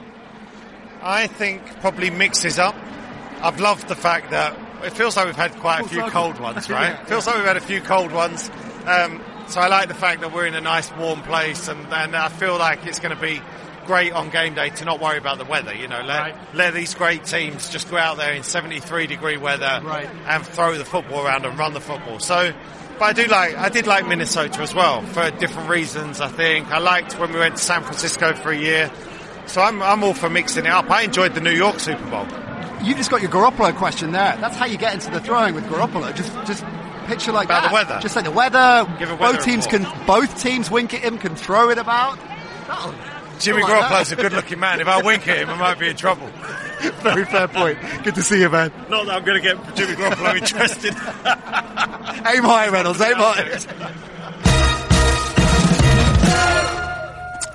I 1.03 1.27
think 1.27 1.62
probably 1.81 2.09
mixes 2.09 2.59
up. 2.59 2.75
I've 3.42 3.61
loved 3.61 3.88
the 3.88 3.94
fact 3.94 4.31
that 4.31 4.59
it 4.85 4.94
feels 4.94 5.18
like 5.18 5.27
we've 5.27 5.37
had 5.37 5.53
quite 5.57 5.85
a 5.85 5.88
few 5.88 6.01
cold 6.05 6.40
ones, 6.40 6.70
right? 6.79 6.99
It 6.99 7.07
feels 7.09 7.27
like 7.27 7.37
we've 7.37 7.44
had 7.44 7.59
a 7.59 7.61
few 7.61 7.83
cold 7.83 8.11
ones. 8.11 8.51
Um, 8.87 9.23
so 9.49 9.61
I 9.61 9.68
like 9.68 9.88
the 9.88 9.94
fact 9.94 10.23
that 10.23 10.33
we're 10.33 10.47
in 10.47 10.55
a 10.55 10.62
nice 10.62 10.90
warm 10.97 11.20
place 11.20 11.68
and, 11.68 11.81
and 11.92 12.16
I 12.16 12.31
feel 12.31 12.57
like 12.57 12.87
it's 12.87 13.01
going 13.01 13.14
to 13.14 13.20
be 13.20 13.42
great 13.85 14.12
on 14.14 14.31
game 14.31 14.55
day 14.55 14.70
to 14.70 14.85
not 14.87 14.99
worry 14.99 15.18
about 15.18 15.37
the 15.37 15.44
weather. 15.44 15.75
You 15.75 15.88
know, 15.88 16.01
let, 16.01 16.20
Right. 16.20 16.35
let 16.55 16.73
these 16.73 16.94
great 16.94 17.25
teams 17.27 17.68
just 17.68 17.90
go 17.90 17.99
out 17.99 18.16
there 18.16 18.33
in 18.33 18.42
73 18.44 19.07
degree 19.07 19.37
weather 19.37 19.83
Right. 19.85 20.09
and 20.27 20.47
throw 20.47 20.79
the 20.79 20.87
football 20.87 21.27
around 21.27 21.44
and 21.44 21.59
run 21.59 21.75
the 21.75 21.83
football. 21.83 22.18
So, 22.18 22.55
but 22.99 23.03
I 23.05 23.13
do 23.13 23.27
like, 23.27 23.57
I 23.57 23.69
did 23.69 23.87
like 23.87 24.07
Minnesota 24.07 24.61
as 24.63 24.75
well 24.75 25.03
for 25.03 25.31
different 25.33 25.69
reasons. 25.69 26.21
I 26.21 26.29
think 26.29 26.71
I 26.71 26.79
liked 26.79 27.19
when 27.19 27.33
we 27.33 27.39
went 27.39 27.57
to 27.57 27.63
San 27.63 27.83
Francisco 27.83 28.35
for 28.35 28.51
a 28.51 28.57
year. 28.57 28.91
So 29.47 29.61
I'm, 29.61 29.83
I'm 29.83 30.03
all 30.03 30.15
for 30.15 30.31
mixing 30.31 30.65
it 30.67 30.71
up. 30.73 30.91
I 30.91 31.03
enjoyed 31.03 31.35
the 31.35 31.41
New 31.41 31.51
York 31.53 31.81
Super 31.81 32.05
Bowl. 32.11 32.27
You 32.83 32.95
just 32.95 33.11
got 33.11 33.23
your 33.23 33.31
Garoppolo 33.31 33.75
question 33.77 34.13
there. 34.13 34.37
That's 34.41 34.57
how 34.57 34.67
you 34.67 34.77
get 34.79 34.95
into 34.95 35.11
the 35.11 35.21
throwing 35.21 35.55
with 35.55 35.65
Garoppolo. 35.65 36.15
Just, 36.15 36.33
just 36.47 36.65
picture 37.07 37.33
like 37.33 37.47
About 37.47 37.63
that. 37.63 37.69
the 37.69 37.75
weather. 37.75 37.99
Just 38.01 38.17
like 38.17 38.25
the 38.25 38.31
weather. 38.31 38.87
Give 38.99 39.11
a 39.11 39.17
weather 39.17 39.37
both 39.37 39.45
teams 39.45 39.67
report. 39.71 39.93
can, 39.93 40.07
both 40.07 40.41
teams 40.43 40.71
wink 40.71 40.95
at 40.95 41.01
him, 41.01 41.19
can 41.19 41.37
throw 41.37 41.71
it 41.71 41.79
about. 41.79 42.19
That'll- 42.67 42.95
Jimmy 43.40 43.62
something 43.62 43.77
like 43.77 43.90
Garoppolo's 43.90 44.12
a 44.12 44.16
good 44.16 44.33
looking 44.33 44.61
man. 44.61 44.81
If 44.81 44.88
I 44.88 45.03
wink 45.03 45.27
at 45.29 45.38
him, 45.38 45.51
I 45.51 45.57
might 45.57 45.79
be 45.79 45.88
in 45.88 45.97
trouble. 45.97 46.27
Very 47.03 47.25
fair 47.25 47.49
point. 47.49 47.79
Good 48.03 48.14
to 48.16 48.23
see 48.23 48.40
you, 48.40 48.51
man. 48.51 48.73
Not 48.90 49.07
that 49.07 49.14
I'm 49.14 49.25
going 49.25 49.42
to 49.42 49.49
get 49.55 49.77
Jimmy 49.77 49.94
Garoppolo 49.94 50.37
interested. 50.37 50.92
Aim 52.27 52.44
high, 52.44 52.68
Reynolds. 52.68 53.01
Aim 53.01 53.14
high. 53.16 54.11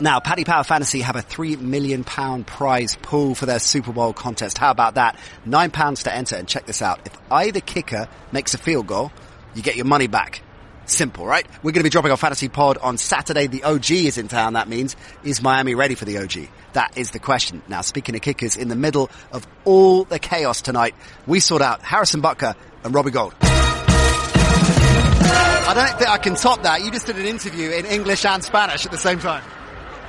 Now, 0.01 0.21
Paddy 0.21 0.45
Power 0.45 0.63
Fantasy 0.63 1.01
have 1.01 1.17
a 1.17 1.21
three 1.21 1.57
million 1.57 2.05
pound 2.05 2.47
prize 2.47 2.95
pool 3.01 3.35
for 3.35 3.45
their 3.45 3.59
Super 3.59 3.91
Bowl 3.91 4.13
contest. 4.13 4.57
How 4.57 4.71
about 4.71 4.95
that? 4.95 5.19
Nine 5.45 5.71
pounds 5.71 6.03
to 6.03 6.13
enter 6.13 6.37
and 6.37 6.47
check 6.47 6.65
this 6.65 6.81
out. 6.81 7.01
If 7.05 7.17
either 7.29 7.59
kicker 7.59 8.07
makes 8.31 8.53
a 8.53 8.57
field 8.57 8.87
goal, 8.87 9.11
you 9.55 9.61
get 9.61 9.75
your 9.75 9.85
money 9.85 10.07
back. 10.07 10.41
Simple, 10.89 11.25
right? 11.25 11.45
We're 11.61 11.71
going 11.71 11.81
to 11.81 11.83
be 11.83 11.89
dropping 11.91 12.11
our 12.11 12.17
fantasy 12.17 12.49
pod 12.49 12.77
on 12.79 12.97
Saturday. 12.97 13.45
The 13.47 13.63
OG 13.63 13.91
is 13.91 14.17
in 14.17 14.27
town. 14.27 14.53
That 14.53 14.67
means, 14.67 14.95
is 15.23 15.41
Miami 15.41 15.75
ready 15.75 15.93
for 15.93 16.05
the 16.05 16.17
OG? 16.17 16.49
That 16.73 16.97
is 16.97 17.11
the 17.11 17.19
question. 17.19 17.61
Now, 17.67 17.81
speaking 17.81 18.15
of 18.15 18.21
kickers, 18.21 18.57
in 18.57 18.69
the 18.69 18.75
middle 18.75 19.09
of 19.31 19.45
all 19.65 20.03
the 20.03 20.17
chaos 20.17 20.61
tonight, 20.61 20.95
we 21.27 21.39
sought 21.39 21.61
out 21.61 21.83
Harrison 21.83 22.21
Butker 22.21 22.55
and 22.83 22.93
Robbie 22.95 23.11
Gould. 23.11 23.35
I 25.69 25.73
don't 25.75 25.99
think 25.99 26.09
I 26.09 26.17
can 26.17 26.33
top 26.33 26.63
that. 26.63 26.83
You 26.83 26.89
just 26.89 27.05
did 27.05 27.17
an 27.17 27.25
interview 27.27 27.69
in 27.69 27.85
English 27.85 28.25
and 28.25 28.43
Spanish 28.43 28.85
at 28.85 28.91
the 28.91 28.97
same 28.97 29.19
time. 29.19 29.43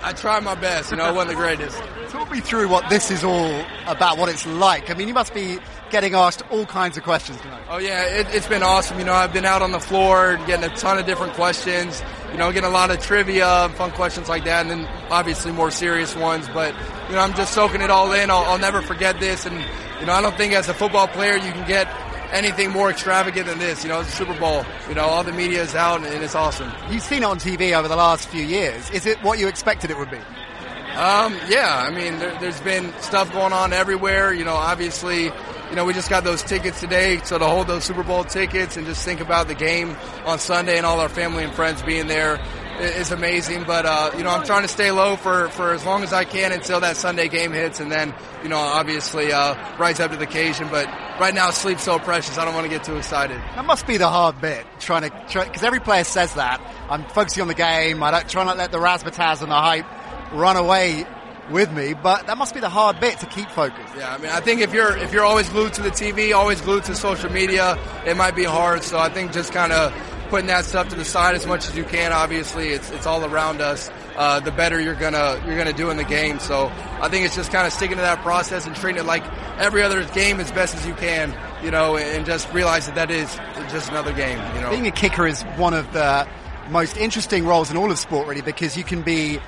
I 0.02 0.12
tried 0.12 0.42
my 0.42 0.54
best. 0.54 0.90
You 0.90 0.96
know, 0.96 1.04
I 1.04 1.10
wasn't 1.10 1.36
the 1.36 1.42
greatest. 1.42 1.76
Talk 2.08 2.30
me 2.30 2.40
through 2.40 2.68
what 2.68 2.88
this 2.88 3.10
is 3.10 3.22
all 3.22 3.64
about, 3.86 4.18
what 4.18 4.28
it's 4.28 4.46
like. 4.46 4.90
I 4.90 4.94
mean, 4.94 5.08
you 5.08 5.14
must 5.14 5.34
be 5.34 5.58
getting 5.90 6.14
asked 6.14 6.42
all 6.50 6.66
kinds 6.66 6.96
of 6.96 7.04
questions 7.04 7.40
tonight. 7.40 7.62
Oh 7.68 7.78
yeah, 7.78 8.04
it, 8.04 8.26
it's 8.34 8.48
been 8.48 8.62
awesome. 8.62 8.98
You 8.98 9.04
know, 9.04 9.12
I've 9.12 9.32
been 9.32 9.44
out 9.44 9.62
on 9.62 9.72
the 9.72 9.80
floor 9.80 10.38
getting 10.46 10.70
a 10.70 10.74
ton 10.76 10.98
of 10.98 11.06
different 11.06 11.34
questions. 11.34 12.02
You 12.32 12.38
know, 12.38 12.50
getting 12.52 12.68
a 12.68 12.72
lot 12.72 12.90
of 12.90 13.00
trivia, 13.00 13.46
and 13.64 13.74
fun 13.74 13.90
questions 13.92 14.28
like 14.28 14.44
that, 14.44 14.66
and 14.66 14.70
then 14.70 14.88
obviously 15.10 15.52
more 15.52 15.70
serious 15.70 16.16
ones. 16.16 16.48
But 16.48 16.74
you 17.08 17.14
know, 17.14 17.20
I'm 17.20 17.34
just 17.34 17.52
soaking 17.52 17.80
it 17.80 17.90
all 17.90 18.12
in. 18.12 18.30
I'll, 18.30 18.44
I'll 18.44 18.58
never 18.58 18.82
forget 18.82 19.20
this, 19.20 19.46
and 19.46 19.56
you 20.00 20.06
know, 20.06 20.12
I 20.12 20.22
don't 20.22 20.36
think 20.36 20.54
as 20.54 20.68
a 20.68 20.74
football 20.74 21.08
player 21.08 21.34
you 21.34 21.52
can 21.52 21.66
get 21.66 21.88
anything 22.32 22.70
more 22.70 22.90
extravagant 22.90 23.46
than 23.46 23.58
this. 23.58 23.82
You 23.82 23.90
know, 23.90 24.00
it's 24.00 24.14
Super 24.14 24.38
Bowl. 24.38 24.64
You 24.88 24.94
know, 24.94 25.04
all 25.04 25.24
the 25.24 25.32
media 25.32 25.62
is 25.62 25.74
out, 25.74 26.04
and, 26.04 26.22
it's 26.22 26.34
awesome. 26.34 26.70
You've 26.90 27.02
seen 27.02 27.22
it 27.22 27.26
on 27.26 27.38
TV 27.38 27.76
over 27.76 27.88
the 27.88 27.96
last 27.96 28.28
few 28.28 28.42
years. 28.42 28.90
Is 28.90 29.06
it 29.06 29.22
what 29.22 29.38
you 29.38 29.48
expected 29.48 29.90
it 29.90 29.98
would 29.98 30.10
be? 30.10 30.18
Um, 30.18 31.38
yeah, 31.48 31.86
I 31.86 31.90
mean, 31.90 32.18
there, 32.18 32.36
there's 32.40 32.60
been 32.60 32.92
stuff 33.00 33.32
going 33.32 33.52
on 33.52 33.72
everywhere. 33.72 34.32
You 34.32 34.44
know, 34.44 34.54
obviously, 34.54 35.24
you 35.24 35.76
know, 35.76 35.84
we 35.84 35.94
just 35.94 36.10
got 36.10 36.24
those 36.24 36.42
tickets 36.42 36.80
today, 36.80 37.20
so 37.24 37.38
to 37.38 37.46
hold 37.46 37.68
those 37.68 37.84
Super 37.84 38.02
Bowl 38.02 38.24
tickets 38.24 38.76
and 38.76 38.86
just 38.86 39.04
think 39.04 39.20
about 39.20 39.46
the 39.46 39.54
game 39.54 39.96
on 40.26 40.38
Sunday 40.38 40.76
and 40.76 40.84
all 40.84 41.00
our 41.00 41.08
family 41.08 41.44
and 41.44 41.54
friends 41.54 41.80
being 41.82 42.08
there 42.08 42.40
is 42.80 43.10
amazing. 43.10 43.64
But 43.64 43.86
uh, 43.86 44.12
you 44.16 44.24
know, 44.24 44.30
I'm 44.30 44.44
trying 44.44 44.62
to 44.62 44.68
stay 44.68 44.90
low 44.90 45.16
for 45.16 45.48
for 45.50 45.72
as 45.72 45.84
long 45.84 46.02
as 46.02 46.12
I 46.12 46.24
can 46.24 46.52
until 46.52 46.80
that 46.80 46.96
Sunday 46.96 47.28
game 47.28 47.52
hits, 47.52 47.80
and 47.80 47.90
then 47.90 48.14
you 48.42 48.48
know, 48.48 48.58
obviously, 48.58 49.32
uh, 49.32 49.54
rise 49.78 50.00
up 50.00 50.10
to 50.10 50.16
the 50.16 50.24
occasion. 50.24 50.68
But 50.70 50.86
right 51.20 51.34
now, 51.34 51.50
sleep's 51.50 51.82
so 51.82 51.98
precious. 51.98 52.38
I 52.38 52.44
don't 52.44 52.54
want 52.54 52.64
to 52.64 52.70
get 52.70 52.84
too 52.84 52.96
excited. 52.96 53.38
That 53.54 53.64
must 53.64 53.86
be 53.86 53.96
the 53.96 54.08
hard 54.08 54.40
bit, 54.40 54.66
trying 54.78 55.10
to, 55.10 55.10
because 55.10 55.62
every 55.62 55.80
player 55.80 56.04
says 56.04 56.34
that. 56.34 56.60
I'm 56.88 57.04
focusing 57.04 57.42
on 57.42 57.48
the 57.48 57.54
game. 57.54 58.02
I 58.02 58.10
don't 58.10 58.28
try 58.28 58.44
not 58.44 58.52
to 58.52 58.58
let 58.58 58.72
the 58.72 58.78
razzmatazz 58.78 59.42
and 59.42 59.50
the 59.50 59.56
hype 59.56 59.86
run 60.32 60.56
away 60.56 61.06
with 61.50 61.72
me, 61.72 61.94
but 61.94 62.26
that 62.26 62.38
must 62.38 62.54
be 62.54 62.60
the 62.60 62.68
hard 62.68 63.00
bit 63.00 63.18
to 63.20 63.26
keep 63.26 63.50
focused. 63.50 63.94
Yeah, 63.96 64.14
I 64.14 64.18
mean, 64.18 64.30
I 64.30 64.40
think 64.40 64.60
if 64.60 64.72
you're 64.72 64.96
if 64.96 65.12
you're 65.12 65.24
always 65.24 65.48
glued 65.48 65.72
to 65.74 65.82
the 65.82 65.90
TV, 65.90 66.34
always 66.34 66.60
glued 66.60 66.84
to 66.84 66.94
social 66.94 67.30
media, 67.30 67.78
it 68.06 68.16
might 68.16 68.36
be 68.36 68.44
hard. 68.44 68.82
So 68.82 68.98
I 68.98 69.08
think 69.08 69.32
just 69.32 69.52
kind 69.52 69.72
of 69.72 69.92
putting 70.30 70.46
that 70.46 70.64
stuff 70.64 70.88
to 70.88 70.96
the 70.96 71.04
side 71.04 71.34
as 71.34 71.46
much 71.46 71.68
as 71.68 71.76
you 71.76 71.84
can. 71.84 72.12
Obviously, 72.12 72.68
it's 72.70 72.90
it's 72.90 73.06
all 73.06 73.24
around 73.24 73.60
us. 73.60 73.90
Uh, 74.16 74.40
the 74.40 74.52
better 74.52 74.80
you're 74.80 74.94
gonna 74.94 75.42
you're 75.46 75.56
gonna 75.56 75.72
do 75.72 75.90
in 75.90 75.96
the 75.96 76.04
game. 76.04 76.38
So 76.38 76.72
I 77.00 77.08
think 77.08 77.26
it's 77.26 77.36
just 77.36 77.52
kind 77.52 77.66
of 77.66 77.72
sticking 77.72 77.96
to 77.96 78.02
that 78.02 78.22
process 78.22 78.66
and 78.66 78.74
treating 78.74 79.00
it 79.00 79.06
like 79.06 79.24
every 79.58 79.82
other 79.82 80.04
game 80.06 80.40
as 80.40 80.50
best 80.52 80.74
as 80.74 80.86
you 80.86 80.94
can. 80.94 81.36
You 81.62 81.70
know, 81.70 81.96
and 81.96 82.24
just 82.24 82.50
realize 82.54 82.86
that 82.86 82.94
that 82.94 83.10
is 83.10 83.34
just 83.70 83.90
another 83.90 84.12
game. 84.12 84.38
You 84.54 84.62
know. 84.62 84.70
Being 84.70 84.86
a 84.86 84.92
kicker 84.92 85.26
is 85.26 85.42
one 85.56 85.74
of 85.74 85.92
the 85.92 86.26
most 86.70 86.96
interesting 86.96 87.44
roles 87.44 87.70
in 87.70 87.76
all 87.76 87.90
of 87.90 87.98
sport, 87.98 88.28
really, 88.28 88.42
because 88.42 88.76
you 88.76 88.84
can 88.84 89.02
be 89.02 89.40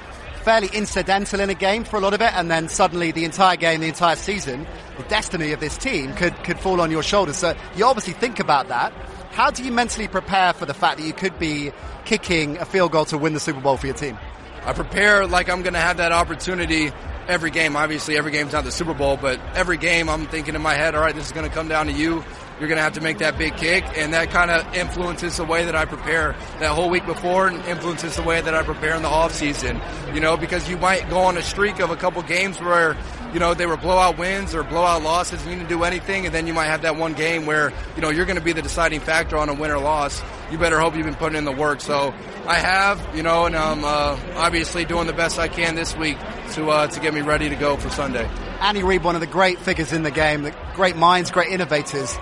fairly 0.43 0.69
incidental 0.73 1.41
in 1.41 1.51
a 1.51 1.55
game 1.55 1.85
for 1.85 1.97
a 1.97 2.01
lot 2.01 2.15
of 2.15 2.21
it, 2.21 2.33
and 2.35 2.51
then 2.51 2.69
suddenly 2.69 3.13
the 3.13 3.25
entire 3.25 3.57
game, 3.57 3.81
the 3.81 3.87
entire 3.87 4.17
season, 4.17 4.67
the 4.97 5.05
destiny 5.05 5.53
of 5.53 5.61
this 5.61 5.79
team 5.79 6.13
could, 6.15 6.35
could 6.43 6.59
fall 6.59 6.81
on 6.81 6.91
your 6.91 7.03
shoulders. 7.03 7.37
So 7.37 7.55
you 7.77 7.87
obviously 7.87 8.13
think 8.13 8.41
about 8.41 8.69
that. 8.69 8.93
How 9.33 9.51
do 9.51 9.65
you 9.65 9.73
mentally 9.73 10.09
prepare 10.09 10.53
for 10.53 10.67
the 10.67 10.75
fact 10.75 10.99
that 10.99 11.07
you 11.07 11.15
could 11.15 11.39
be 11.39 11.73
kicking 12.05 12.59
a 12.59 12.67
field 12.67 12.93
goal 12.93 13.07
to 13.07 13.17
win 13.17 13.33
the 13.33 13.41
Super 13.41 13.61
Bowl 13.61 13.79
for 13.79 13.87
your 13.87 13.97
team? 13.97 14.19
I 14.67 14.75
prepare 14.75 15.27
like 15.27 15.49
I'm 15.49 15.63
going 15.63 15.73
to 15.73 15.81
have 15.81 15.97
that 15.97 16.13
opportunity 16.13 16.93
every 17.29 17.51
game. 17.51 17.75
Obviously, 17.75 18.19
every 18.19 18.31
game's 18.31 18.53
not 18.53 18.65
the 18.65 18.71
Super 18.71 18.93
Bowl, 18.93 19.17
but 19.17 19.41
every 19.55 19.79
game 19.79 20.11
I'm 20.11 20.27
thinking 20.27 20.55
in 20.55 20.61
my 20.61 20.75
head, 20.75 20.95
all 20.95 21.01
right, 21.01 21.15
this 21.15 21.27
is 21.27 21.33
going 21.33 21.49
to 21.49 21.55
come 21.55 21.67
down 21.67 21.87
to 21.87 21.93
you. 21.93 22.23
You're 22.61 22.69
going 22.69 22.77
to 22.77 22.83
have 22.83 22.93
to 22.93 23.01
make 23.01 23.19
that 23.19 23.39
big 23.39 23.57
kick, 23.57 23.85
and 23.97 24.13
that 24.13 24.31
kind 24.31 24.51
of 24.51 24.75
influences 24.75 25.39
the 25.39 25.45
way 25.45 25.65
that 25.65 25.75
I 25.75 25.87
prepare 25.87 26.37
that 26.61 26.71
whole 26.71 26.91
week 26.91 27.07
before, 27.07 27.49
and 27.49 27.57
influences 27.65 28.15
the 28.17 28.23
way 28.23 28.41
that 28.41 28.55
I 28.55 28.63
prepare 28.63 28.95
in 28.95 29.03
the 29.03 29.09
off 29.09 29.33
season. 29.33 29.81
You 30.15 30.21
know, 30.21 30.37
because 30.37 30.69
you 30.69 30.77
might 30.77 31.09
go 31.09 31.19
on 31.19 31.37
a 31.39 31.43
streak 31.43 31.81
of 31.81 31.91
a 31.91 31.97
couple 31.97 32.23
games 32.23 32.61
where 32.61 32.97
you 33.33 33.41
know 33.41 33.55
they 33.55 33.67
were 33.67 33.77
blowout 33.77 34.19
wins 34.19 34.55
or 34.55 34.63
blowout 34.63 35.03
losses, 35.03 35.43
and 35.43 35.51
you 35.51 35.57
didn't 35.57 35.69
do 35.69 35.85
anything, 35.85 36.27
and 36.27 36.35
then 36.35 36.47
you 36.47 36.55
might 36.55 36.67
have 36.67 36.83
that 36.83 36.97
one 36.97 37.15
game 37.15 37.47
where 37.47 37.73
you 37.97 38.03
know 38.03 38.11
you're 38.11 38.27
going 38.27 38.39
to 38.39 38.45
be 38.45 38.53
the 38.53 38.63
deciding 38.63 39.01
factor 39.01 39.37
on 39.37 39.49
a 39.49 39.55
win 39.55 39.71
or 39.71 39.79
loss. 39.79 40.23
You 40.51 40.59
better 40.59 40.79
hope 40.79 40.95
you've 40.97 41.07
been 41.07 41.15
putting 41.15 41.39
in 41.39 41.45
the 41.45 41.53
work. 41.53 41.81
So 41.81 42.15
I 42.47 42.59
have, 42.59 43.17
you 43.17 43.23
know, 43.23 43.47
and 43.47 43.57
I'm 43.57 43.85
uh, 43.85 44.19
obviously 44.37 44.85
doing 44.85 45.07
the 45.07 45.13
best 45.13 45.39
I 45.39 45.49
can 45.49 45.75
this 45.75 45.97
week 45.97 46.19
to 46.53 46.71
uh, 46.71 46.87
to 46.89 47.01
get 47.01 47.15
me 47.15 47.21
ready 47.23 47.49
to 47.49 47.57
go 47.57 47.77
for 47.77 47.91
Sunday. 47.91 48.29
Andy 48.61 48.83
Reid, 48.83 49.03
one 49.03 49.15
of 49.15 49.21
the 49.21 49.27
great 49.27 49.59
figures 49.59 49.93
in 49.93 50.03
the 50.03 50.11
game, 50.11 50.43
the 50.43 50.55
great 50.75 50.97
minds, 50.97 51.31
great 51.31 51.53
innovators. 51.53 52.15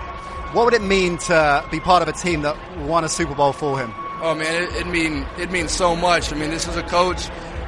What 0.53 0.65
would 0.65 0.73
it 0.73 0.81
mean 0.81 1.17
to 1.19 1.65
be 1.71 1.79
part 1.79 2.01
of 2.01 2.07
a 2.07 2.13
team 2.13 2.41
that 2.41 2.57
won 2.79 3.03
a 3.03 3.09
Super 3.09 3.35
Bowl 3.35 3.53
for 3.53 3.79
him? 3.79 3.93
Oh 4.21 4.35
man, 4.35 4.63
it, 4.63 4.75
it 4.75 4.87
mean 4.87 5.25
it 5.39 5.51
means 5.51 5.71
so 5.71 5.95
much. 5.95 6.31
I 6.31 6.35
mean, 6.35 6.49
this 6.49 6.67
is 6.67 6.75
a 6.77 6.83
coach 6.83 7.27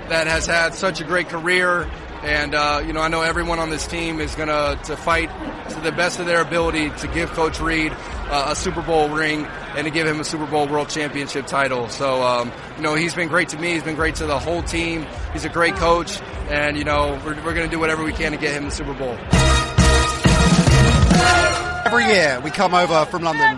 that 0.09 0.27
has 0.27 0.45
had 0.45 0.73
such 0.75 1.01
a 1.01 1.03
great 1.03 1.29
career, 1.29 1.89
and 2.23 2.55
uh, 2.55 2.81
you 2.85 2.93
know, 2.93 3.01
I 3.01 3.09
know 3.09 3.21
everyone 3.21 3.59
on 3.59 3.69
this 3.69 3.85
team 3.85 4.19
is 4.19 4.33
gonna 4.35 4.79
to 4.85 4.95
fight 4.95 5.29
to 5.69 5.79
the 5.81 5.91
best 5.91 6.19
of 6.19 6.25
their 6.25 6.41
ability 6.41 6.89
to 6.89 7.07
give 7.07 7.29
Coach 7.31 7.59
Reid 7.59 7.91
uh, 7.91 8.47
a 8.49 8.55
Super 8.55 8.81
Bowl 8.81 9.09
ring 9.09 9.45
and 9.75 9.85
to 9.85 9.91
give 9.91 10.07
him 10.07 10.19
a 10.19 10.23
Super 10.23 10.45
Bowl 10.45 10.67
World 10.67 10.89
Championship 10.89 11.47
title. 11.47 11.89
So, 11.89 12.21
um, 12.23 12.51
you 12.77 12.83
know, 12.83 12.95
he's 12.95 13.13
been 13.13 13.27
great 13.27 13.49
to 13.49 13.57
me. 13.57 13.73
He's 13.73 13.83
been 13.83 13.95
great 13.95 14.15
to 14.15 14.25
the 14.25 14.39
whole 14.39 14.63
team. 14.63 15.05
He's 15.33 15.45
a 15.45 15.49
great 15.49 15.75
coach, 15.75 16.21
and 16.49 16.77
you 16.77 16.83
know, 16.83 17.19
we're, 17.25 17.35
we're 17.43 17.53
gonna 17.53 17.67
do 17.67 17.79
whatever 17.79 18.03
we 18.03 18.13
can 18.13 18.31
to 18.31 18.37
get 18.37 18.53
him 18.53 18.65
the 18.65 18.71
Super 18.71 18.93
Bowl. 18.93 19.17
Every 21.85 22.05
year 22.05 22.39
we 22.43 22.49
come 22.49 22.73
over 22.73 23.05
from 23.05 23.23
London 23.23 23.57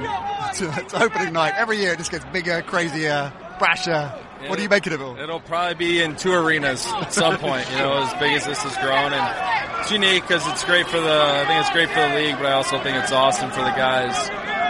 to, 0.56 0.72
to 0.90 1.04
opening 1.04 1.34
night. 1.34 1.54
Every 1.56 1.78
year 1.78 1.94
it 1.94 2.00
just 2.00 2.12
gets 2.12 2.26
bigger, 2.26 2.62
crazier, 2.64 3.32
brasher. 3.60 4.25
What 4.50 4.60
are 4.60 4.62
you 4.62 4.70
making 4.70 4.94
of 4.94 5.02
it? 5.02 5.24
It'll 5.24 5.40
probably 5.40 5.76
be 5.76 6.02
in 6.02 6.16
two 6.16 6.32
arenas 6.32 6.86
at 6.88 7.14
some 7.14 7.38
point. 7.38 7.70
You 7.72 7.78
know, 7.78 7.94
as 8.04 8.14
big 8.20 8.34
as 8.34 8.46
this 8.46 8.60
has 8.60 8.78
grown, 8.78 9.14
and 9.14 9.80
it's 9.82 9.92
unique 9.92 10.24
because 10.24 10.48
it's 10.48 10.64
great 10.64 10.88
for 10.88 11.00
the. 11.00 11.22
I 11.22 11.46
think 11.46 11.62
it's 11.62 11.72
great 11.72 11.90
for 11.90 12.00
the 12.00 12.16
league, 12.16 12.36
but 12.38 12.46
I 12.48 12.54
also 12.54 12.80
think 12.80 12.98
it's 12.98 13.12
awesome 13.12 13.52
for 13.52 13.62
the 13.62 13.72
guys 13.72 14.16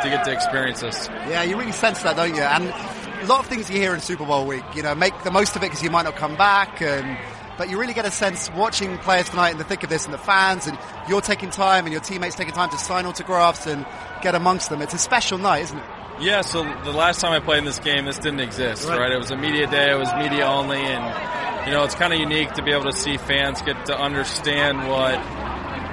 to 0.03 0.09
get 0.09 0.23
to 0.25 0.31
experience 0.31 0.81
this. 0.81 1.07
Yeah, 1.27 1.43
you 1.43 1.57
really 1.57 1.71
sense 1.71 2.01
that, 2.03 2.15
don't 2.15 2.35
you? 2.35 2.41
And 2.41 2.65
a 2.65 3.25
lot 3.27 3.39
of 3.39 3.47
things 3.47 3.69
you 3.69 3.77
hear 3.77 3.93
in 3.93 4.01
Super 4.01 4.25
Bowl 4.25 4.45
week. 4.45 4.63
You 4.75 4.83
know, 4.83 4.95
make 4.95 5.23
the 5.23 5.31
most 5.31 5.55
of 5.55 5.63
it 5.63 5.67
because 5.67 5.83
you 5.83 5.89
might 5.89 6.03
not 6.03 6.15
come 6.15 6.35
back, 6.35 6.81
and 6.81 7.17
but 7.57 7.69
you 7.69 7.79
really 7.79 7.93
get 7.93 8.05
a 8.05 8.11
sense 8.11 8.51
watching 8.51 8.97
players 8.99 9.29
tonight 9.29 9.51
in 9.51 9.57
the 9.57 9.63
thick 9.63 9.83
of 9.83 9.89
this 9.89 10.05
and 10.05 10.13
the 10.13 10.19
fans, 10.19 10.67
and 10.67 10.77
you're 11.07 11.21
taking 11.21 11.49
time 11.49 11.85
and 11.85 11.93
your 11.93 12.01
teammates 12.01 12.35
taking 12.35 12.53
time 12.53 12.69
to 12.69 12.77
sign 12.77 13.05
autographs 13.05 13.65
and 13.65 13.85
get 14.21 14.35
amongst 14.35 14.69
them. 14.69 14.81
It's 14.81 14.93
a 14.93 14.97
special 14.97 15.37
night, 15.37 15.63
isn't 15.63 15.77
it? 15.77 15.85
Yeah, 16.19 16.41
so 16.41 16.63
the 16.83 16.91
last 16.91 17.19
time 17.19 17.33
I 17.33 17.39
played 17.39 17.59
in 17.59 17.65
this 17.65 17.79
game, 17.79 18.05
this 18.05 18.17
didn't 18.17 18.39
exist, 18.39 18.87
right? 18.87 18.99
right? 18.99 19.11
It 19.11 19.17
was 19.17 19.31
a 19.31 19.37
media 19.37 19.67
day, 19.67 19.91
it 19.91 19.99
was 19.99 20.13
media 20.15 20.45
only, 20.45 20.77
and, 20.77 21.67
you 21.67 21.73
know, 21.73 21.83
it's 21.83 21.95
kind 21.95 22.13
of 22.13 22.19
unique 22.19 22.53
to 22.53 22.63
be 22.63 22.71
able 22.71 22.85
to 22.85 22.93
see 22.93 23.17
fans 23.17 23.61
get 23.61 23.85
to 23.87 23.99
understand 23.99 24.87
what 24.87 25.19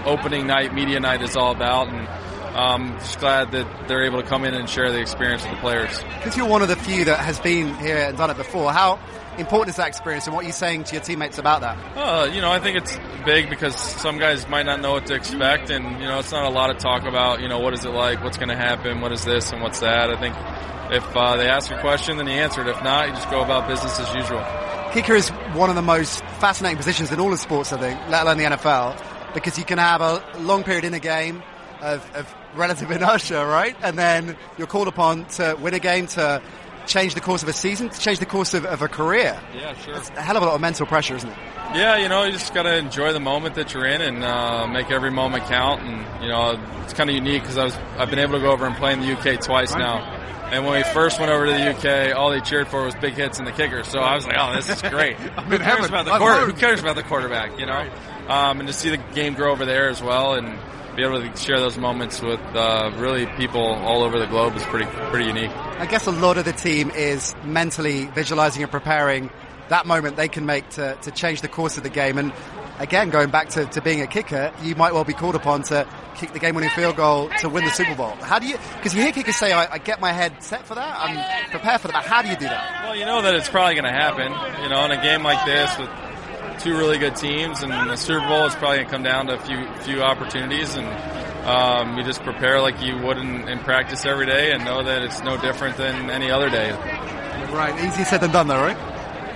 opening 0.07 0.47
night, 0.47 0.73
media 0.73 1.01
night 1.01 1.23
is 1.23 1.37
all 1.37 1.53
about, 1.53 1.89
and 1.89 2.07
I'm 2.57 2.93
um, 2.93 2.99
just 2.99 3.19
glad 3.19 3.51
that 3.53 3.89
they're 3.89 4.05
able 4.05 4.23
to 4.23 4.29
come 4.29 4.45
in 4.45 4.55
and 4.55 4.69
share 4.69 4.93
the 4.93 5.01
experience 5.01 5.43
with 5.43 5.53
the 5.53 5.59
players. 5.59 5.99
Because 6.19 6.37
you're 6.37 6.47
one 6.47 6.63
of 6.63 6.69
the 6.69 6.77
few 6.77 7.07
that 7.07 7.19
has 7.19 7.41
been 7.41 7.75
here 7.77 7.97
and 7.97 8.17
done 8.17 8.31
it 8.31 8.37
before, 8.37 8.73
how 8.73 9.01
important 9.39 9.71
is 9.71 9.77
that 9.77 9.89
experience 9.89 10.27
and 10.27 10.35
what 10.35 10.45
are 10.45 10.47
you 10.47 10.53
saying 10.53 10.85
to 10.85 10.95
your 10.95 11.03
teammates 11.03 11.39
about 11.39 11.61
that? 11.63 11.77
Uh, 11.97 12.31
you 12.33 12.41
know, 12.41 12.51
I 12.51 12.59
think 12.61 12.77
it's 12.77 12.99
big 13.25 13.49
because 13.49 13.77
some 13.77 14.19
guys 14.19 14.49
might 14.49 14.67
not 14.67 14.81
know 14.81 14.93
what 14.93 15.07
to 15.07 15.15
expect 15.15 15.71
and, 15.71 16.01
you 16.01 16.07
know, 16.07 16.19
it's 16.19 16.33
not 16.33 16.45
a 16.45 16.51
lot 16.51 16.71
of 16.71 16.79
talk 16.79 17.05
about, 17.05 17.41
you 17.41 17.49
know, 17.49 17.59
what 17.59 17.75
is 17.75 17.85
it 17.85 17.91
like, 17.91 18.23
what's 18.23 18.37
going 18.37 18.49
to 18.51 18.57
happen, 18.57 19.01
what 19.01 19.13
is 19.13 19.25
this 19.25 19.53
and 19.53 19.63
what's 19.63 19.81
that. 19.81 20.11
I 20.11 20.21
think 20.21 20.37
if 20.93 21.17
uh, 21.17 21.37
they 21.37 21.49
ask 21.49 21.71
a 21.71 21.81
question, 21.81 22.19
then 22.19 22.27
you 22.27 22.35
answer 22.35 22.61
it. 22.61 22.69
If 22.69 22.83
not, 22.83 23.09
you 23.09 23.15
just 23.15 23.31
go 23.31 23.43
about 23.43 23.69
business 23.69 23.99
as 23.99 24.15
usual. 24.15 24.45
Kicker 24.93 25.15
is 25.15 25.31
one 25.55 25.71
of 25.71 25.77
the 25.77 25.83
most 25.83 26.21
fascinating 26.39 26.77
positions 26.77 27.11
in 27.11 27.19
all 27.19 27.33
of 27.33 27.39
sports, 27.39 27.73
I 27.73 27.79
think, 27.79 27.99
let 28.11 28.25
alone 28.25 28.37
the 28.37 28.45
NFL, 28.45 29.33
because 29.33 29.59
you 29.59 29.65
can 29.65 29.79
have 29.79 30.03
a 30.03 30.23
long 30.41 30.65
period 30.65 30.85
in 30.85 30.93
a 30.93 31.01
game 31.01 31.43
of, 31.81 32.15
of 32.15 32.35
relative 32.55 32.91
inertia, 32.91 33.47
right? 33.47 33.75
And 33.83 33.99
then 33.99 34.37
you're 34.59 34.67
called 34.67 34.89
upon 34.89 35.25
to 35.27 35.57
win 35.59 35.73
a 35.73 35.79
game, 35.79 36.09
to 36.09 36.43
change 36.87 37.15
the 37.15 37.21
course 37.21 37.43
of 37.43 37.49
a 37.49 37.53
season, 37.53 37.89
to 37.89 38.01
change 38.01 38.19
the 38.19 38.27
course 38.27 38.55
of, 38.55 38.65
of 38.65 38.83
a 38.83 38.89
career. 38.89 39.41
Yeah, 39.55 39.75
sure. 39.79 39.97
It's 39.97 40.11
a 40.11 40.23
hell 40.23 40.37
of 40.37 40.43
a 40.43 40.47
lot 40.47 40.55
of 40.55 40.61
mental 40.61 40.87
pressure, 40.87 41.17
isn't 41.17 41.29
it? 41.29 41.37
Yeah, 41.75 41.97
you 41.97 42.09
know, 42.09 42.25
you 42.25 42.33
just 42.33 42.53
got 42.53 42.65
to 42.65 42.77
enjoy 42.77 43.13
the 43.13 43.21
moment 43.21 43.55
that 43.55 43.73
you're 43.73 43.87
in 43.87 44.03
and 44.03 44.23
uh, 44.23 44.67
make 44.67 44.91
every 44.91 45.11
moment 45.11 45.45
count. 45.45 45.83
And 45.83 46.23
you 46.23 46.29
know, 46.29 46.61
it's 46.83 46.93
kind 46.93 47.09
of 47.09 47.17
unique 47.17 47.43
because 47.43 47.57
I 47.57 47.65
was 47.65 47.77
I've 47.97 48.11
been 48.11 48.19
able 48.19 48.35
to 48.35 48.41
go 48.41 48.53
over 48.53 48.67
and 48.67 48.77
play 48.77 48.93
in 48.93 49.01
the 49.01 49.13
UK 49.13 49.41
twice 49.41 49.75
now. 49.75 50.19
And 50.53 50.67
when 50.67 50.75
we 50.77 50.83
first 50.93 51.19
went 51.19 51.33
over 51.33 51.47
to 51.47 51.53
the 51.53 51.71
UK, 51.71 52.15
all 52.15 52.31
they 52.31 52.41
cheered 52.41 52.69
for 52.69 52.85
was 52.85 52.95
big 52.97 53.15
hits 53.15 53.39
and 53.39 53.47
the 53.47 53.53
kicker. 53.53 53.85
So 53.85 54.01
I 54.01 54.15
was 54.15 54.27
like, 54.27 54.37
"Oh, 54.39 54.55
this 54.55 54.69
is 54.69 54.83
great." 54.83 55.17
who 55.17 55.59
cares 55.59 55.87
about 55.87 56.05
the 56.05 56.19
quarter, 56.19 56.45
Who 56.45 56.53
cares 56.53 56.81
about 56.81 56.97
the 56.97 57.03
quarterback? 57.03 57.59
You 57.59 57.65
know, 57.65 57.91
um, 58.29 58.61
and 58.61 58.67
to 58.67 58.75
see 58.75 58.91
the 58.91 58.99
game 58.99 59.33
grow 59.33 59.53
over 59.53 59.65
there 59.65 59.89
as 59.89 60.03
well, 60.03 60.35
and 60.35 60.59
be 60.97 61.03
able 61.03 61.21
to 61.21 61.37
share 61.37 61.59
those 61.59 61.79
moments 61.79 62.21
with 62.21 62.41
uh, 62.55 62.93
really 62.97 63.27
people 63.37 63.61
all 63.63 64.03
over 64.03 64.19
the 64.19 64.27
globe 64.27 64.55
is 64.57 64.63
pretty 64.65 64.87
pretty 65.11 65.27
unique. 65.27 65.51
I 65.79 65.87
guess 65.87 66.07
a 66.07 66.13
lot 66.13 66.39
of 66.39 66.45
the 66.45 66.53
team 66.53 66.91
is 66.91 67.35
mentally 67.45 68.07
visualizing 68.07 68.63
and 68.63 68.71
preparing 68.71 69.31
that 69.69 69.87
moment 69.87 70.17
they 70.17 70.29
can 70.29 70.45
make 70.45 70.69
to, 70.71 70.97
to 71.03 71.11
change 71.11 71.41
the 71.41 71.49
course 71.49 71.77
of 71.77 71.83
the 71.83 71.91
game. 71.91 72.19
And 72.19 72.33
again, 72.79 73.11
going 73.11 73.31
back 73.31 73.49
to, 73.51 73.65
to 73.67 73.81
being 73.81 74.03
a 74.03 74.07
kicker, 74.07 74.53
you 74.63 74.75
might 74.77 74.93
well 74.93 75.05
be 75.05 75.15
called 75.15 75.35
upon 75.35 75.63
to 75.65 75.87
kick 76.17 76.33
the 76.33 76.39
game-winning 76.39 76.71
field 76.71 76.97
goal 76.97 77.31
to 77.41 77.49
win 77.49 77.65
the 77.65 77.71
Super 77.71 77.95
Bowl. 77.95 78.11
How 78.21 78.39
do 78.39 78.47
you? 78.47 78.59
Because 78.77 78.95
you 78.95 79.03
hear 79.03 79.13
kickers 79.13 79.37
say, 79.37 79.53
I, 79.53 79.75
I, 79.75 79.79
get 79.79 80.01
my 80.01 80.13
head 80.13 80.43
set 80.43 80.67
for 80.67 80.75
that. 80.75 80.97
I'm 81.01 81.51
prepared 81.51 81.81
for 81.81 81.89
that." 81.89 81.95
But 81.95 82.05
how 82.05 82.23
do 82.23 82.29
you 82.29 82.37
do 82.37 82.45
that? 82.45 82.85
Well, 82.85 82.97
you 82.97 83.07
know 83.07 83.23
that 83.23 83.35
it's 83.35 83.49
probably 83.49 83.75
going 83.75 83.85
to 83.85 83.91
happen. 83.91 84.31
You 84.63 84.69
know, 84.69 84.85
in 84.85 84.91
a 84.91 85.03
game 85.03 85.23
like 85.23 85.45
this 85.47 85.79
with 85.79 85.89
two 86.59 86.77
really 86.77 86.99
good 86.99 87.17
teams, 87.17 87.63
and 87.63 87.73
the 87.73 87.97
Super 87.97 88.27
Bowl 88.27 88.47
is 88.47 88.55
probably 88.55 88.79
going 88.79 88.87
to 88.87 88.93
come 88.93 89.03
down 89.03 89.27
to 89.27 89.35
a 89.35 89.39
few 89.41 89.67
few 89.83 90.03
opportunities, 90.03 90.75
and 90.77 90.87
um, 91.47 91.99
you 91.99 92.05
just 92.05 92.23
prepare 92.23 92.61
like 92.61 92.81
you 92.83 92.99
would 92.99 93.19
in, 93.19 93.49
in, 93.49 93.59
practice 93.61 94.05
every 94.07 94.27
day, 94.27 94.53
and 94.53 94.65
know 94.65 94.83
that 94.85 95.03
it's 95.03 95.23
no 95.23 95.37
different 95.37 95.77
than 95.77 96.11
any 96.11 96.31
other 96.31 96.49
day. 96.51 96.73
Right, 97.53 97.75
easy 97.85 98.05
said 98.05 98.21
than 98.21 98.31
done, 98.31 98.49
though, 98.49 98.61
right? 98.61 98.77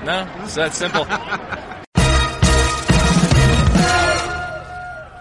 No, 0.05 0.29
it's 0.43 0.55
that 0.55 0.75
simple. 0.75 1.05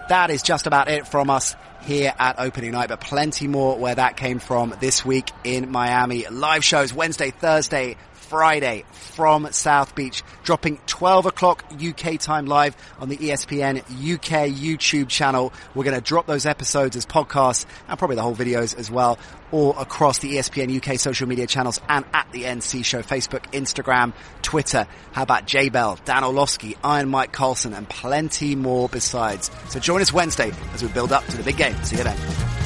that 0.08 0.30
is 0.30 0.42
just 0.42 0.66
about 0.66 0.88
it 0.88 1.06
from 1.06 1.30
us 1.30 1.56
here 1.82 2.12
at 2.18 2.38
opening 2.38 2.72
night, 2.72 2.88
but 2.88 3.00
plenty 3.00 3.46
more 3.46 3.78
where 3.78 3.94
that 3.94 4.16
came 4.16 4.38
from 4.38 4.74
this 4.80 5.04
week 5.04 5.30
in 5.44 5.70
Miami. 5.70 6.26
Live 6.28 6.64
shows 6.64 6.92
Wednesday, 6.92 7.30
Thursday, 7.30 7.96
Friday 8.28 8.84
from 8.90 9.50
South 9.52 9.94
Beach, 9.94 10.22
dropping 10.42 10.78
12 10.86 11.26
o'clock 11.26 11.64
UK 11.72 12.18
time 12.18 12.46
live 12.46 12.76
on 12.98 13.08
the 13.08 13.16
ESPN 13.16 13.78
UK 13.78 14.50
YouTube 14.50 15.08
channel. 15.08 15.52
We're 15.74 15.84
going 15.84 15.96
to 15.96 16.02
drop 16.02 16.26
those 16.26 16.44
episodes 16.44 16.96
as 16.96 17.06
podcasts 17.06 17.66
and 17.88 17.98
probably 17.98 18.16
the 18.16 18.22
whole 18.22 18.34
videos 18.34 18.76
as 18.76 18.90
well, 18.90 19.18
all 19.52 19.78
across 19.78 20.18
the 20.18 20.36
ESPN 20.36 20.76
UK 20.76 20.98
social 20.98 21.28
media 21.28 21.46
channels 21.46 21.80
and 21.88 22.04
at 22.12 22.30
the 22.32 22.44
NC 22.44 22.84
Show, 22.84 23.02
Facebook, 23.02 23.50
Instagram, 23.52 24.12
Twitter. 24.42 24.86
How 25.12 25.22
about 25.22 25.46
Jay 25.46 25.68
Bell, 25.68 25.98
Dan 26.04 26.24
Orlovsky, 26.24 26.76
Iron 26.82 27.08
Mike 27.08 27.32
Carlson, 27.32 27.72
and 27.74 27.88
plenty 27.88 28.56
more 28.56 28.88
besides. 28.88 29.50
So 29.68 29.78
join 29.78 30.02
us 30.02 30.12
Wednesday 30.12 30.52
as 30.74 30.82
we 30.82 30.88
build 30.88 31.12
up 31.12 31.24
to 31.26 31.36
the 31.36 31.44
big 31.44 31.56
game. 31.56 31.80
See 31.84 31.96
you 31.96 32.04
then. 32.04 32.65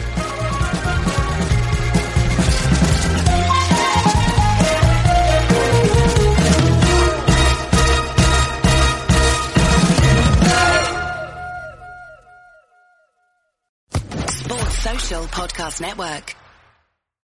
Podcast 15.10 15.80
Network. 15.80 16.39